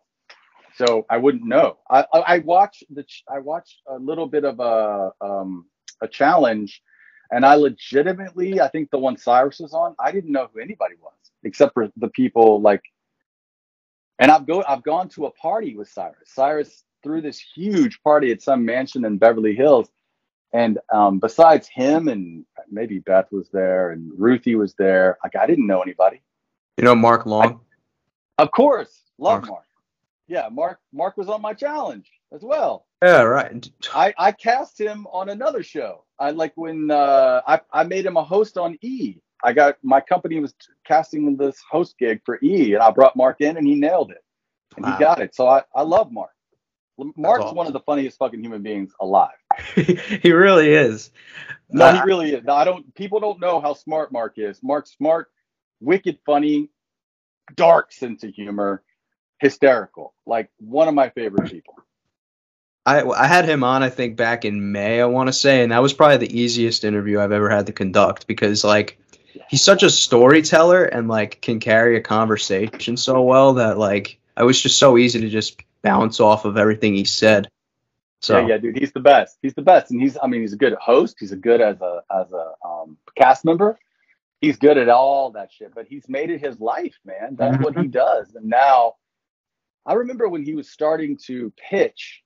so 0.79 1.05
I 1.11 1.17
wouldn't 1.19 1.45
know. 1.45 1.79
I, 1.91 2.07
I, 2.13 2.19
I 2.19 2.39
watched 2.39 2.85
the 2.91 3.05
I 3.29 3.41
watched 3.41 3.83
a 3.89 3.97
little 3.99 4.27
bit 4.27 4.45
of 4.45 4.61
a 4.61 5.11
um, 5.21 5.67
a 6.01 6.07
challenge, 6.09 6.81
and 7.31 7.45
I 7.45 7.57
legitimately 7.57 8.61
I 8.61 8.69
think 8.69 8.91
the 8.91 8.99
one 8.99 9.17
Syrus 9.17 9.59
was 9.61 9.75
on 9.75 9.97
I 9.99 10.13
didn't 10.13 10.33
know 10.33 10.49
who 10.53 10.61
anybody 10.61 10.95
was 11.03 11.15
except 11.45 11.75
for 11.75 11.89
the 11.97 12.09
people 12.09 12.61
like. 12.61 12.83
And 14.21 14.31
I've 14.31 14.47
go 14.47 14.65
I've 14.67 14.85
gone 14.85 15.09
to 15.11 15.27
a 15.27 15.31
party 15.33 15.77
with 15.77 15.89
Syrus. 15.89 16.29
Syrus 16.29 16.85
threw 17.03 17.21
this 17.21 17.41
huge 17.55 18.01
party 18.03 18.31
at 18.31 18.43
some 18.43 18.65
mansion 18.65 19.05
in 19.05 19.19
Beverly 19.19 19.55
Hills, 19.55 19.89
and 20.53 20.79
um, 20.93 21.19
besides 21.19 21.69
him 21.69 22.09
and 22.09 22.45
maybe 22.71 22.99
Beth 23.01 23.31
was 23.31 23.49
there 23.51 23.91
and 23.91 24.13
Ruthie 24.17 24.55
was 24.55 24.75
there. 24.75 25.19
Like 25.23 25.37
I 25.37 25.47
didn't 25.47 25.67
know 25.67 25.83
anybody. 25.83 26.23
You 26.77 26.85
know 26.85 26.95
Mark 26.95 27.27
Long. 27.27 27.61
I, 28.39 28.43
of 28.43 28.51
course, 28.53 29.03
love 29.19 29.43
Mark. 29.43 29.49
Mark 29.49 29.65
yeah, 30.29 30.49
Mark 30.53 30.79
Mark 30.93 31.17
was 31.17 31.29
on 31.29 31.43
my 31.43 31.55
challenge 31.55 32.11
as 32.33 32.43
well. 32.43 32.87
Yeah, 33.03 33.23
right. 33.23 33.69
I, 33.95 34.15
I 34.19 34.33
cast 34.33 34.79
him 34.79 35.07
on 35.11 35.31
another 35.31 35.63
show. 35.63 36.05
I 36.19 36.31
like 36.31 36.53
when 36.55 36.91
uh, 36.91 37.41
I 37.47 37.61
I 37.73 37.85
made 37.85 38.07
him 38.07 38.17
a 38.17 38.25
host 38.25 38.59
on 38.59 38.79
E. 38.83 39.17
I 39.43 39.53
got 39.53 39.77
my 39.83 40.01
company 40.01 40.39
was 40.39 40.55
casting 40.85 41.37
this 41.37 41.59
host 41.69 41.97
gig 41.99 42.21
for 42.25 42.39
E, 42.43 42.75
and 42.75 42.83
I 42.83 42.91
brought 42.91 43.17
Mark 43.17 43.41
in, 43.41 43.57
and 43.57 43.67
he 43.67 43.75
nailed 43.75 44.11
it, 44.11 44.23
and 44.77 44.85
wow. 44.85 44.93
he 44.93 44.99
got 44.99 45.21
it. 45.21 45.35
So 45.35 45.49
I 45.49 45.63
I 45.75 45.83
love 45.83 46.13
Mark. 46.13 46.31
Mark's 47.17 47.45
awesome. 47.45 47.57
one 47.57 47.67
of 47.69 47.73
the 47.73 47.81
funniest 47.81 48.19
fucking 48.19 48.43
human 48.43 48.63
beings 48.63 48.93
alive. 49.01 49.31
he 49.75 50.33
really 50.33 50.73
is. 50.73 51.11
No, 51.71 51.87
uh, 51.87 51.95
he 51.95 52.03
really 52.03 52.33
is. 52.33 52.45
No, 52.45 52.55
I 52.55 52.65
don't. 52.65 52.95
People 52.95 53.21
don't 53.21 53.41
know 53.41 53.61
how 53.61 53.75
smart 53.75 54.13
Mark 54.13 54.35
is. 54.37 54.63
Mark's 54.63 54.93
smart, 54.93 55.31
wicked 55.81 56.19
funny, 56.25 56.71
dark 57.55 57.93
sense 57.93 58.25
of 58.25 58.35
humor 58.35 58.83
hysterical. 59.39 60.15
Like 60.27 60.51
one 60.59 60.89
of 60.89 60.95
my 60.95 61.11
favorite 61.11 61.51
people. 61.51 61.75
I, 62.87 63.03
I 63.03 63.27
had 63.27 63.45
him 63.45 63.65
on 63.65 63.83
I 63.83 63.91
think 63.91 64.17
back 64.17 64.45
in 64.47 64.73
May 64.73 65.03
I 65.03 65.05
want 65.05 65.29
to 65.29 65.33
say 65.33 65.63
and 65.63 65.73
that 65.73 65.83
was 65.83 65.93
probably 65.93 66.27
the 66.27 66.41
easiest 66.41 66.85
interview 66.85 67.21
I've 67.21 67.33
ever 67.33 67.51
had 67.51 67.67
to 67.67 67.73
conduct 67.73 68.27
because 68.27 68.65
like 68.65 68.99
he's 69.49 69.63
such 69.63 69.83
a 69.83 69.91
storyteller 69.91 70.85
and 70.85 71.07
like 71.07 71.41
can 71.43 71.61
carry 71.61 71.97
a 71.97 72.01
conversation 72.01 72.97
so 72.97 73.23
well 73.23 73.55
that 73.55 73.77
like 73.77 74.19
I 74.37 74.45
was 74.45 74.61
just 74.61 74.79
so 74.79 74.97
easy 74.97 75.21
to 75.21 75.29
just 75.29 75.61
bounce 75.83 76.19
off 76.19 76.45
of 76.45 76.57
everything 76.57 76.95
he 76.95 77.05
said. 77.05 77.49
So 78.21 78.39
yeah, 78.39 78.47
yeah, 78.49 78.59
dude, 78.59 78.79
he's 78.79 78.93
the 78.93 79.01
best. 79.01 79.39
He's 79.43 79.55
the 79.55 79.63
best, 79.63 79.91
and 79.91 80.01
he's 80.01 80.19
I 80.21 80.27
mean 80.27 80.41
he's 80.41 80.53
a 80.53 80.57
good 80.57 80.75
host. 80.75 81.17
He's 81.21 81.33
a 81.33 81.37
good 81.37 81.61
as 81.61 81.81
a 81.81 82.03
as 82.11 82.27
a 82.33 82.53
um, 82.67 82.97
cast 83.17 83.45
member. 83.45 83.79
He's 84.41 84.57
good 84.57 84.79
at 84.79 84.89
all 84.89 85.31
that 85.33 85.53
shit, 85.53 85.75
but 85.75 85.87
he's 85.89 86.09
made 86.09 86.31
it 86.31 86.41
his 86.41 86.61
life, 86.61 86.95
man. 87.05 87.37
That's 87.37 87.55
mm-hmm. 87.55 87.65
what 87.65 87.75
he 87.75 87.83
mm-hmm. 87.83 87.91
does, 87.91 88.35
and 88.35 88.47
now 88.47 88.95
I 89.87 89.95
remember 89.95 90.29
when 90.29 90.45
he 90.45 90.55
was 90.55 90.69
starting 90.69 91.17
to 91.27 91.53
pitch, 91.57 92.23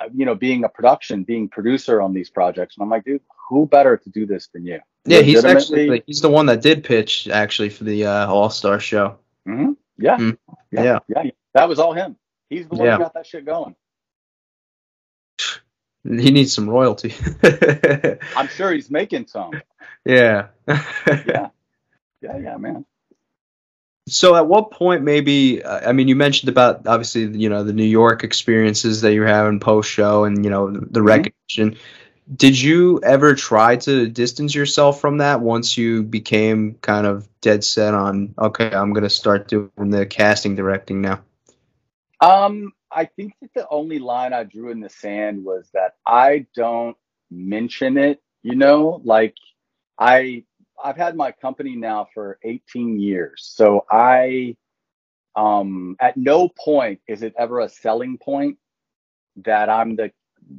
uh, 0.00 0.08
you 0.14 0.24
know, 0.24 0.36
being 0.36 0.64
a 0.64 0.68
production, 0.68 1.24
being 1.24 1.48
producer 1.48 2.00
on 2.00 2.12
these 2.12 2.30
projects, 2.30 2.76
and 2.76 2.84
I'm 2.84 2.90
like, 2.90 3.04
dude, 3.04 3.22
who 3.48 3.66
better 3.66 3.96
to 3.96 4.10
do 4.10 4.24
this 4.24 4.48
than 4.54 4.64
you? 4.64 4.80
Yeah, 5.04 5.20
he's 5.22 5.44
actually 5.44 6.02
he's 6.06 6.20
the 6.20 6.30
one 6.30 6.46
that 6.46 6.62
did 6.62 6.84
pitch 6.84 7.26
actually 7.26 7.70
for 7.70 7.84
the 7.84 8.06
uh, 8.06 8.26
All 8.28 8.50
Star 8.50 8.78
show. 8.78 9.18
Mm-hmm. 9.48 9.72
Yeah. 9.98 10.16
Mm-hmm. 10.16 10.54
yeah, 10.70 10.98
yeah, 11.08 11.22
yeah, 11.24 11.30
that 11.54 11.68
was 11.68 11.78
all 11.78 11.92
him. 11.92 12.16
He's 12.48 12.68
the 12.68 12.76
one 12.76 12.86
yeah. 12.86 12.96
who 12.96 13.02
got 13.02 13.14
that 13.14 13.26
shit 13.26 13.44
going. 13.44 13.74
He 16.04 16.30
needs 16.30 16.52
some 16.52 16.68
royalty. 16.68 17.14
I'm 18.36 18.48
sure 18.48 18.72
he's 18.72 18.90
making 18.90 19.26
some. 19.28 19.52
Yeah. 20.04 20.48
yeah. 20.68 21.48
Yeah, 22.22 22.38
yeah, 22.38 22.56
man. 22.56 22.86
So 24.08 24.34
at 24.34 24.46
what 24.46 24.70
point 24.70 25.02
maybe 25.02 25.62
uh, 25.62 25.88
I 25.88 25.92
mean 25.92 26.08
you 26.08 26.16
mentioned 26.16 26.48
about 26.48 26.86
obviously 26.86 27.26
you 27.38 27.48
know 27.48 27.62
the 27.62 27.72
New 27.72 27.84
York 27.84 28.24
experiences 28.24 29.00
that 29.02 29.12
you're 29.12 29.26
having 29.26 29.60
post 29.60 29.90
show 29.90 30.24
and 30.24 30.44
you 30.44 30.50
know 30.50 30.70
the, 30.70 30.80
the 30.80 30.86
mm-hmm. 30.86 31.08
recognition. 31.08 31.76
Did 32.34 32.60
you 32.60 33.00
ever 33.02 33.34
try 33.34 33.76
to 33.76 34.08
distance 34.08 34.54
yourself 34.54 35.00
from 35.00 35.18
that 35.18 35.40
once 35.40 35.76
you 35.76 36.02
became 36.02 36.74
kind 36.80 37.06
of 37.06 37.28
dead 37.40 37.64
set 37.64 37.94
on 37.94 38.34
okay, 38.38 38.72
I'm 38.72 38.92
going 38.92 39.04
to 39.04 39.10
start 39.10 39.48
doing 39.48 39.70
the 39.76 40.06
casting 40.06 40.56
directing 40.56 41.00
now? 41.00 41.20
Um 42.20 42.72
I 42.94 43.06
think 43.06 43.34
that 43.40 43.50
the 43.54 43.68
only 43.68 43.98
line 43.98 44.32
I 44.32 44.44
drew 44.44 44.70
in 44.70 44.80
the 44.80 44.90
sand 44.90 45.44
was 45.44 45.70
that 45.74 45.94
I 46.06 46.46
don't 46.54 46.96
mention 47.30 47.96
it, 47.98 48.22
you 48.42 48.56
know, 48.56 49.00
like 49.04 49.34
I 49.98 50.44
I've 50.82 50.96
had 50.96 51.16
my 51.16 51.32
company 51.32 51.76
now 51.76 52.08
for 52.12 52.38
18 52.42 52.98
years. 52.98 53.52
So 53.54 53.84
I, 53.90 54.56
um, 55.36 55.96
at 56.00 56.16
no 56.16 56.48
point 56.48 57.00
is 57.06 57.22
it 57.22 57.34
ever 57.38 57.60
a 57.60 57.68
selling 57.68 58.18
point 58.18 58.58
that 59.44 59.68
I'm 59.70 59.96
the, 59.96 60.10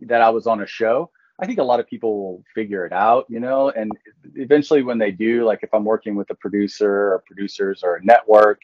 that 0.07 0.21
I 0.21 0.29
was 0.29 0.47
on 0.47 0.61
a 0.61 0.67
show. 0.67 1.11
I 1.39 1.45
think 1.45 1.59
a 1.59 1.63
lot 1.63 1.79
of 1.79 1.87
people 1.87 2.17
will 2.17 2.43
figure 2.55 2.85
it 2.85 2.93
out, 2.93 3.25
you 3.27 3.39
know, 3.39 3.69
and 3.71 3.91
eventually 4.35 4.81
when 4.83 4.97
they 4.97 5.11
do, 5.11 5.43
like 5.43 5.59
if 5.63 5.73
I'm 5.73 5.83
working 5.83 6.15
with 6.15 6.29
a 6.29 6.35
producer 6.35 6.89
or 6.89 7.23
producers 7.27 7.81
or 7.83 7.95
a 7.95 8.05
network, 8.05 8.61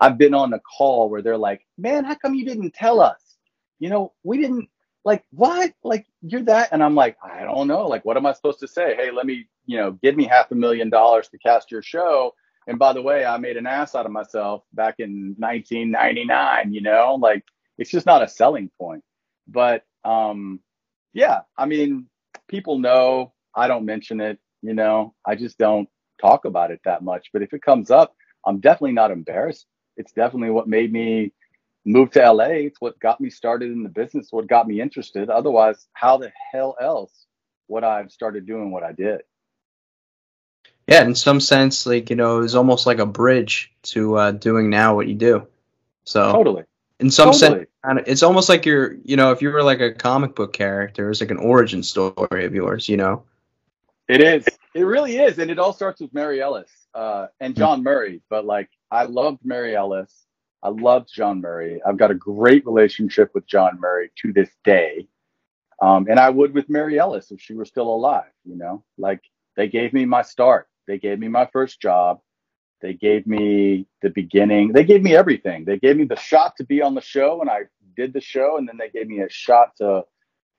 I've 0.00 0.18
been 0.18 0.34
on 0.34 0.52
a 0.52 0.60
call 0.60 1.10
where 1.10 1.22
they're 1.22 1.38
like, 1.38 1.66
man, 1.76 2.04
how 2.04 2.14
come 2.14 2.34
you 2.34 2.44
didn't 2.44 2.74
tell 2.74 3.00
us? 3.00 3.20
You 3.78 3.90
know, 3.90 4.12
we 4.22 4.38
didn't 4.38 4.68
like 5.04 5.24
what? 5.30 5.72
Like 5.82 6.06
you're 6.22 6.42
that? 6.42 6.70
And 6.72 6.82
I'm 6.82 6.94
like, 6.94 7.16
I 7.22 7.42
don't 7.44 7.68
know. 7.68 7.86
Like, 7.86 8.04
what 8.04 8.16
am 8.16 8.26
I 8.26 8.32
supposed 8.32 8.60
to 8.60 8.68
say? 8.68 8.94
Hey, 8.96 9.10
let 9.10 9.26
me, 9.26 9.46
you 9.66 9.76
know, 9.78 9.92
give 9.92 10.16
me 10.16 10.24
half 10.24 10.50
a 10.50 10.54
million 10.54 10.90
dollars 10.90 11.28
to 11.30 11.38
cast 11.38 11.70
your 11.70 11.82
show. 11.82 12.34
And 12.66 12.78
by 12.78 12.92
the 12.92 13.02
way, 13.02 13.24
I 13.24 13.38
made 13.38 13.56
an 13.56 13.66
ass 13.66 13.94
out 13.94 14.06
of 14.06 14.12
myself 14.12 14.62
back 14.74 14.96
in 14.98 15.34
1999, 15.38 16.72
you 16.74 16.82
know, 16.82 17.16
like 17.20 17.44
it's 17.78 17.90
just 17.90 18.06
not 18.06 18.22
a 18.22 18.28
selling 18.28 18.70
point. 18.78 19.02
But 19.46 19.84
um, 20.04 20.60
yeah, 21.14 21.40
I 21.56 21.66
mean, 21.66 22.06
people 22.48 22.78
know 22.78 23.32
I 23.54 23.68
don't 23.68 23.86
mention 23.86 24.20
it, 24.20 24.38
you 24.62 24.74
know, 24.74 25.14
I 25.26 25.34
just 25.34 25.58
don't 25.58 25.88
talk 26.20 26.44
about 26.44 26.70
it 26.70 26.80
that 26.84 27.02
much. 27.02 27.28
But 27.32 27.42
if 27.42 27.52
it 27.54 27.62
comes 27.62 27.90
up, 27.90 28.14
I'm 28.46 28.60
definitely 28.60 28.92
not 28.92 29.10
embarrassed. 29.10 29.66
It's 29.98 30.12
definitely 30.12 30.50
what 30.50 30.68
made 30.68 30.92
me 30.92 31.32
move 31.84 32.10
to 32.12 32.32
LA. 32.32 32.44
It's 32.44 32.80
what 32.80 32.98
got 33.00 33.20
me 33.20 33.28
started 33.28 33.70
in 33.70 33.82
the 33.82 33.88
business, 33.88 34.28
what 34.30 34.46
got 34.46 34.66
me 34.66 34.80
interested. 34.80 35.28
Otherwise, 35.28 35.88
how 35.92 36.16
the 36.16 36.32
hell 36.52 36.76
else 36.80 37.26
would 37.66 37.84
I 37.84 37.98
have 37.98 38.10
started 38.10 38.46
doing 38.46 38.70
what 38.70 38.82
I 38.82 38.92
did? 38.92 39.22
Yeah, 40.86 41.02
in 41.02 41.14
some 41.14 41.40
sense, 41.40 41.84
like 41.84 42.08
you 42.08 42.16
know, 42.16 42.38
it 42.38 42.42
was 42.42 42.54
almost 42.54 42.86
like 42.86 42.98
a 42.98 43.04
bridge 43.04 43.72
to 43.82 44.16
uh, 44.16 44.30
doing 44.30 44.70
now 44.70 44.94
what 44.94 45.06
you 45.06 45.14
do. 45.14 45.46
So 46.04 46.32
totally, 46.32 46.64
in 47.00 47.10
some 47.10 47.32
totally. 47.32 47.66
sense, 47.84 48.02
it's 48.06 48.22
almost 48.22 48.48
like 48.48 48.64
you're, 48.64 48.96
you 49.04 49.16
know, 49.16 49.30
if 49.30 49.42
you 49.42 49.50
were 49.50 49.62
like 49.62 49.80
a 49.80 49.92
comic 49.92 50.34
book 50.34 50.54
character, 50.54 51.10
it's 51.10 51.20
like 51.20 51.30
an 51.30 51.36
origin 51.36 51.82
story 51.82 52.46
of 52.46 52.54
yours, 52.54 52.88
you 52.88 52.96
know. 52.96 53.24
It 54.08 54.22
is. 54.22 54.46
It 54.74 54.82
really 54.82 55.18
is, 55.18 55.38
and 55.38 55.50
it 55.50 55.58
all 55.58 55.72
starts 55.74 56.00
with 56.00 56.14
Mary 56.14 56.40
Ellis 56.40 56.70
uh, 56.94 57.26
and 57.40 57.54
hmm. 57.54 57.58
Jon 57.58 57.82
Murray. 57.82 58.22
But 58.30 58.46
like, 58.46 58.70
I 58.90 59.04
loved 59.04 59.40
Mary 59.44 59.76
Ellis. 59.76 60.12
I 60.62 60.70
loved 60.70 61.12
Jon 61.12 61.40
Murray. 61.40 61.80
I've 61.86 61.98
got 61.98 62.10
a 62.10 62.14
great 62.14 62.66
relationship 62.66 63.30
with 63.34 63.46
Jon 63.46 63.78
Murray 63.80 64.10
to 64.22 64.32
this 64.32 64.50
day. 64.64 65.06
Um, 65.80 66.06
and 66.10 66.18
I 66.18 66.30
would 66.30 66.52
with 66.52 66.68
Mary 66.68 66.98
Ellis 66.98 67.30
if 67.30 67.40
she 67.40 67.54
were 67.54 67.64
still 67.64 67.88
alive, 67.88 68.32
you 68.44 68.56
know, 68.56 68.82
like 68.96 69.20
they 69.56 69.68
gave 69.68 69.92
me 69.92 70.04
my 70.04 70.22
start. 70.22 70.68
They 70.88 70.98
gave 70.98 71.20
me 71.20 71.28
my 71.28 71.48
first 71.52 71.80
job. 71.80 72.20
They 72.80 72.94
gave 72.94 73.26
me 73.26 73.86
the 74.02 74.10
beginning. 74.10 74.72
They 74.72 74.84
gave 74.84 75.02
me 75.02 75.14
everything. 75.14 75.64
They 75.64 75.78
gave 75.78 75.96
me 75.96 76.04
the 76.04 76.16
shot 76.16 76.56
to 76.56 76.64
be 76.64 76.82
on 76.82 76.94
the 76.94 77.00
show 77.00 77.40
and 77.40 77.50
I 77.50 77.62
did 77.96 78.12
the 78.12 78.20
show. 78.20 78.56
And 78.56 78.68
then 78.68 78.76
they 78.76 78.88
gave 78.88 79.06
me 79.06 79.20
a 79.20 79.28
shot 79.28 79.76
to 79.76 80.04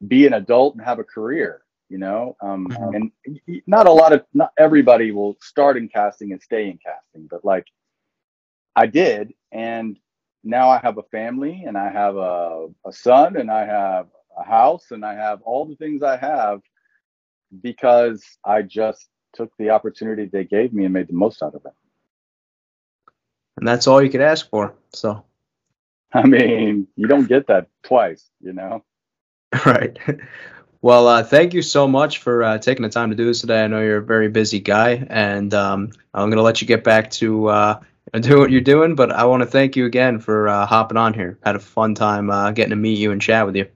be 0.07 0.25
an 0.25 0.33
adult 0.33 0.75
and 0.75 0.85
have 0.85 0.99
a 0.99 1.03
career, 1.03 1.63
you 1.89 1.97
know? 1.97 2.37
Um, 2.41 2.67
mm-hmm. 2.67 2.95
And 2.95 3.61
not 3.67 3.87
a 3.87 3.91
lot 3.91 4.13
of, 4.13 4.23
not 4.33 4.51
everybody 4.57 5.11
will 5.11 5.37
start 5.41 5.75
in 5.75 5.89
casting 5.89 6.31
and 6.31 6.41
stay 6.41 6.69
in 6.69 6.77
casting, 6.77 7.27
but 7.27 7.43
like 7.43 7.65
I 8.79 8.85
did. 8.85 9.33
And 9.51 9.99
now 10.41 10.69
I 10.69 10.77
have 10.77 10.97
a 10.97 11.03
family 11.03 11.65
and 11.67 11.77
I 11.77 11.89
have 11.89 12.15
a, 12.15 12.67
a 12.85 12.93
son 12.93 13.35
and 13.35 13.51
I 13.51 13.65
have 13.65 14.07
a 14.37 14.43
house 14.43 14.91
and 14.91 15.03
I 15.03 15.15
have 15.15 15.41
all 15.41 15.65
the 15.65 15.75
things 15.75 16.01
I 16.01 16.15
have 16.15 16.61
because 17.61 18.23
I 18.45 18.61
just 18.61 19.05
took 19.33 19.51
the 19.57 19.71
opportunity 19.71 20.27
they 20.27 20.45
gave 20.45 20.71
me 20.71 20.85
and 20.85 20.93
made 20.93 21.09
the 21.09 21.13
most 21.13 21.43
out 21.43 21.55
of 21.55 21.65
it. 21.65 21.73
And 23.57 23.67
that's 23.67 23.85
all 23.85 24.01
you 24.01 24.09
could 24.09 24.21
ask 24.21 24.49
for. 24.49 24.73
So, 24.93 25.25
I 26.13 26.25
mean, 26.25 26.87
you 26.95 27.07
don't 27.07 27.27
get 27.27 27.47
that 27.47 27.67
twice, 27.83 28.29
you 28.39 28.53
know? 28.53 28.83
Right. 29.65 29.97
Well, 30.81 31.09
uh, 31.09 31.23
thank 31.23 31.53
you 31.53 31.61
so 31.61 31.89
much 31.89 32.19
for 32.19 32.41
uh, 32.41 32.57
taking 32.59 32.83
the 32.83 32.89
time 32.89 33.09
to 33.09 33.15
do 33.15 33.25
this 33.25 33.41
today. 33.41 33.65
I 33.65 33.67
know 33.67 33.81
you're 33.81 33.97
a 33.97 34.01
very 34.01 34.29
busy 34.29 34.61
guy, 34.61 35.05
and 35.09 35.53
um, 35.53 35.91
I'm 36.13 36.29
going 36.29 36.37
to 36.37 36.41
let 36.41 36.61
you 36.61 36.67
get 36.67 36.85
back 36.85 37.11
to 37.11 37.47
uh, 37.47 37.79
do 38.13 38.39
what 38.39 38.51
you're 38.51 38.61
doing. 38.61 38.95
But 38.95 39.11
I 39.11 39.25
want 39.25 39.41
to 39.41 39.47
thank 39.47 39.75
you 39.75 39.85
again 39.85 40.19
for 40.19 40.47
uh, 40.47 40.65
hopping 40.65 40.97
on 40.97 41.13
here. 41.13 41.37
Had 41.43 41.55
a 41.55 41.59
fun 41.59 41.95
time 41.95 42.29
uh, 42.29 42.51
getting 42.51 42.71
to 42.71 42.75
meet 42.75 42.97
you 42.97 43.11
and 43.11 43.21
chat 43.21 43.45
with 43.45 43.55
you. 43.55 43.67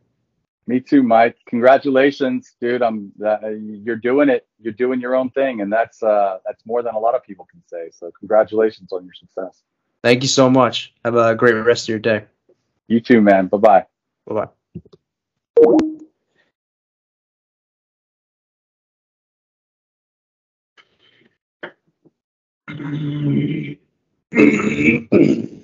Me 0.65 0.79
too, 0.79 1.03
Mike. 1.03 1.35
Congratulations, 1.47 2.55
dude. 2.61 2.81
I'm 2.81 3.11
uh, 3.23 3.49
you're 3.49 3.97
doing 3.97 4.29
it. 4.29 4.47
You're 4.59 4.73
doing 4.73 5.01
your 5.01 5.13
own 5.13 5.29
thing, 5.31 5.59
and 5.59 5.71
that's 5.71 6.01
uh, 6.01 6.37
that's 6.45 6.65
more 6.65 6.81
than 6.81 6.95
a 6.95 6.99
lot 6.99 7.15
of 7.15 7.23
people 7.23 7.45
can 7.51 7.61
say. 7.67 7.89
So 7.91 8.11
congratulations 8.17 8.93
on 8.93 9.03
your 9.03 9.13
success. 9.13 9.61
Thank 10.03 10.23
you 10.23 10.29
so 10.29 10.49
much. 10.49 10.93
Have 11.03 11.15
a 11.15 11.35
great 11.35 11.53
rest 11.53 11.85
of 11.85 11.89
your 11.89 11.99
day. 11.99 12.25
You 12.87 13.01
too, 13.01 13.19
man. 13.19 13.47
Bye 13.47 13.57
bye. 13.57 13.85
Bye 14.25 14.45
bye. 14.45 14.47
Mm-hmm. 24.33 25.55